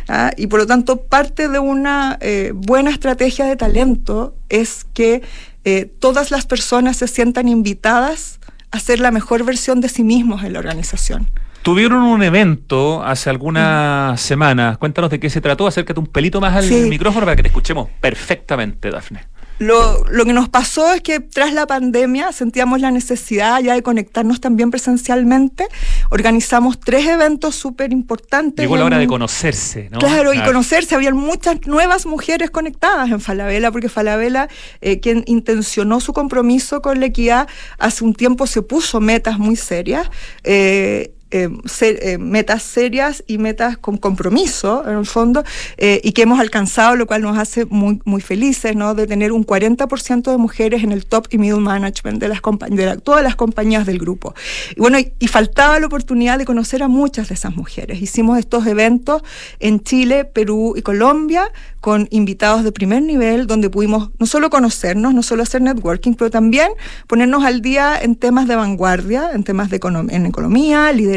¿ah? 0.08 0.30
Y 0.36 0.46
por 0.46 0.60
lo 0.60 0.66
tanto, 0.66 1.02
parte 1.02 1.48
de 1.48 1.58
una 1.58 2.16
eh, 2.22 2.52
buena 2.54 2.90
estrategia 2.90 3.44
de 3.44 3.56
talento 3.56 4.34
es 4.48 4.86
que 4.94 5.22
eh, 5.66 5.84
todas 5.84 6.30
las 6.30 6.46
personas 6.46 6.96
se 6.96 7.08
sientan 7.08 7.48
invitadas 7.48 8.38
a 8.70 8.78
ser 8.78 9.00
la 9.00 9.10
mejor 9.10 9.44
versión 9.44 9.80
de 9.80 9.88
sí 9.88 10.04
mismos 10.04 10.44
en 10.44 10.52
la 10.52 10.60
organización. 10.60 11.28
Tuvieron 11.62 12.04
un 12.04 12.22
evento 12.22 13.02
hace 13.02 13.30
algunas 13.30 14.20
semanas. 14.20 14.78
Cuéntanos 14.78 15.10
de 15.10 15.18
qué 15.18 15.28
se 15.28 15.40
trató. 15.40 15.66
Acércate 15.66 15.98
un 15.98 16.06
pelito 16.06 16.40
más 16.40 16.54
al 16.54 16.70
micrófono 16.88 17.26
para 17.26 17.34
que 17.34 17.42
te 17.42 17.48
escuchemos 17.48 17.88
perfectamente, 18.00 18.92
Dafne. 18.92 19.24
Lo, 19.58 20.04
lo, 20.10 20.24
que 20.26 20.34
nos 20.34 20.48
pasó 20.50 20.92
es 20.92 21.00
que 21.00 21.20
tras 21.20 21.52
la 21.54 21.66
pandemia 21.66 22.30
sentíamos 22.32 22.80
la 22.80 22.90
necesidad 22.90 23.60
ya 23.60 23.74
de 23.74 23.82
conectarnos 23.82 24.40
también 24.40 24.70
presencialmente. 24.70 25.66
Organizamos 26.10 26.78
tres 26.78 27.06
eventos 27.06 27.54
súper 27.54 27.92
importantes. 27.92 28.62
Llegó 28.62 28.76
la 28.76 28.84
hora 28.84 28.98
de 28.98 29.06
conocerse, 29.06 29.88
¿no? 29.90 29.98
Claro, 29.98 30.34
y 30.34 30.42
conocerse. 30.42 30.94
Habían 30.94 31.16
muchas 31.16 31.66
nuevas 31.66 32.04
mujeres 32.04 32.50
conectadas 32.50 33.10
en 33.10 33.20
Falabella, 33.20 33.72
porque 33.72 33.88
Falabella, 33.88 34.48
eh, 34.82 35.00
quien 35.00 35.24
intencionó 35.26 36.00
su 36.00 36.12
compromiso 36.12 36.82
con 36.82 37.00
la 37.00 37.06
equidad, 37.06 37.48
hace 37.78 38.04
un 38.04 38.14
tiempo 38.14 38.46
se 38.46 38.60
puso 38.60 39.00
metas 39.00 39.38
muy 39.38 39.56
serias. 39.56 40.10
Eh, 40.44 41.15
eh, 41.32 41.48
eh, 41.80 42.18
metas 42.18 42.62
serias 42.62 43.24
y 43.26 43.38
metas 43.38 43.76
con 43.76 43.96
compromiso, 43.96 44.88
en 44.88 44.98
el 44.98 45.06
fondo, 45.06 45.42
eh, 45.76 46.00
y 46.04 46.12
que 46.12 46.22
hemos 46.22 46.38
alcanzado, 46.38 46.94
lo 46.94 47.06
cual 47.06 47.22
nos 47.22 47.36
hace 47.36 47.64
muy, 47.64 48.00
muy 48.04 48.20
felices, 48.20 48.76
¿no? 48.76 48.94
De 48.94 49.08
tener 49.08 49.32
un 49.32 49.44
40% 49.44 50.30
de 50.30 50.36
mujeres 50.36 50.84
en 50.84 50.92
el 50.92 51.04
top 51.04 51.26
y 51.30 51.38
middle 51.38 51.60
management 51.60 52.20
de, 52.20 52.28
las 52.28 52.40
de 52.70 52.96
todas 52.98 53.24
las 53.24 53.34
compañías 53.34 53.86
del 53.86 53.98
grupo. 53.98 54.34
Y 54.76 54.80
bueno, 54.80 54.98
y, 54.98 55.26
faltaba 55.26 55.78
la 55.80 55.86
oportunidad 55.86 56.38
de 56.38 56.44
conocer 56.44 56.82
a 56.82 56.88
muchas 56.88 57.28
de 57.28 57.34
esas 57.34 57.56
mujeres. 57.56 58.00
Hicimos 58.00 58.38
estos 58.38 58.66
eventos 58.66 59.22
en 59.58 59.80
Chile, 59.80 60.24
Perú 60.24 60.74
y 60.76 60.82
Colombia 60.82 61.50
con 61.80 62.08
invitados 62.10 62.64
de 62.64 62.72
primer 62.72 63.02
nivel, 63.02 63.46
donde 63.46 63.70
pudimos 63.70 64.10
no 64.18 64.26
solo 64.26 64.50
conocernos, 64.50 65.14
no 65.14 65.22
solo 65.22 65.42
hacer 65.44 65.62
networking, 65.62 66.14
pero 66.14 66.30
también 66.30 66.70
ponernos 67.06 67.44
al 67.44 67.60
día 67.60 67.96
en 68.00 68.16
temas 68.16 68.48
de 68.48 68.56
vanguardia, 68.56 69.30
en 69.32 69.44
temas 69.44 69.70
de 69.70 69.80
en 70.10 70.26
economía, 70.26 70.90
liderazgo, 70.92 71.15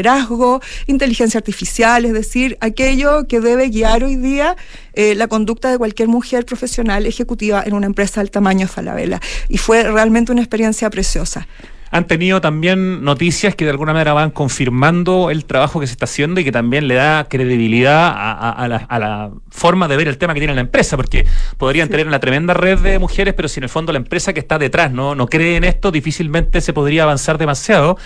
inteligencia 0.86 1.38
artificial, 1.38 2.04
es 2.04 2.12
decir, 2.12 2.56
aquello 2.60 3.26
que 3.26 3.40
debe 3.40 3.68
guiar 3.68 4.04
hoy 4.04 4.16
día 4.16 4.56
eh, 4.94 5.14
la 5.14 5.28
conducta 5.28 5.70
de 5.70 5.78
cualquier 5.78 6.08
mujer 6.08 6.44
profesional 6.44 7.06
ejecutiva 7.06 7.62
en 7.64 7.74
una 7.74 7.86
empresa 7.86 8.20
del 8.20 8.30
tamaño 8.30 8.66
de 8.66 8.68
Falabella. 8.68 9.20
Y 9.48 9.58
fue 9.58 9.82
realmente 9.84 10.32
una 10.32 10.42
experiencia 10.42 10.90
preciosa 10.90 11.46
han 11.90 12.06
tenido 12.06 12.40
también 12.40 13.02
noticias 13.02 13.56
que 13.56 13.64
de 13.64 13.72
alguna 13.72 13.92
manera 13.92 14.12
van 14.12 14.30
confirmando 14.30 15.30
el 15.30 15.44
trabajo 15.44 15.80
que 15.80 15.86
se 15.86 15.92
está 15.92 16.04
haciendo 16.04 16.40
y 16.40 16.44
que 16.44 16.52
también 16.52 16.86
le 16.86 16.94
da 16.94 17.26
credibilidad 17.28 18.12
a, 18.16 18.68
la, 18.68 19.30
forma 19.50 19.88
de 19.88 19.96
ver 19.96 20.06
el 20.06 20.16
tema 20.16 20.32
que 20.32 20.40
tiene 20.40 20.54
la 20.54 20.60
empresa, 20.60 20.96
porque 20.96 21.26
podrían 21.58 21.88
tener 21.88 22.06
una 22.06 22.20
tremenda 22.20 22.54
red 22.54 22.78
de 22.78 22.98
mujeres, 23.00 23.34
pero 23.34 23.48
si 23.48 23.58
en 23.58 23.64
el 23.64 23.68
fondo 23.68 23.92
la 23.92 23.98
empresa 23.98 24.32
que 24.32 24.40
está 24.40 24.58
detrás 24.58 24.92
no, 24.92 25.16
no 25.16 25.26
cree 25.26 25.56
en 25.56 25.64
esto, 25.64 25.90
difícilmente 25.90 26.60
se 26.60 26.72
podría 26.72 27.02
avanzar 27.02 27.38
demasiado. 27.38 27.98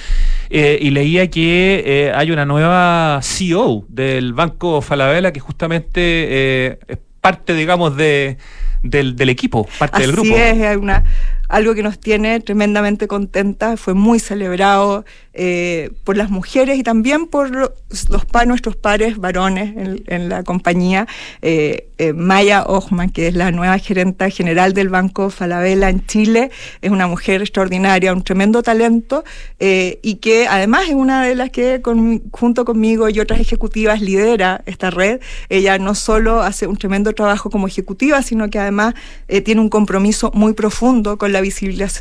Eh, 0.49 0.79
y 0.81 0.91
leía 0.91 1.29
que 1.29 1.83
eh, 1.85 2.13
hay 2.15 2.31
una 2.31 2.47
nueva 2.47 3.21
CEO 3.23 3.85
del 3.89 4.33
Banco 4.33 4.81
Falabella 4.81 5.33
que 5.33 5.41
justamente 5.41 6.01
eh, 6.01 6.79
es 6.89 6.99
parte, 7.21 7.55
digamos, 7.55 7.97
de, 7.97 8.39
del, 8.83 9.17
del 9.17 9.29
equipo, 9.29 9.69
parte 9.79 10.01
del 10.01 10.13
grupo. 10.13 10.35
Es, 10.35 10.63
hay 10.63 10.77
una 10.77 11.05
algo 11.49 11.75
que 11.75 11.83
nos 11.83 11.99
tiene 11.99 12.41
tremendamente 12.41 13.07
contentas, 13.07 13.81
fue 13.81 13.95
muy 13.95 14.19
celebrado 14.19 15.05
eh, 15.37 15.91
por 16.05 16.17
las 16.17 16.31
mujeres 16.31 16.79
y 16.79 16.85
también 16.85 17.27
por 17.27 17.51
los, 17.51 17.73
nuestros 18.47 18.77
pares 18.77 19.19
varones 19.19 19.75
en, 20.07 20.29
la 20.29 20.45
compañía. 20.45 21.09
Eh, 21.43 21.89
eh, 21.99 22.13
Maya 22.13 22.65
Ochman, 22.67 23.11
que 23.11 23.27
es 23.29 23.35
la 23.35 23.51
nueva 23.51 23.79
gerenta 23.79 24.31
general 24.31 24.75
del 24.75 24.91
Banco 24.91 25.31
Falabella 25.31 25.91
en 25.91 26.07
Chile, 26.07 26.53
es 26.83 26.91
una 26.93 27.09
mujer 27.09 27.41
extraordinaria, 27.41 28.13
un 28.13 28.23
tremendo 28.23 28.63
talento 28.63 29.25
y 29.59 30.17
que 30.17 30.47
además 30.47 30.89
es 30.89 30.95
una 30.95 31.25
de 31.25 31.35
las 31.35 31.51
que 31.51 31.81
junto 32.33 32.65
conmigo 32.65 33.09
y 33.09 33.19
otras 33.19 33.41
ejecutivas 33.41 34.01
lidera 34.01 34.63
esta 34.67 34.91
red. 34.91 35.21
Ella 35.49 35.79
no 35.79 35.95
solo 35.95 36.43
hace 36.43 36.67
un 36.67 36.77
tremendo 36.77 37.13
trabajo 37.13 37.51
como 37.51 37.67
ejecutiva, 37.67 38.23
sino 38.23 38.51
que 38.51 38.59
además 38.59 38.95
tiene 39.45 39.61
un 39.61 39.69
compromiso 39.69 40.31
muy 40.35 40.53
profundo 40.53 41.17
con 41.17 41.33
la 41.35 41.43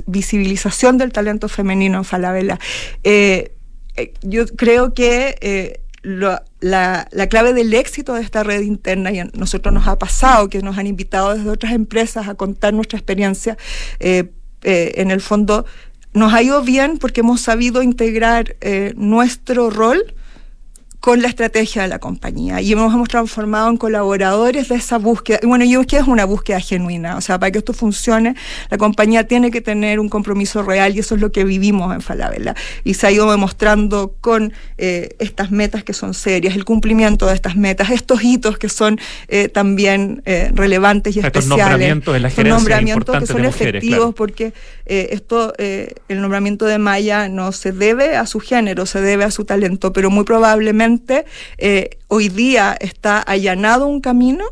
visibilización 0.06 0.98
del 0.98 1.12
talento 1.12 1.50
femenino 1.50 1.98
en 1.98 2.06
Falabella. 2.06 2.60
Eh, 3.04 3.56
eh, 3.96 4.14
yo 4.22 4.46
creo 4.46 4.94
que 4.94 5.36
eh, 5.42 5.82
la, 6.04 6.44
la, 6.60 7.28
clave 7.28 7.54
del 7.54 7.74
éxito 7.74 8.14
de 8.14 8.22
esta 8.22 8.44
red 8.44 8.62
interna, 8.62 9.12
y 9.12 9.20
a 9.20 9.26
nosotros 9.34 9.74
nos 9.74 9.88
ha 9.88 9.98
pasado 9.98 10.50
que 10.50 10.62
nos 10.62 10.78
han 10.78 10.88
invitado 10.88 11.36
desde 11.36 11.50
otras 11.50 11.74
empresas 11.74 12.28
a 12.28 12.36
contar 12.36 12.74
nuestra 12.74 12.98
experiencia, 13.00 13.58
en 14.00 15.12
el 15.12 15.22
fondo 15.22 15.66
nos 16.14 16.34
ha 16.34 16.42
ido 16.42 16.62
bien 16.62 16.98
porque 17.00 17.22
hemos 17.22 17.42
sabido 17.42 17.82
integrar 17.82 18.56
nuestro 18.96 19.70
rol 19.70 20.14
con 21.04 21.22
la 21.22 21.28
estrategia 21.28 21.82
de 21.82 21.90
la 21.90 22.00
compañía 22.00 22.62
y 22.62 22.76
nos 22.76 22.94
hemos 22.94 23.10
transformado 23.10 23.70
en 23.70 23.76
colaboradores 23.76 24.70
de 24.70 24.76
esa 24.76 24.98
búsqueda. 24.98 25.38
Y 25.44 25.48
bueno, 25.48 25.66
yo 25.66 25.84
que 25.84 25.98
es 25.98 26.08
una 26.08 26.24
búsqueda 26.24 26.62
genuina, 26.62 27.18
o 27.18 27.22
sea, 27.22 27.38
para 27.38 27.52
que 27.52 27.58
esto 27.58 27.74
funcione, 27.74 28.38
la 28.70 28.78
compañía 28.78 29.28
tiene 29.28 29.52
que 29.52 29.60
tener 29.60 30.00
un 30.00 30.08
compromiso 30.08 30.64
real 30.64 30.96
y 30.96 31.00
eso 31.00 31.16
es 31.16 31.20
lo 31.20 31.30
que 31.34 31.44
vivimos 31.44 31.94
en 31.94 32.00
Falabella. 32.00 32.56
Y 32.86 32.94
se 32.94 33.08
ha 33.08 33.12
ido 33.12 33.30
demostrando 33.30 34.16
con 34.22 34.54
eh, 34.78 35.18
estas 35.20 35.52
metas 35.52 35.84
que 35.84 35.92
son 35.92 36.14
serias, 36.14 36.56
el 36.56 36.64
cumplimiento 36.64 37.26
de 37.26 37.34
estas 37.34 37.58
metas, 37.58 37.90
estos 37.90 38.24
hitos 38.24 38.58
que 38.58 38.70
son 38.70 38.98
eh, 39.28 39.50
también 39.50 40.22
eh, 40.24 40.52
relevantes 40.54 41.18
y 41.18 41.20
estos 41.20 41.44
especiales. 41.44 41.70
Nombramientos, 41.70 42.16
en 42.16 42.24
la 42.24 42.30
nombramientos 42.46 43.20
que 43.20 43.26
son 43.26 43.44
efectivos 43.44 44.16
porque 44.16 44.54
esto, 44.86 45.54
el 45.58 46.22
nombramiento 46.22 46.66
de 46.66 46.78
Maya 46.78 47.28
no 47.28 47.52
se 47.52 47.74
debe 47.74 48.16
a 48.16 48.26
su 48.26 48.40
género, 48.40 48.86
se 48.86 49.02
debe 49.02 49.26
a 49.26 49.32
su 49.32 49.44
talento, 49.44 49.92
pero 49.92 50.10
muy 50.10 50.24
probablemente 50.24 50.93
eh, 51.58 51.98
hoy 52.08 52.30
día 52.30 52.76
está 52.80 53.20
allanado 53.20 53.88
un 53.88 54.02
camino 54.02 54.46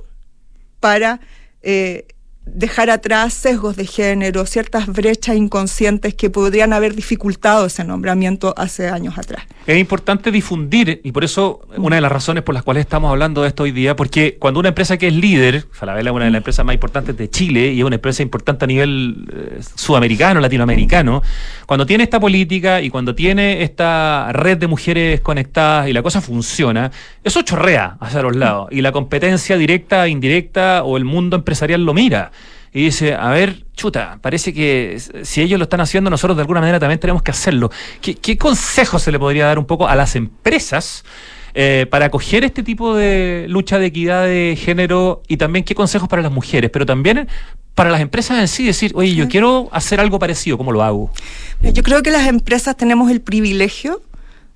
para 0.80 1.20
eh, 1.62 2.08
dejar 2.46 2.90
atrás 2.90 3.34
sesgos 3.34 3.76
de 3.76 3.86
género, 3.86 4.46
ciertas 4.46 4.88
brechas 4.88 5.36
inconscientes 5.36 6.16
que 6.16 6.30
podrían 6.30 6.74
haber 6.74 6.96
dificultado 6.96 7.68
ese 7.68 7.84
nombramiento 7.84 8.54
hace 8.58 8.90
años 8.90 9.18
atrás. 9.18 9.44
Es 9.68 9.78
importante 9.78 10.32
difundir, 10.32 11.02
y 11.04 11.12
por 11.12 11.24
eso 11.24 11.62
una 11.78 11.98
de 11.98 12.02
las 12.02 12.12
razones 12.12 12.44
por 12.44 12.56
las 12.56 12.64
cuales 12.64 12.82
estamos 12.82 13.12
hablando 13.12 13.44
de 13.44 13.50
esto 13.50 13.64
hoy 13.64 13.72
día, 13.72 13.96
porque 13.96 14.38
cuando 14.40 14.60
una 14.60 14.70
empresa 14.70 14.98
que 14.98 15.08
es 15.08 15.14
líder, 15.14 15.68
Falabella 15.72 16.10
es 16.10 16.16
una 16.16 16.26
de 16.26 16.32
las 16.32 16.40
empresas 16.40 16.66
más 16.66 16.74
importantes 16.74 17.16
de 17.16 17.30
Chile 17.30 17.74
y 17.74 17.80
es 17.80 17.86
una 17.86 17.96
empresa 17.96 18.24
importante 18.24 18.66
a 18.66 18.68
nivel 18.68 19.28
eh, 19.32 19.60
sudamericano, 19.76 20.40
latinoamericano, 20.40 21.22
cuando 21.68 21.86
tiene 21.86 22.04
esta 22.04 22.20
política 22.20 22.82
y 22.82 22.90
cuando 22.90 23.14
tiene 23.14 23.62
esta 23.62 24.32
red 24.34 24.58
de 24.58 24.68
mujeres 24.68 25.22
conectadas 25.22 25.88
y 25.88 25.94
la 25.94 26.02
cosa 26.02 26.22
funciona, 26.22 26.92
eso 27.24 27.44
chorrea 27.44 27.98
hacia 28.00 28.24
los 28.24 28.36
lados 28.36 28.70
y 28.72 28.82
la 28.82 28.92
competencia 28.92 29.58
directa, 29.58 30.08
indirecta 30.08 30.84
o 30.84 30.98
el 30.98 31.06
mundo 31.06 31.36
empresarial 31.36 31.86
lo 31.86 31.94
mira 31.94 32.32
y 32.74 32.86
dice, 32.86 33.16
a 33.16 33.30
ver, 33.30 33.66
chuta, 33.74 34.20
parece 34.22 34.54
que 34.54 35.02
si 35.24 35.42
ellos 35.42 35.60
lo 35.60 35.64
están 35.64 35.82
haciendo, 35.82 36.10
nosotros 36.10 36.38
de 36.38 36.42
alguna 36.42 36.62
manera 36.62 36.80
también 36.80 37.00
tenemos 37.00 37.22
que 37.22 37.32
hacerlo. 37.32 37.70
¿Qué, 38.02 38.16
qué 38.16 38.38
consejo 38.38 38.98
se 38.98 39.12
le 39.12 39.20
podría 39.20 39.46
dar 39.46 39.60
un 39.60 39.66
poco 39.66 39.88
a 39.88 39.96
las 39.96 40.16
empresas 40.16 41.04
eh, 41.54 41.86
para 41.90 42.06
acoger 42.06 42.46
este 42.46 42.64
tipo 42.64 42.96
de 42.96 43.46
lucha 43.50 43.78
de 43.78 43.88
equidad 43.88 44.24
de 44.24 44.58
género 44.58 45.22
y 45.28 45.36
también 45.36 45.66
qué 45.66 45.76
consejos 45.76 46.08
para 46.08 46.22
las 46.22 46.32
mujeres, 46.32 46.70
pero 46.72 46.86
también 46.86 47.28
para 47.76 47.90
las 47.90 48.00
empresas 48.00 48.40
en 48.40 48.48
sí 48.48 48.66
decir, 48.66 48.94
oye, 48.96 49.16
yo 49.16 49.28
quiero 49.28 49.68
hacer 49.74 50.00
algo 50.00 50.18
parecido, 50.18 50.58
¿cómo 50.58 50.72
lo 50.72 50.82
hago? 50.82 51.12
Yo 51.62 51.84
creo 51.84 52.04
que 52.04 52.12
las 52.12 52.28
empresas 52.28 52.78
tenemos 52.78 53.12
el 53.12 53.20
privilegio 53.20 54.02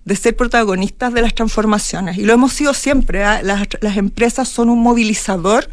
de 0.05 0.15
ser 0.15 0.37
protagonistas 0.37 1.13
de 1.13 1.21
las 1.21 1.33
transformaciones 1.33 2.17
y 2.17 2.23
lo 2.23 2.33
hemos 2.33 2.53
sido 2.53 2.73
siempre. 2.73 3.25
¿ah? 3.25 3.41
Las, 3.43 3.67
las 3.81 3.97
empresas 3.97 4.47
son 4.47 4.69
un 4.69 4.81
movilizador 4.81 5.69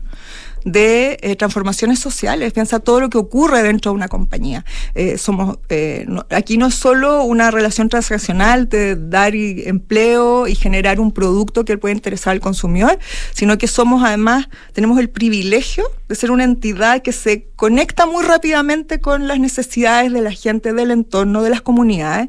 de 0.64 1.18
eh, 1.22 1.36
transformaciones 1.36 1.98
sociales. 1.98 2.52
Piensa 2.52 2.80
todo 2.80 3.00
lo 3.00 3.10
que 3.10 3.18
ocurre 3.18 3.62
dentro 3.62 3.90
de 3.90 3.96
una 3.96 4.08
compañía. 4.08 4.64
Eh, 4.94 5.18
somos 5.18 5.58
eh, 5.68 6.06
aquí 6.30 6.58
no 6.58 6.66
es 6.66 6.74
solo 6.74 7.24
una 7.24 7.50
relación 7.50 7.88
transaccional 7.88 8.68
de 8.68 8.96
dar 8.96 9.34
empleo 9.34 10.46
y 10.46 10.54
generar 10.54 11.00
un 11.00 11.12
producto 11.12 11.64
que 11.64 11.78
puede 11.78 11.94
interesar 11.94 12.32
al 12.32 12.40
consumidor, 12.40 12.98
sino 13.32 13.58
que 13.58 13.66
somos 13.66 14.02
además 14.04 14.48
tenemos 14.72 14.98
el 14.98 15.08
privilegio 15.08 15.84
de 16.08 16.14
ser 16.14 16.30
una 16.30 16.44
entidad 16.44 17.02
que 17.02 17.12
se 17.12 17.48
conecta 17.56 18.06
muy 18.06 18.24
rápidamente 18.24 19.00
con 19.00 19.28
las 19.28 19.38
necesidades 19.38 20.12
de 20.12 20.20
la 20.20 20.32
gente 20.32 20.72
del 20.72 20.90
entorno, 20.90 21.42
de 21.42 21.50
las 21.50 21.62
comunidades 21.62 22.28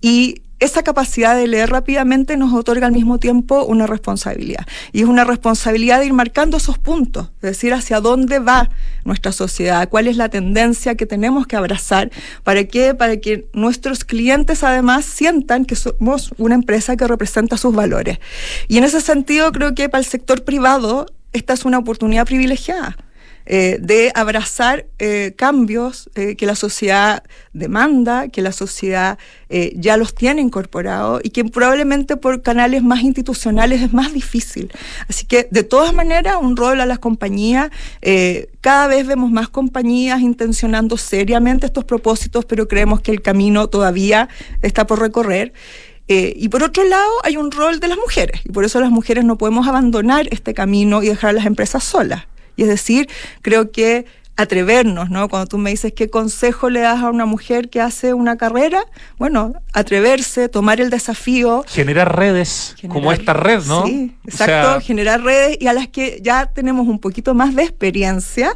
y 0.00 0.42
esa 0.58 0.82
capacidad 0.82 1.36
de 1.36 1.46
leer 1.46 1.70
rápidamente 1.70 2.36
nos 2.36 2.54
otorga 2.54 2.86
al 2.86 2.92
mismo 2.92 3.18
tiempo 3.18 3.64
una 3.64 3.86
responsabilidad. 3.86 4.66
Y 4.92 5.02
es 5.02 5.06
una 5.06 5.24
responsabilidad 5.24 6.00
de 6.00 6.06
ir 6.06 6.12
marcando 6.12 6.56
esos 6.56 6.78
puntos, 6.78 7.30
es 7.36 7.42
decir, 7.42 7.74
hacia 7.74 8.00
dónde 8.00 8.38
va 8.38 8.70
nuestra 9.04 9.32
sociedad, 9.32 9.88
cuál 9.88 10.08
es 10.08 10.16
la 10.16 10.28
tendencia 10.28 10.94
que 10.94 11.06
tenemos 11.06 11.46
que 11.46 11.56
abrazar, 11.56 12.10
para 12.42 12.64
que, 12.64 12.94
para 12.94 13.18
que 13.18 13.46
nuestros 13.52 14.04
clientes 14.04 14.64
además 14.64 15.04
sientan 15.04 15.64
que 15.64 15.76
somos 15.76 16.32
una 16.38 16.54
empresa 16.54 16.96
que 16.96 17.06
representa 17.06 17.56
sus 17.56 17.74
valores. 17.74 18.18
Y 18.68 18.78
en 18.78 18.84
ese 18.84 19.00
sentido 19.00 19.52
creo 19.52 19.74
que 19.74 19.88
para 19.88 20.00
el 20.00 20.06
sector 20.06 20.44
privado 20.44 21.06
esta 21.32 21.52
es 21.52 21.64
una 21.66 21.78
oportunidad 21.78 22.24
privilegiada 22.24 22.96
eh, 23.48 23.78
de 23.80 24.10
abrazar 24.16 24.86
eh, 24.98 25.32
cambios 25.36 26.10
eh, 26.16 26.34
que 26.34 26.46
la 26.46 26.56
sociedad 26.56 27.22
demanda, 27.52 28.26
que 28.26 28.42
la 28.42 28.50
sociedad 28.50 29.18
ya 29.76 29.96
los 29.96 30.12
tiene 30.12 30.42
incorporados 30.42 31.20
y 31.22 31.30
que 31.30 31.44
probablemente 31.44 32.16
por 32.16 32.42
canales 32.42 32.82
más 32.82 33.02
institucionales 33.02 33.80
es 33.80 33.92
más 33.92 34.12
difícil. 34.12 34.72
Así 35.08 35.24
que 35.24 35.46
de 35.52 35.62
todas 35.62 35.94
maneras, 35.94 36.34
un 36.40 36.56
rol 36.56 36.80
a 36.80 36.86
las 36.86 36.98
compañías, 36.98 37.70
cada 38.60 38.88
vez 38.88 39.06
vemos 39.06 39.30
más 39.30 39.48
compañías 39.48 40.20
intencionando 40.20 40.96
seriamente 40.96 41.66
estos 41.66 41.84
propósitos, 41.84 42.44
pero 42.44 42.66
creemos 42.66 43.00
que 43.00 43.12
el 43.12 43.22
camino 43.22 43.68
todavía 43.68 44.28
está 44.62 44.84
por 44.84 44.98
recorrer. 44.98 45.52
Y 46.08 46.48
por 46.48 46.64
otro 46.64 46.82
lado, 46.82 47.12
hay 47.22 47.36
un 47.36 47.52
rol 47.52 47.78
de 47.78 47.86
las 47.86 47.98
mujeres, 47.98 48.40
y 48.44 48.50
por 48.50 48.64
eso 48.64 48.80
las 48.80 48.90
mujeres 48.90 49.24
no 49.24 49.38
podemos 49.38 49.68
abandonar 49.68 50.26
este 50.32 50.54
camino 50.54 51.04
y 51.04 51.06
dejar 51.06 51.30
a 51.30 51.34
las 51.34 51.46
empresas 51.46 51.84
solas. 51.84 52.24
Y 52.56 52.62
es 52.62 52.68
decir, 52.68 53.08
creo 53.42 53.70
que 53.70 54.06
atrevernos, 54.38 55.08
¿no? 55.08 55.28
Cuando 55.30 55.46
tú 55.46 55.56
me 55.56 55.70
dices 55.70 55.94
qué 55.96 56.10
consejo 56.10 56.68
le 56.68 56.80
das 56.80 57.02
a 57.02 57.08
una 57.08 57.24
mujer 57.24 57.70
que 57.70 57.80
hace 57.80 58.12
una 58.12 58.36
carrera, 58.36 58.84
bueno, 59.16 59.54
atreverse, 59.72 60.50
tomar 60.50 60.78
el 60.80 60.90
desafío. 60.90 61.64
Generar 61.66 62.14
redes 62.18 62.74
Generar- 62.78 62.92
como 62.92 63.12
esta 63.12 63.32
red, 63.32 63.62
¿no? 63.64 63.86
Sí, 63.86 64.14
O 64.24 64.28
exacto, 64.28 64.72
sea, 64.72 64.80
generar 64.82 65.22
redes 65.22 65.56
y 65.58 65.68
a 65.68 65.72
las 65.72 65.88
que 65.88 66.20
ya 66.22 66.44
tenemos 66.46 66.86
un 66.86 66.98
poquito 66.98 67.34
más 67.34 67.54
de 67.54 67.62
experiencia, 67.62 68.52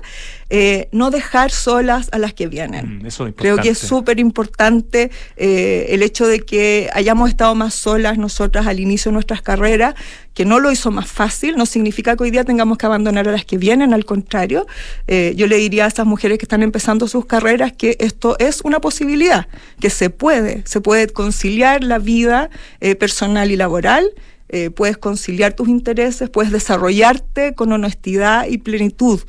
eh, 0.52 0.88
no 0.90 1.12
dejar 1.12 1.52
solas 1.52 2.08
a 2.10 2.18
las 2.18 2.34
que 2.34 2.48
vienen. 2.48 2.98
mm, 2.98 3.06
eso 3.06 3.26
es 3.28 3.34
Creo 3.36 3.56
que 3.56 3.68
es 3.68 3.78
súper 3.78 4.18
importante 4.18 5.12
eh, 5.36 5.86
el 5.90 6.02
hecho 6.02 6.26
de 6.26 6.40
que 6.40 6.90
hayamos 6.92 7.28
estado 7.28 7.54
más 7.54 7.72
solas 7.72 8.18
nosotras 8.18 8.66
al 8.66 8.80
inicio 8.80 9.10
de 9.10 9.14
nuestras 9.14 9.42
carreras, 9.42 9.94
que 10.34 10.44
no 10.44 10.58
lo 10.58 10.72
hizo 10.72 10.90
más 10.90 11.08
fácil, 11.08 11.56
no 11.56 11.66
significa 11.66 12.16
que 12.16 12.24
hoy 12.24 12.32
día 12.32 12.42
tengamos 12.42 12.78
que 12.78 12.86
abandonar 12.86 13.28
a 13.28 13.32
las 13.32 13.44
que 13.44 13.58
vienen, 13.58 13.94
al 13.94 14.04
contrario. 14.04 14.66
Eh, 15.06 15.34
yo 15.36 15.46
le 15.46 15.56
diría 15.56 15.84
a 15.84 15.88
esas 15.88 16.06
mujeres 16.06 16.38
que 16.38 16.46
están 16.46 16.64
empezando 16.64 17.06
sus 17.06 17.26
carreras 17.26 17.72
que 17.72 17.96
esto 18.00 18.36
es 18.40 18.60
una 18.62 18.80
posibilidad, 18.80 19.46
que 19.80 19.88
se 19.88 20.10
puede, 20.10 20.62
se 20.66 20.80
puede 20.80 21.06
conciliar 21.08 21.84
la 21.84 21.98
vida 21.98 22.50
personal 22.98 23.52
y 23.52 23.56
laboral. 23.56 24.10
Eh, 24.52 24.70
puedes 24.70 24.98
conciliar 24.98 25.52
tus 25.52 25.68
intereses, 25.68 26.28
puedes 26.28 26.50
desarrollarte 26.50 27.54
con 27.54 27.70
honestidad 27.70 28.46
y 28.48 28.58
plenitud. 28.58 29.20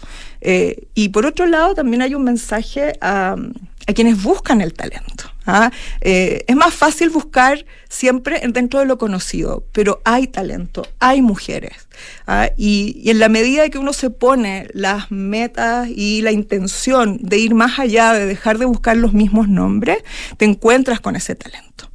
Eh, 0.42 0.88
y 0.96 1.10
por 1.10 1.28
otro 1.28 1.46
lado, 1.46 1.76
también 1.76 2.02
hay 2.02 2.16
un 2.16 2.24
mensaje 2.24 2.94
a, 3.02 3.36
quienes 3.94 4.24
buscan 4.24 4.62
el 4.62 4.74
talento. 4.74 5.26
¿ah? 5.46 5.70
Eh, 6.00 6.44
es 6.48 6.56
más 6.56 6.74
fácil 6.74 7.12
buscar 7.12 7.66
siempre 7.88 8.42
dentro 8.48 8.80
de 8.80 8.88
lo 8.88 8.98
conocido, 8.98 9.64
pero 9.74 10.02
hay 10.06 10.26
talento, 10.26 10.88
hay 10.98 11.22
mujeres. 11.22 11.88
¿ah? 12.26 12.50
Y, 12.58 13.00
y 13.04 13.12
en 13.12 13.20
la 13.20 13.30
medida 13.30 13.70
que 13.70 13.78
uno 13.78 13.94
se 13.94 14.10
pone 14.10 14.70
las 14.74 15.12
metas 15.12 15.88
y 15.88 16.22
la 16.22 16.32
intención 16.32 17.20
de 17.22 17.38
ir 17.38 17.54
más 17.54 17.78
allá, 17.78 18.14
de 18.14 18.26
dejar 18.26 18.58
de 18.58 18.66
buscar 18.66 18.98
los 18.98 19.14
mismos 19.14 19.48
nombres, 19.48 20.00
te 20.38 20.46
encuentras 20.46 21.00
con 21.00 21.16
ese 21.16 21.36
talento. 21.36 21.91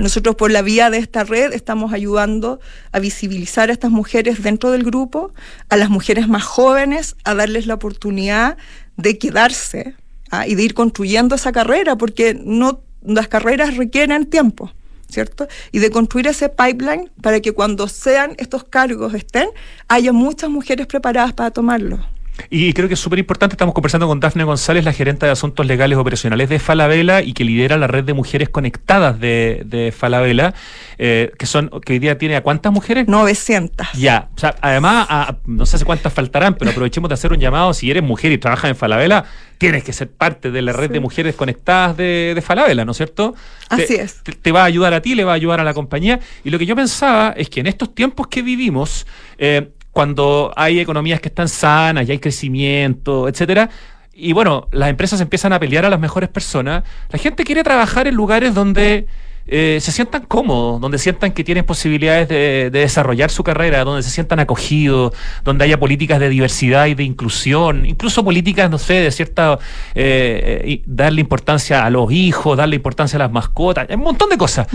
Nosotros 0.00 0.34
por 0.34 0.50
la 0.50 0.62
vía 0.62 0.90
de 0.90 0.98
esta 0.98 1.22
red 1.22 1.52
estamos 1.52 1.92
ayudando 1.92 2.58
a 2.90 2.98
visibilizar 2.98 3.70
a 3.70 3.72
estas 3.72 3.92
mujeres 3.92 4.42
dentro 4.42 4.72
del 4.72 4.82
grupo, 4.82 5.32
a 5.68 5.76
las 5.76 5.90
mujeres 5.90 6.26
más 6.26 6.42
jóvenes, 6.42 7.14
a 7.22 7.34
darles 7.34 7.68
la 7.68 7.74
oportunidad 7.74 8.56
de 8.96 9.16
quedarse 9.16 9.94
ah, 10.30 10.44
y 10.46 10.56
de 10.56 10.64
ir 10.64 10.74
construyendo 10.74 11.36
esa 11.36 11.52
carrera, 11.52 11.96
porque 11.96 12.34
no 12.34 12.80
las 13.04 13.28
carreras 13.28 13.76
requieren 13.76 14.26
tiempo. 14.26 14.72
¿Cierto? 15.08 15.46
Y 15.70 15.78
de 15.78 15.90
construir 15.92 16.26
ese 16.26 16.48
pipeline 16.48 17.12
para 17.22 17.38
que 17.40 17.52
cuando 17.52 17.86
sean 17.86 18.34
estos 18.38 18.64
cargos 18.64 19.14
estén, 19.14 19.48
haya 19.86 20.12
muchas 20.12 20.50
mujeres 20.50 20.88
preparadas 20.88 21.32
para 21.32 21.52
tomarlo. 21.52 22.04
Y 22.50 22.72
creo 22.74 22.86
que 22.88 22.94
es 22.94 23.00
súper 23.00 23.18
importante, 23.18 23.54
estamos 23.54 23.74
conversando 23.74 24.06
con 24.06 24.20
Dafne 24.20 24.44
González, 24.44 24.84
la 24.84 24.92
gerente 24.92 25.26
de 25.26 25.32
Asuntos 25.32 25.66
Legales 25.66 25.96
Operacionales 25.98 26.48
de 26.48 26.58
Falabella 26.58 27.22
y 27.22 27.32
que 27.32 27.44
lidera 27.44 27.76
la 27.78 27.86
red 27.86 28.04
de 28.04 28.12
mujeres 28.12 28.48
conectadas 28.50 29.18
de, 29.18 29.62
de 29.64 29.90
Falabella, 29.90 30.54
eh, 30.98 31.32
que 31.38 31.46
son 31.46 31.70
que 31.84 31.94
hoy 31.94 31.98
día 31.98 32.18
tiene 32.18 32.36
a 32.36 32.42
cuántas 32.42 32.72
mujeres? 32.72 33.08
900. 33.08 33.86
Ya, 33.94 34.28
o 34.36 34.38
sea, 34.38 34.54
además, 34.60 35.06
a- 35.08 35.36
no 35.46 35.64
sé 35.66 35.82
cuántas 35.84 36.12
faltarán, 36.12 36.54
pero 36.54 36.70
aprovechemos 36.70 37.08
de 37.08 37.14
hacer 37.14 37.32
un 37.32 37.38
llamado, 37.40 37.72
si 37.74 37.90
eres 37.90 38.02
mujer 38.02 38.32
y 38.32 38.38
trabajas 38.38 38.70
en 38.70 38.76
Falabella, 38.76 39.24
tienes 39.58 39.82
que 39.84 39.92
ser 39.94 40.10
parte 40.10 40.50
de 40.50 40.60
la 40.62 40.72
red 40.72 40.88
Sí. 40.88 40.92
de 40.92 41.00
mujeres 41.00 41.34
conectadas 41.34 41.96
de, 41.96 42.32
de 42.34 42.42
Falabella, 42.42 42.84
¿no 42.84 42.90
es 42.92 42.98
cierto? 42.98 43.34
Así 43.70 43.86
Te- 43.86 44.02
es. 44.02 44.22
Te, 44.22 44.32
te 44.32 44.52
va 44.52 44.62
a 44.62 44.64
ayudar 44.66 44.92
a 44.94 45.00
ti, 45.00 45.14
le 45.14 45.24
va 45.24 45.32
a 45.32 45.34
ayudar 45.36 45.60
a 45.60 45.64
la 45.64 45.72
compañía. 45.74 46.20
Y 46.44 46.50
lo 46.50 46.58
que 46.58 46.66
yo 46.66 46.76
pensaba 46.76 47.32
es 47.36 47.48
que 47.48 47.60
en 47.60 47.66
estos 47.66 47.94
tiempos 47.94 48.26
que 48.28 48.42
vivimos, 48.42 49.06
eh, 49.38 49.70
cuando 49.96 50.52
hay 50.56 50.78
economías 50.78 51.22
que 51.22 51.28
están 51.28 51.48
sanas 51.48 52.06
y 52.06 52.12
hay 52.12 52.18
crecimiento, 52.18 53.28
etcétera, 53.28 53.70
y 54.12 54.34
bueno, 54.34 54.68
las 54.70 54.90
empresas 54.90 55.22
empiezan 55.22 55.54
a 55.54 55.58
pelear 55.58 55.86
a 55.86 55.88
las 55.88 55.98
mejores 55.98 56.28
personas, 56.28 56.84
la 57.08 57.18
gente 57.18 57.44
quiere 57.44 57.64
trabajar 57.64 58.06
en 58.06 58.14
lugares 58.14 58.52
donde 58.52 59.06
eh, 59.46 59.78
se 59.80 59.92
sientan 59.92 60.26
cómodos, 60.26 60.82
donde 60.82 60.98
sientan 60.98 61.32
que 61.32 61.42
tienen 61.44 61.64
posibilidades 61.64 62.28
de, 62.28 62.68
de 62.70 62.80
desarrollar 62.80 63.30
su 63.30 63.42
carrera, 63.42 63.84
donde 63.84 64.02
se 64.02 64.10
sientan 64.10 64.38
acogidos, 64.38 65.14
donde 65.44 65.64
haya 65.64 65.80
políticas 65.80 66.20
de 66.20 66.28
diversidad 66.28 66.88
y 66.88 66.94
de 66.94 67.02
inclusión, 67.02 67.86
incluso 67.86 68.22
políticas, 68.22 68.70
no 68.70 68.76
sé, 68.76 68.94
de 68.94 69.10
cierta, 69.10 69.58
eh, 69.94 70.60
eh, 70.62 70.82
darle 70.84 71.22
importancia 71.22 71.86
a 71.86 71.88
los 71.88 72.12
hijos, 72.12 72.54
darle 72.58 72.76
importancia 72.76 73.16
a 73.16 73.20
las 73.20 73.32
mascotas, 73.32 73.86
un 73.88 74.00
montón 74.00 74.28
de 74.28 74.36
cosas. 74.36 74.66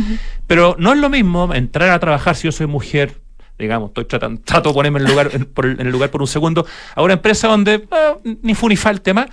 Pero 0.48 0.76
no 0.80 0.92
es 0.92 0.98
lo 0.98 1.10
mismo 1.10 1.54
entrar 1.54 1.92
a 1.92 2.00
trabajar 2.00 2.36
si 2.36 2.48
yo 2.48 2.52
soy 2.52 2.66
mujer, 2.66 3.21
digamos, 3.62 3.90
estoy 3.92 4.06
tratando, 4.06 4.42
trato 4.44 4.70
de 4.70 4.74
ponerme 4.76 5.00
en 5.00 5.06
el 5.06 5.12
lugar, 5.12 5.30
en, 5.34 5.46
por 5.46 5.66
el- 5.66 5.90
lugar 5.90 6.10
por 6.10 6.22
un 6.22 6.28
segundo, 6.28 6.66
a 6.96 7.02
una 7.02 7.14
empresa 7.14 7.48
donde 7.48 7.76
eh, 7.76 8.38
ni 8.42 8.56
fu 8.56 8.68
ni 8.68 8.76
fa 8.76 8.90
el 8.90 9.02
tema, 9.02 9.28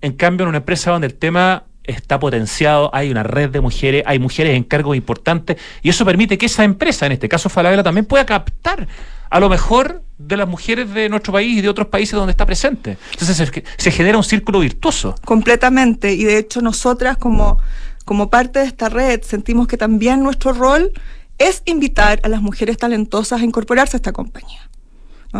en 0.00 0.12
cambio 0.12 0.44
en 0.44 0.48
una 0.50 0.58
empresa 0.58 0.90
donde 0.90 1.06
el 1.08 1.14
tema 1.14 1.64
está 1.84 2.20
potenciado, 2.20 2.90
hay 2.94 3.10
una 3.10 3.24
red 3.24 3.50
de 3.50 3.60
mujeres, 3.60 4.04
hay 4.06 4.18
mujeres 4.20 4.56
en 4.56 4.62
cargos 4.62 4.96
importantes, 4.96 5.56
y 5.82 5.88
eso 5.88 6.04
permite 6.04 6.38
que 6.38 6.46
esa 6.46 6.62
empresa, 6.62 7.06
en 7.06 7.12
este 7.12 7.28
caso 7.28 7.48
Falabella, 7.48 7.82
también 7.82 8.04
pueda 8.06 8.24
captar 8.24 8.86
a 9.30 9.40
lo 9.40 9.48
mejor 9.48 10.02
de 10.18 10.36
las 10.36 10.46
mujeres 10.46 10.92
de 10.94 11.08
nuestro 11.08 11.32
país 11.32 11.58
y 11.58 11.60
de 11.60 11.68
otros 11.68 11.88
países 11.88 12.14
donde 12.14 12.30
está 12.32 12.46
presente. 12.46 12.98
Entonces 13.12 13.36
se, 13.36 13.64
se 13.78 13.90
genera 13.90 14.16
un 14.16 14.22
círculo 14.22 14.60
virtuoso. 14.60 15.16
Completamente. 15.24 16.12
Y 16.12 16.22
de 16.24 16.38
hecho 16.38 16.60
nosotras 16.60 17.16
como, 17.16 17.58
como 18.04 18.28
parte 18.30 18.60
de 18.60 18.66
esta 18.66 18.88
red 18.88 19.22
sentimos 19.22 19.66
que 19.66 19.76
también 19.76 20.22
nuestro 20.22 20.52
rol 20.52 20.92
es 21.38 21.62
invitar 21.64 22.20
a 22.22 22.28
las 22.28 22.42
mujeres 22.42 22.76
talentosas 22.76 23.40
a 23.40 23.44
incorporarse 23.44 23.96
a 23.96 23.98
esta 23.98 24.12
compañía. 24.12 24.68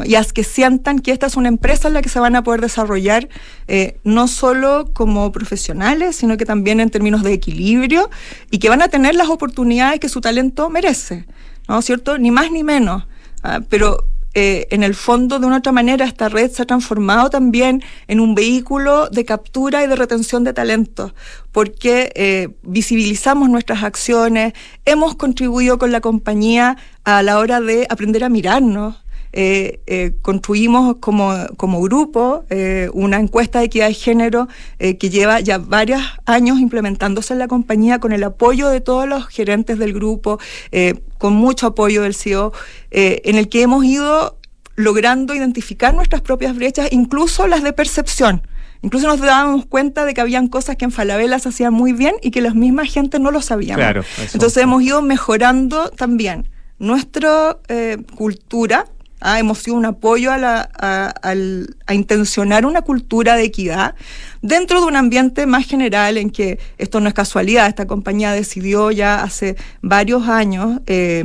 Y 0.04 0.14
a 0.14 0.24
que 0.24 0.42
sientan 0.42 1.00
que 1.00 1.12
esta 1.12 1.26
es 1.26 1.36
una 1.36 1.48
empresa 1.48 1.88
en 1.88 1.94
la 1.94 2.00
que 2.00 2.08
se 2.08 2.18
van 2.18 2.34
a 2.34 2.42
poder 2.42 2.62
desarrollar 2.62 3.28
eh, 3.68 3.98
no 4.04 4.26
solo 4.26 4.88
como 4.94 5.30
profesionales, 5.32 6.16
sino 6.16 6.38
que 6.38 6.46
también 6.46 6.80
en 6.80 6.88
términos 6.88 7.22
de 7.22 7.34
equilibrio 7.34 8.08
y 8.50 8.58
que 8.58 8.70
van 8.70 8.80
a 8.80 8.88
tener 8.88 9.14
las 9.14 9.28
oportunidades 9.28 10.00
que 10.00 10.08
su 10.08 10.22
talento 10.22 10.70
merece, 10.70 11.26
¿no? 11.68 11.82
¿Cierto? 11.82 12.16
Ni 12.16 12.30
más 12.30 12.50
ni 12.50 12.64
menos. 12.64 13.06
Ah, 13.42 13.60
pero 13.68 14.06
eh, 14.34 14.66
en 14.70 14.82
el 14.82 14.94
fondo, 14.94 15.38
de 15.38 15.46
una 15.46 15.58
otra 15.58 15.72
manera, 15.72 16.06
esta 16.06 16.28
red 16.28 16.50
se 16.50 16.62
ha 16.62 16.66
transformado 16.66 17.28
también 17.28 17.82
en 18.08 18.20
un 18.20 18.34
vehículo 18.34 19.08
de 19.08 19.24
captura 19.24 19.84
y 19.84 19.86
de 19.86 19.96
retención 19.96 20.42
de 20.42 20.54
talentos, 20.54 21.12
porque 21.52 22.12
eh, 22.14 22.48
visibilizamos 22.62 23.50
nuestras 23.50 23.82
acciones, 23.82 24.54
hemos 24.86 25.16
contribuido 25.16 25.78
con 25.78 25.92
la 25.92 26.00
compañía 26.00 26.78
a 27.04 27.22
la 27.22 27.38
hora 27.38 27.60
de 27.60 27.86
aprender 27.90 28.24
a 28.24 28.30
mirarnos, 28.30 29.01
eh, 29.32 29.80
eh, 29.86 30.12
construimos 30.22 30.96
como, 31.00 31.34
como 31.56 31.80
grupo 31.80 32.44
eh, 32.50 32.90
una 32.92 33.18
encuesta 33.18 33.60
de 33.60 33.66
equidad 33.66 33.88
de 33.88 33.94
género 33.94 34.48
eh, 34.78 34.98
que 34.98 35.10
lleva 35.10 35.40
ya 35.40 35.58
varios 35.58 36.02
años 36.26 36.60
implementándose 36.60 37.32
en 37.32 37.38
la 37.38 37.48
compañía 37.48 37.98
con 37.98 38.12
el 38.12 38.22
apoyo 38.24 38.68
de 38.68 38.80
todos 38.80 39.08
los 39.08 39.26
gerentes 39.28 39.78
del 39.78 39.92
grupo, 39.92 40.38
con 41.18 41.34
mucho 41.34 41.68
apoyo 41.68 42.02
del 42.02 42.14
CEO, 42.14 42.52
en 42.90 43.36
el 43.36 43.48
que 43.48 43.62
hemos 43.62 43.84
ido 43.84 44.38
logrando 44.76 45.34
identificar 45.34 45.94
nuestras 45.94 46.22
propias 46.22 46.54
brechas, 46.56 46.88
incluso 46.90 47.46
las 47.46 47.62
de 47.62 47.72
percepción. 47.72 48.42
Incluso 48.82 49.06
nos 49.06 49.20
dábamos 49.20 49.66
cuenta 49.66 50.04
de 50.04 50.12
que 50.12 50.20
habían 50.20 50.48
cosas 50.48 50.76
que 50.76 50.84
en 50.84 50.90
Falabella 50.90 51.38
se 51.38 51.50
hacían 51.50 51.72
muy 51.72 51.92
bien 51.92 52.16
y 52.20 52.32
que 52.32 52.40
la 52.40 52.52
misma 52.52 52.84
gente 52.84 53.20
no 53.20 53.30
lo 53.30 53.40
sabíamos. 53.40 53.76
Claro. 53.76 54.04
Entonces 54.32 54.62
hemos 54.62 54.82
ido 54.82 55.02
mejorando 55.02 55.88
también 55.90 56.48
nuestra 56.80 57.58
eh, 57.68 57.98
cultura. 58.16 58.86
Ah, 59.22 59.38
hemos 59.38 59.58
sido 59.58 59.76
un 59.76 59.84
apoyo 59.86 60.30
a, 60.32 60.38
la- 60.38 60.68
a- 60.78 61.14
a 61.86 61.94
intencionar 61.94 62.66
una 62.66 62.82
cultura 62.82 63.36
de 63.36 63.44
equidad 63.44 63.94
dentro 64.42 64.80
de 64.80 64.86
un 64.86 64.96
ambiente 64.96 65.46
más 65.46 65.66
general 65.66 66.16
en 66.18 66.30
que 66.30 66.58
esto 66.78 67.00
no 67.00 67.08
es 67.08 67.14
casualidad. 67.14 67.68
Esta 67.68 67.86
compañía 67.86 68.32
decidió 68.32 68.90
ya 68.90 69.22
hace 69.22 69.56
varios 69.80 70.28
años 70.28 70.80
eh, 70.86 71.24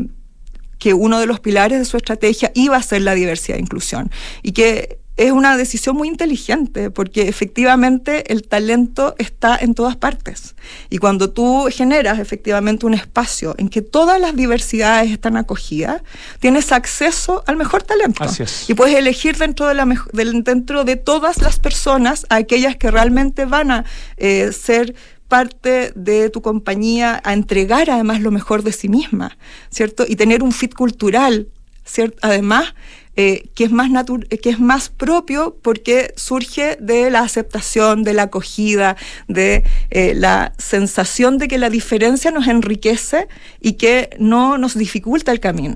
que 0.80 0.94
uno 0.94 1.20
de 1.20 1.26
los 1.26 1.40
pilares 1.40 1.80
de 1.80 1.86
su 1.86 1.98
estrategia 1.98 2.52
iba 2.54 2.78
a 2.78 2.84
ser 2.84 3.02
la 3.02 3.16
diversidad 3.16 3.58
e 3.58 3.62
inclusión 3.62 4.12
y 4.44 4.52
que 4.52 5.00
es 5.18 5.32
una 5.32 5.58
decisión 5.58 5.96
muy 5.98 6.08
inteligente 6.08 6.92
porque 6.92 7.28
efectivamente 7.28 8.32
el 8.32 8.48
talento 8.48 9.16
está 9.18 9.58
en 9.58 9.74
todas 9.74 9.96
partes 9.96 10.56
y 10.90 11.00
cuando 11.00 11.32
tú 11.32 11.68
generas 11.72 12.20
efectivamente 12.20 12.86
un 12.86 12.94
espacio 12.94 13.56
en 13.58 13.70
que 13.70 13.82
todas 13.82 14.22
las 14.22 14.36
diversidades 14.36 15.12
están 15.12 15.36
acogidas 15.36 16.02
tienes 16.40 16.72
acceso 16.72 17.44
al 17.48 17.58
mejor 17.58 17.84
talento 17.84 18.24
Así 18.24 18.44
es. 18.44 18.70
y 18.70 18.74
puedes 18.76 18.96
elegir 18.96 19.38
dentro 19.38 19.68
de, 19.68 19.74
la 19.74 19.86
mejo- 19.86 20.10
del- 20.14 20.44
dentro 20.44 20.84
de 20.84 20.96
todas 20.96 21.42
las 21.42 21.60
personas 21.60 22.26
a 22.30 22.36
aquellas 22.36 22.76
que 22.76 22.92
realmente 22.92 23.46
van 23.46 23.72
a 23.72 23.86
eh, 24.18 24.52
ser 24.54 24.94
parte 25.28 25.92
de 25.96 26.30
tu 26.30 26.42
compañía 26.42 27.20
a 27.26 27.34
entregar 27.34 27.90
además 27.90 28.22
lo 28.22 28.32
mejor 28.32 28.64
de 28.64 28.72
sí 28.72 28.88
misma, 28.88 29.38
¿cierto? 29.70 30.06
Y 30.08 30.16
tener 30.16 30.42
un 30.42 30.54
fit 30.54 30.74
cultural, 30.74 31.50
¿cierto? 31.84 32.18
Además, 32.22 32.74
eh, 33.18 33.50
que, 33.56 33.64
es 33.64 33.72
más 33.72 33.90
eh, 34.30 34.38
que 34.38 34.52
es 34.52 34.60
más 34.60 34.90
propio 34.90 35.58
porque 35.64 36.14
surge 36.16 36.78
de 36.80 37.10
la 37.10 37.22
aceptación, 37.22 38.04
de 38.04 38.14
la 38.14 38.24
acogida, 38.24 38.96
de 39.28 39.64
eh, 39.90 40.14
la 40.16 40.54
sensación 40.60 41.40
de 41.40 41.48
que 41.48 41.58
la 41.58 41.72
diferencia 41.72 42.30
nos 42.30 42.48
enriquece 42.48 43.28
y 43.60 43.74
que 43.74 44.12
no 44.20 44.60
nos 44.60 44.78
dificulta 44.78 45.32
el 45.32 45.40
camino. 45.40 45.76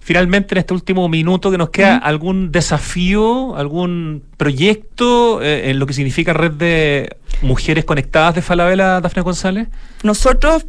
Finalmente, 0.00 0.56
en 0.56 0.58
este 0.58 0.74
último 0.74 1.08
minuto 1.08 1.52
que 1.52 1.58
nos 1.58 1.70
queda, 1.70 1.98
¿algún 1.98 2.50
desafío, 2.50 3.54
algún 3.54 4.24
proyecto 4.36 5.40
eh, 5.40 5.70
en 5.70 5.78
lo 5.78 5.86
que 5.86 5.92
significa 5.92 6.32
red 6.32 6.50
de 6.50 7.16
mujeres 7.42 7.84
conectadas 7.84 8.34
de 8.34 8.42
Falabella, 8.42 9.00
Dafne 9.00 9.22
González? 9.22 9.68
Nosotros, 10.02 10.66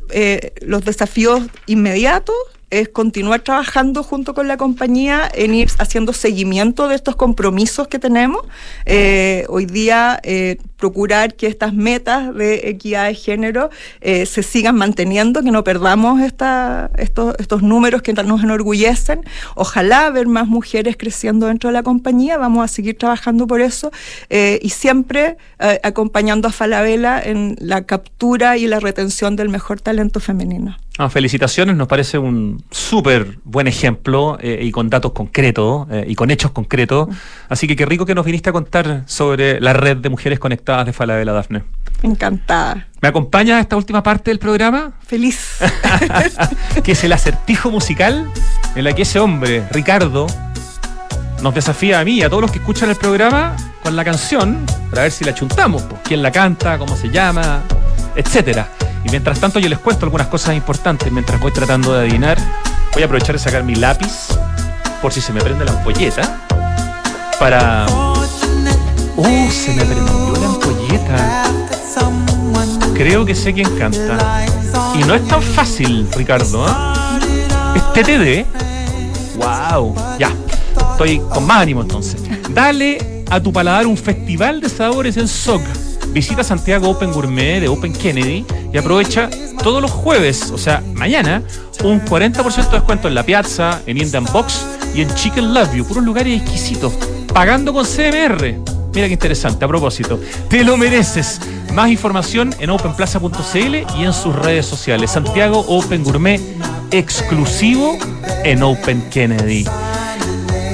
los 0.61 0.85
desafíos 0.85 1.41
inmediatos 1.65 2.35
es 2.73 2.89
continuar 2.89 3.41
trabajando 3.41 4.01
junto 4.01 4.33
con 4.33 4.47
la 4.47 4.57
compañía 4.57 5.29
en 5.31 5.53
ir 5.53 5.69
haciendo 5.77 6.11
seguimiento 6.11 6.87
de 6.87 6.95
estos 6.95 7.15
compromisos 7.15 7.87
que 7.87 7.99
tenemos. 7.99 8.41
Eh, 8.85 9.45
hoy 9.47 9.67
día, 9.67 10.19
eh, 10.23 10.57
procurar 10.83 11.35
que 11.35 11.47
estas 11.47 11.73
metas 11.73 12.35
de 12.35 12.67
equidad 12.67 13.07
de 13.07 13.15
género 13.15 13.69
eh, 14.01 14.25
se 14.25 14.43
sigan 14.43 14.75
manteniendo, 14.75 15.41
que 15.41 15.49
no 15.49 15.63
perdamos 15.63 16.19
esta, 16.19 16.91
estos, 16.97 17.35
estos 17.39 17.63
números 17.63 18.01
que 18.01 18.11
nos 18.11 18.43
enorgullecen. 18.43 19.21
Ojalá 19.55 20.09
ver 20.09 20.27
más 20.27 20.45
mujeres 20.45 20.97
creciendo 20.97 21.47
dentro 21.47 21.69
de 21.69 21.73
la 21.73 21.83
compañía. 21.83 22.37
Vamos 22.37 22.65
a 22.65 22.67
seguir 22.67 22.97
trabajando 22.97 23.47
por 23.47 23.61
eso 23.61 23.91
eh, 24.29 24.59
y 24.61 24.71
siempre 24.71 25.37
eh, 25.59 25.79
acompañando 25.83 26.49
a 26.49 26.51
Falabella 26.51 27.21
en 27.23 27.55
la 27.59 27.85
captura 27.85 28.57
y 28.57 28.67
la 28.67 28.81
retención 28.81 29.37
del 29.37 29.47
mejor 29.47 29.79
talento 29.79 30.19
femenino. 30.19 30.75
Ah, 30.99 31.09
felicitaciones, 31.09 31.75
nos 31.75 31.87
parece 31.87 32.19
un 32.19 32.63
súper 32.69 33.39
buen 33.45 33.67
ejemplo 33.67 34.37
eh, 34.39 34.59
y 34.61 34.71
con 34.71 34.89
datos 34.89 35.13
concretos 35.13 35.87
y 36.05 36.13
con 36.13 36.29
hechos 36.29 36.51
concretos. 36.51 37.07
Así 37.49 37.67
que 37.67 37.75
qué 37.75 37.85
rico 37.85 38.05
que 38.05 38.13
nos 38.13 38.25
viniste 38.25 38.49
a 38.49 38.53
contar 38.53 39.03
sobre 39.07 39.59
la 39.59 39.73
red 39.73 39.97
de 39.97 40.09
mujeres 40.09 40.39
conectadas 40.39 40.72
de 40.83 40.93
Falabella, 40.93 41.31
Dafne. 41.31 41.63
Encantada. 42.01 42.87
¿Me 43.01 43.07
acompaña 43.07 43.57
a 43.57 43.59
esta 43.59 43.77
última 43.77 44.01
parte 44.01 44.31
del 44.31 44.39
programa? 44.39 44.93
Feliz. 45.05 45.59
que 46.83 46.93
es 46.93 47.03
el 47.03 47.13
acertijo 47.13 47.69
musical 47.69 48.27
en 48.75 48.83
la 48.83 48.93
que 48.93 49.03
ese 49.03 49.19
hombre, 49.19 49.63
Ricardo, 49.71 50.25
nos 51.41 51.53
desafía 51.53 51.99
a 51.99 52.03
mí 52.03 52.15
y 52.15 52.23
a 52.23 52.29
todos 52.29 52.41
los 52.41 52.51
que 52.51 52.57
escuchan 52.57 52.89
el 52.89 52.95
programa 52.95 53.55
con 53.83 53.95
la 53.95 54.03
canción 54.03 54.65
para 54.89 55.03
ver 55.03 55.11
si 55.11 55.23
la 55.23 55.33
chuntamos. 55.33 55.83
pues, 55.83 56.01
quién 56.03 56.23
la 56.23 56.31
canta, 56.31 56.77
cómo 56.77 56.95
se 56.95 57.09
llama, 57.09 57.61
etcétera. 58.15 58.67
Y 59.05 59.09
mientras 59.09 59.39
tanto 59.39 59.59
yo 59.59 59.69
les 59.69 59.79
cuento 59.79 60.05
algunas 60.05 60.27
cosas 60.27 60.55
importantes 60.55 61.11
mientras 61.11 61.39
voy 61.39 61.51
tratando 61.51 61.93
de 61.93 62.01
adivinar. 62.01 62.37
Voy 62.93 63.03
a 63.03 63.05
aprovechar 63.05 63.35
de 63.35 63.39
sacar 63.39 63.63
mi 63.63 63.75
lápiz 63.75 64.29
por 65.01 65.13
si 65.13 65.21
se 65.21 65.31
me 65.33 65.41
prende 65.41 65.65
la 65.65 65.71
ampolleta 65.71 66.47
para... 67.39 67.85
¡Uh! 69.15 69.51
Se 69.51 69.73
me 69.73 69.85
prendió 69.85 70.22
Creo 72.93 73.25
que 73.25 73.35
sé 73.35 73.53
quién 73.53 73.69
canta. 73.77 74.45
Y 74.95 75.03
no 75.03 75.15
es 75.15 75.27
tan 75.27 75.41
fácil, 75.41 76.07
Ricardo. 76.15 76.65
¿eh? 76.67 76.71
Es 77.75 77.93
TTD. 77.93 78.45
¡Wow! 79.37 79.95
Ya. 80.19 80.31
Estoy 80.91 81.19
con 81.19 81.45
más 81.45 81.61
ánimo 81.61 81.81
entonces. 81.81 82.21
Dale 82.51 83.23
a 83.29 83.41
tu 83.41 83.51
paladar 83.51 83.87
un 83.87 83.97
festival 83.97 84.61
de 84.61 84.69
sabores 84.69 85.17
en 85.17 85.27
SOC. 85.27 85.61
Visita 86.13 86.43
Santiago 86.43 86.89
Open 86.89 87.11
Gourmet 87.11 87.59
de 87.59 87.67
Open 87.67 87.91
Kennedy 87.91 88.45
y 88.71 88.77
aprovecha 88.77 89.29
todos 89.63 89.81
los 89.81 89.89
jueves, 89.89 90.51
o 90.51 90.57
sea, 90.57 90.83
mañana, 90.93 91.41
un 91.83 92.01
40% 92.01 92.69
de 92.69 92.77
descuento 92.77 93.07
en 93.07 93.15
la 93.15 93.23
piazza, 93.23 93.81
en 93.87 93.97
Indian 93.97 94.25
Box 94.31 94.65
y 94.93 95.01
en 95.01 95.13
Chicken 95.15 95.53
Love 95.53 95.73
You, 95.73 95.85
puros 95.85 96.03
lugares 96.03 96.41
exquisitos, 96.41 96.93
pagando 97.33 97.73
con 97.73 97.85
CMR. 97.85 98.59
Mira 98.93 99.07
qué 99.07 99.13
interesante, 99.13 99.65
a 99.65 99.67
propósito. 99.67 100.19
Te 100.49 100.63
lo 100.63 100.77
mereces. 100.77 101.41
Más 101.73 101.89
información 101.89 102.53
en 102.59 102.69
openplaza.cl 102.69 103.75
y 103.97 104.03
en 104.03 104.13
sus 104.13 104.35
redes 104.35 104.67
sociales. 104.67 105.11
Santiago 105.11 105.65
Open 105.67 106.03
Gourmet 106.03 106.39
exclusivo 106.91 107.97
en 108.43 108.61
Open 108.61 109.09
Kennedy. 109.09 109.65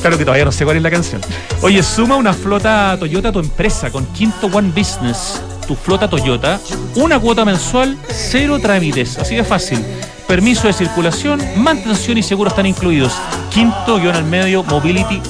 Claro 0.00 0.18
que 0.18 0.24
todavía 0.24 0.44
no 0.44 0.52
sé 0.52 0.64
cuál 0.64 0.76
es 0.76 0.82
la 0.82 0.90
canción. 0.90 1.20
Oye, 1.62 1.82
suma 1.82 2.16
una 2.16 2.32
flota 2.32 2.96
Toyota 2.98 3.28
a 3.30 3.32
tu 3.32 3.40
empresa 3.40 3.90
con 3.90 4.06
Quinto 4.06 4.46
One 4.46 4.68
Business, 4.68 5.40
tu 5.66 5.74
flota 5.74 6.08
Toyota, 6.08 6.60
una 6.94 7.18
cuota 7.18 7.44
mensual, 7.44 7.96
cero 8.08 8.58
trámites, 8.60 9.18
así 9.18 9.34
de 9.36 9.44
fácil. 9.44 9.84
Permiso 10.26 10.66
de 10.66 10.72
circulación, 10.72 11.40
mantención 11.56 12.18
y 12.18 12.22
seguro 12.22 12.50
están 12.50 12.66
incluidos. 12.66 13.12
Quinto 13.50 13.96
al 13.96 14.24
medio 14.24 14.64
mobility.cl. 14.64 15.26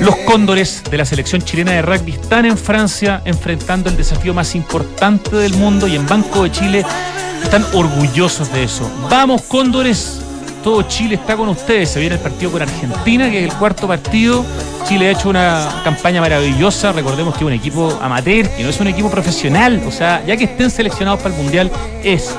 Los 0.00 0.16
cóndores 0.26 0.82
de 0.90 0.98
la 0.98 1.04
selección 1.04 1.42
chilena 1.42 1.72
de 1.72 1.82
rugby 1.82 2.12
están 2.12 2.44
en 2.44 2.58
Francia 2.58 3.22
enfrentando 3.24 3.88
el 3.88 3.96
desafío 3.96 4.34
más 4.34 4.56
importante 4.56 5.36
del 5.36 5.54
mundo 5.54 5.86
y 5.86 5.94
en 5.94 6.06
Banco 6.06 6.42
de 6.42 6.50
Chile 6.50 6.84
están 7.42 7.64
orgullosos 7.72 8.52
de 8.52 8.64
eso. 8.64 8.90
Vamos, 9.08 9.42
cóndores, 9.42 10.20
todo 10.62 10.82
Chile 10.82 11.16
está 11.16 11.36
con 11.36 11.48
ustedes. 11.48 11.90
Se 11.90 12.00
viene 12.00 12.16
el 12.16 12.20
partido 12.20 12.52
con 12.52 12.62
Argentina, 12.62 13.30
que 13.30 13.44
es 13.44 13.52
el 13.52 13.58
cuarto 13.58 13.86
partido. 13.86 14.44
Chile 14.88 15.08
ha 15.08 15.10
hecho 15.10 15.28
una 15.28 15.82
campaña 15.84 16.20
maravillosa. 16.20 16.92
Recordemos 16.92 17.34
que 17.34 17.40
es 17.40 17.46
un 17.46 17.52
equipo 17.52 17.98
amateur, 18.00 18.48
que 18.48 18.62
no 18.62 18.70
es 18.70 18.80
un 18.80 18.88
equipo 18.88 19.10
profesional. 19.10 19.82
O 19.86 19.90
sea, 19.90 20.24
ya 20.24 20.36
que 20.36 20.44
estén 20.44 20.70
seleccionados 20.70 21.20
para 21.20 21.34
el 21.34 21.42
Mundial, 21.42 21.70
es 22.02 22.34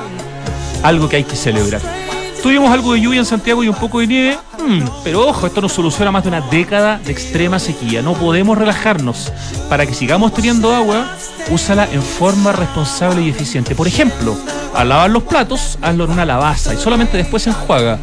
algo 0.82 1.08
que 1.08 1.16
hay 1.16 1.24
que 1.24 1.36
celebrar. 1.36 2.03
Tuvimos 2.44 2.70
algo 2.70 2.92
de 2.92 3.00
lluvia 3.00 3.20
en 3.20 3.24
Santiago 3.24 3.64
y 3.64 3.68
un 3.68 3.74
poco 3.74 4.00
de 4.00 4.06
nieve, 4.06 4.38
mm, 4.58 4.82
pero 5.02 5.26
ojo, 5.26 5.46
esto 5.46 5.62
nos 5.62 5.72
soluciona 5.72 6.10
más 6.10 6.24
de 6.24 6.28
una 6.28 6.42
década 6.42 6.98
de 6.98 7.10
extrema 7.10 7.58
sequía. 7.58 8.02
No 8.02 8.12
podemos 8.12 8.58
relajarnos. 8.58 9.32
Para 9.70 9.86
que 9.86 9.94
sigamos 9.94 10.34
teniendo 10.34 10.74
agua, 10.74 11.06
úsala 11.48 11.88
en 11.90 12.02
forma 12.02 12.52
responsable 12.52 13.22
y 13.22 13.30
eficiente. 13.30 13.74
Por 13.74 13.88
ejemplo, 13.88 14.36
al 14.74 14.90
lavar 14.90 15.08
los 15.10 15.22
platos, 15.22 15.78
hazlo 15.80 16.04
en 16.04 16.10
una 16.10 16.26
lavaza 16.26 16.74
y 16.74 16.76
solamente 16.76 17.16
después 17.16 17.46
enjuaga. 17.46 17.98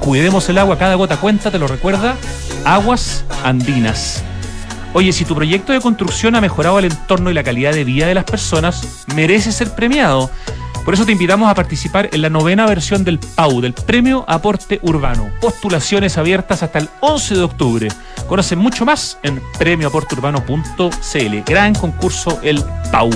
Cuidemos 0.00 0.48
el 0.48 0.58
agua, 0.58 0.76
cada 0.76 0.96
gota 0.96 1.18
cuenta, 1.18 1.52
te 1.52 1.58
lo 1.60 1.68
recuerda. 1.68 2.16
Aguas 2.64 3.24
andinas. 3.44 4.20
Oye, 4.94 5.12
si 5.12 5.24
tu 5.24 5.36
proyecto 5.36 5.72
de 5.72 5.80
construcción 5.80 6.34
ha 6.34 6.40
mejorado 6.40 6.80
el 6.80 6.86
entorno 6.86 7.30
y 7.30 7.34
la 7.34 7.44
calidad 7.44 7.72
de 7.72 7.84
vida 7.84 8.08
de 8.08 8.14
las 8.14 8.24
personas, 8.24 9.04
merece 9.14 9.52
ser 9.52 9.76
premiado. 9.76 10.28
Por 10.86 10.94
eso 10.94 11.04
te 11.04 11.10
invitamos 11.10 11.50
a 11.50 11.54
participar 11.56 12.08
en 12.12 12.22
la 12.22 12.30
novena 12.30 12.64
versión 12.64 13.02
del 13.02 13.18
PAU, 13.18 13.60
del 13.60 13.72
Premio 13.72 14.24
Aporte 14.28 14.78
Urbano. 14.82 15.30
Postulaciones 15.40 16.16
abiertas 16.16 16.62
hasta 16.62 16.78
el 16.78 16.88
11 17.00 17.34
de 17.34 17.42
octubre. 17.42 17.88
Conoce 18.28 18.54
mucho 18.54 18.84
más 18.84 19.18
en 19.24 19.42
premioaporteurbano.cl. 19.58 21.36
Gran 21.44 21.74
concurso 21.74 22.38
el 22.44 22.62
PAU. 22.92 23.10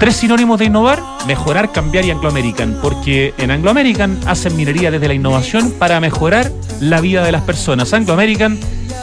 Tres 0.00 0.16
sinónimos 0.16 0.58
de 0.58 0.64
innovar, 0.64 1.00
mejorar, 1.28 1.70
cambiar 1.70 2.06
y 2.06 2.10
Anglo 2.10 2.28
American, 2.28 2.76
porque 2.82 3.34
en 3.38 3.52
Anglo 3.52 3.70
American 3.70 4.18
hacen 4.26 4.56
minería 4.56 4.90
desde 4.90 5.06
la 5.06 5.14
innovación 5.14 5.70
para 5.78 6.00
mejorar 6.00 6.50
la 6.80 7.00
vida 7.00 7.22
de 7.22 7.30
las 7.30 7.42
personas. 7.42 7.92
Anglo 7.92 8.14
American, 8.14 8.58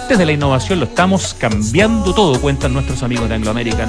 desde 0.10 0.26
la 0.26 0.34
innovación 0.34 0.82
lo 0.82 0.88
estamos 0.88 1.34
cambiando 1.36 2.14
todo, 2.14 2.42
cuentan 2.42 2.74
nuestros 2.74 3.02
amigos 3.02 3.30
de 3.30 3.36
Anglo 3.36 3.52
American. 3.52 3.88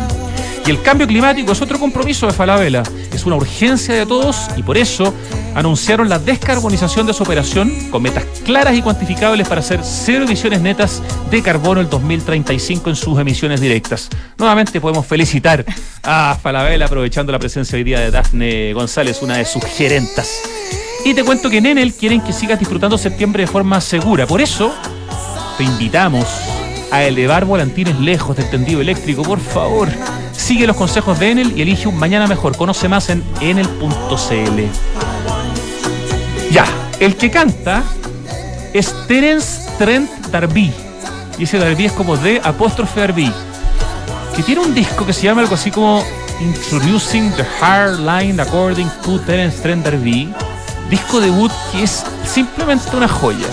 Y 0.64 0.70
el 0.70 0.80
cambio 0.80 1.06
climático 1.08 1.52
es 1.52 1.60
otro 1.60 1.78
compromiso 1.78 2.26
de 2.26 2.32
Falabella, 2.32 2.84
es 3.12 3.26
una 3.26 3.34
urgencia 3.34 3.94
de 3.94 4.06
todos 4.06 4.48
y 4.56 4.62
por 4.62 4.78
eso 4.78 5.12
anunciaron 5.56 6.08
la 6.08 6.20
descarbonización 6.20 7.06
de 7.06 7.12
su 7.12 7.24
operación 7.24 7.90
con 7.90 8.02
metas 8.02 8.24
claras 8.44 8.76
y 8.76 8.82
cuantificables 8.82 9.48
para 9.48 9.60
hacer 9.60 9.80
cero 9.82 10.24
emisiones 10.24 10.60
netas 10.60 11.02
de 11.30 11.42
carbono 11.42 11.80
el 11.80 11.90
2035 11.90 12.90
en 12.90 12.96
sus 12.96 13.18
emisiones 13.18 13.60
directas. 13.60 14.08
Nuevamente 14.38 14.80
podemos 14.80 15.04
felicitar 15.04 15.64
a 16.04 16.38
Falabella 16.40 16.86
aprovechando 16.86 17.32
la 17.32 17.40
presencia 17.40 17.76
hoy 17.76 17.82
día 17.82 17.98
de 17.98 18.12
Dafne 18.12 18.72
González, 18.72 19.20
una 19.20 19.38
de 19.38 19.44
sus 19.44 19.64
gerentas. 19.64 20.42
Y 21.04 21.14
te 21.14 21.24
cuento 21.24 21.50
que 21.50 21.58
en 21.58 21.66
Enel 21.66 21.92
quieren 21.94 22.20
que 22.20 22.32
sigas 22.32 22.60
disfrutando 22.60 22.96
septiembre 22.96 23.42
de 23.42 23.46
forma 23.48 23.80
segura. 23.80 24.26
Por 24.28 24.40
eso 24.40 24.72
te 25.58 25.64
invitamos 25.64 26.24
a 26.92 27.02
elevar 27.02 27.44
volantines 27.46 27.98
lejos 27.98 28.36
del 28.36 28.48
tendido 28.48 28.80
eléctrico, 28.80 29.22
por 29.22 29.40
favor. 29.40 29.88
Sigue 30.42 30.66
los 30.66 30.76
consejos 30.76 31.20
de 31.20 31.30
Enel 31.30 31.56
y 31.56 31.62
elige 31.62 31.86
un 31.86 31.96
mañana 31.96 32.26
mejor. 32.26 32.56
Conoce 32.56 32.88
más 32.88 33.08
en 33.10 33.22
enel.cl. 33.40 34.60
Ya, 36.50 36.64
el 36.98 37.16
que 37.16 37.30
canta 37.30 37.84
es 38.72 38.92
Terence 39.06 39.70
Trent 39.78 40.10
D'Arby. 40.32 40.72
Y 41.38 41.44
ese 41.44 41.58
D'Arby 41.58 41.84
es 41.84 41.92
como 41.92 42.16
de 42.16 42.40
apóstrofe 42.42 43.00
D'Arby. 43.00 43.32
Que 44.34 44.42
tiene 44.42 44.62
un 44.62 44.74
disco 44.74 45.06
que 45.06 45.12
se 45.12 45.22
llama 45.22 45.42
algo 45.42 45.54
así 45.54 45.70
como 45.70 46.04
Introducing 46.40 47.30
the 47.36 47.46
Hard 47.60 48.00
Line 48.00 48.42
According 48.42 48.90
to 49.04 49.20
Terence 49.20 49.62
Trent 49.62 49.84
D'Arby. 49.84 50.34
Disco 50.90 51.20
debut 51.20 51.52
que 51.70 51.84
es 51.84 52.04
simplemente 52.26 52.96
una 52.96 53.06
joya. 53.06 53.46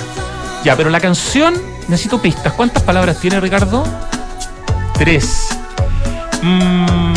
Ya, 0.63 0.75
pero 0.75 0.89
la 0.89 0.99
canción 0.99 1.53
necesito 1.87 2.19
pistas. 2.19 2.51
¿Cuántas 2.53 2.81
palabras 2.81 3.19
tiene 3.19 3.39
Ricardo? 3.39 3.83
Tres. 4.95 5.58
Mm, 6.41 7.13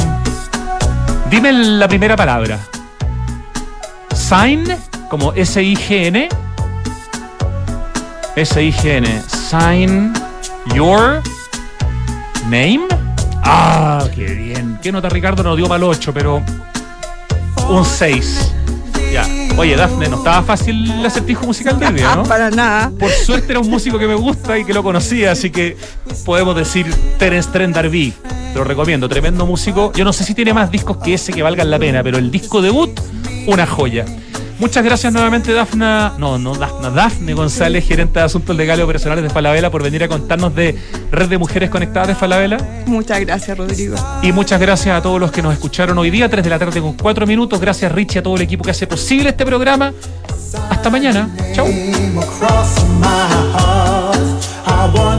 dime 1.30 1.52
la 1.52 1.88
primera 1.88 2.16
palabra. 2.16 2.58
Sign, 4.14 4.64
como 5.08 5.32
S-I-G-N. 5.32 6.28
S-I-G-N. 8.36 9.22
Sign 9.28 10.12
your 10.74 11.22
name. 12.48 12.86
Ah, 13.44 14.04
qué 14.14 14.26
bien. 14.26 14.78
¿Qué 14.82 14.90
nota 14.92 15.08
Ricardo? 15.08 15.42
Nos 15.42 15.56
dio 15.56 15.68
mal 15.68 15.82
8, 15.82 16.12
pero 16.14 16.42
un 17.68 17.84
6. 17.84 18.54
Oye, 19.56 19.76
Dafne, 19.76 20.08
no 20.08 20.16
estaba 20.16 20.42
fácil 20.42 20.90
el 20.90 21.06
acertijo 21.06 21.46
musical 21.46 21.78
de 21.78 21.86
hoy 21.86 21.92
día, 21.94 22.14
¿no? 22.16 22.24
Para 22.24 22.50
nada. 22.50 22.90
Por 22.98 23.10
suerte 23.10 23.52
era 23.52 23.60
un 23.60 23.70
músico 23.70 23.98
que 23.98 24.08
me 24.08 24.14
gusta 24.14 24.58
y 24.58 24.64
que 24.64 24.72
lo 24.72 24.82
conocía, 24.82 25.32
así 25.32 25.50
que 25.50 25.76
podemos 26.24 26.56
decir 26.56 26.92
Terence 27.18 27.50
Trent 27.50 27.74
D'Arby. 27.74 28.12
Te 28.52 28.58
lo 28.58 28.64
recomiendo, 28.64 29.08
tremendo 29.08 29.46
músico. 29.46 29.92
Yo 29.94 30.04
no 30.04 30.12
sé 30.12 30.24
si 30.24 30.34
tiene 30.34 30.52
más 30.52 30.70
discos 30.70 30.96
que 30.98 31.14
ese 31.14 31.32
que 31.32 31.42
valgan 31.42 31.70
la 31.70 31.78
pena, 31.78 32.02
pero 32.02 32.18
el 32.18 32.30
disco 32.30 32.60
debut, 32.60 32.90
una 33.46 33.66
joya. 33.66 34.04
Muchas 34.62 34.84
gracias 34.84 35.12
nuevamente, 35.12 35.52
Dafna, 35.52 36.14
no, 36.18 36.38
no, 36.38 36.54
Dafna, 36.54 36.88
Dafne 36.88 37.34
González, 37.34 37.84
gerente 37.84 38.20
de 38.20 38.26
Asuntos 38.26 38.54
Legales 38.56 38.78
y 38.78 38.84
Operacionales 38.84 39.24
de 39.24 39.28
Falabella, 39.28 39.70
por 39.70 39.82
venir 39.82 40.04
a 40.04 40.08
contarnos 40.08 40.54
de 40.54 40.78
Red 41.10 41.28
de 41.30 41.36
Mujeres 41.36 41.68
Conectadas 41.68 42.06
de 42.06 42.14
Falabella. 42.14 42.58
Muchas 42.86 43.18
gracias, 43.18 43.58
Rodrigo. 43.58 43.96
Y 44.22 44.30
muchas 44.30 44.60
gracias 44.60 44.96
a 44.96 45.02
todos 45.02 45.18
los 45.18 45.32
que 45.32 45.42
nos 45.42 45.52
escucharon 45.52 45.98
hoy 45.98 46.10
día, 46.10 46.30
3 46.30 46.44
de 46.44 46.48
la 46.50 46.60
tarde 46.60 46.80
con 46.80 46.92
4 46.92 47.26
minutos. 47.26 47.60
Gracias, 47.60 47.90
Richie, 47.90 48.20
a 48.20 48.22
todo 48.22 48.36
el 48.36 48.42
equipo 48.42 48.62
que 48.62 48.70
hace 48.70 48.86
posible 48.86 49.30
este 49.30 49.44
programa. 49.44 49.92
Hasta 50.70 50.90
mañana. 50.90 51.28
Chau. 51.54 51.66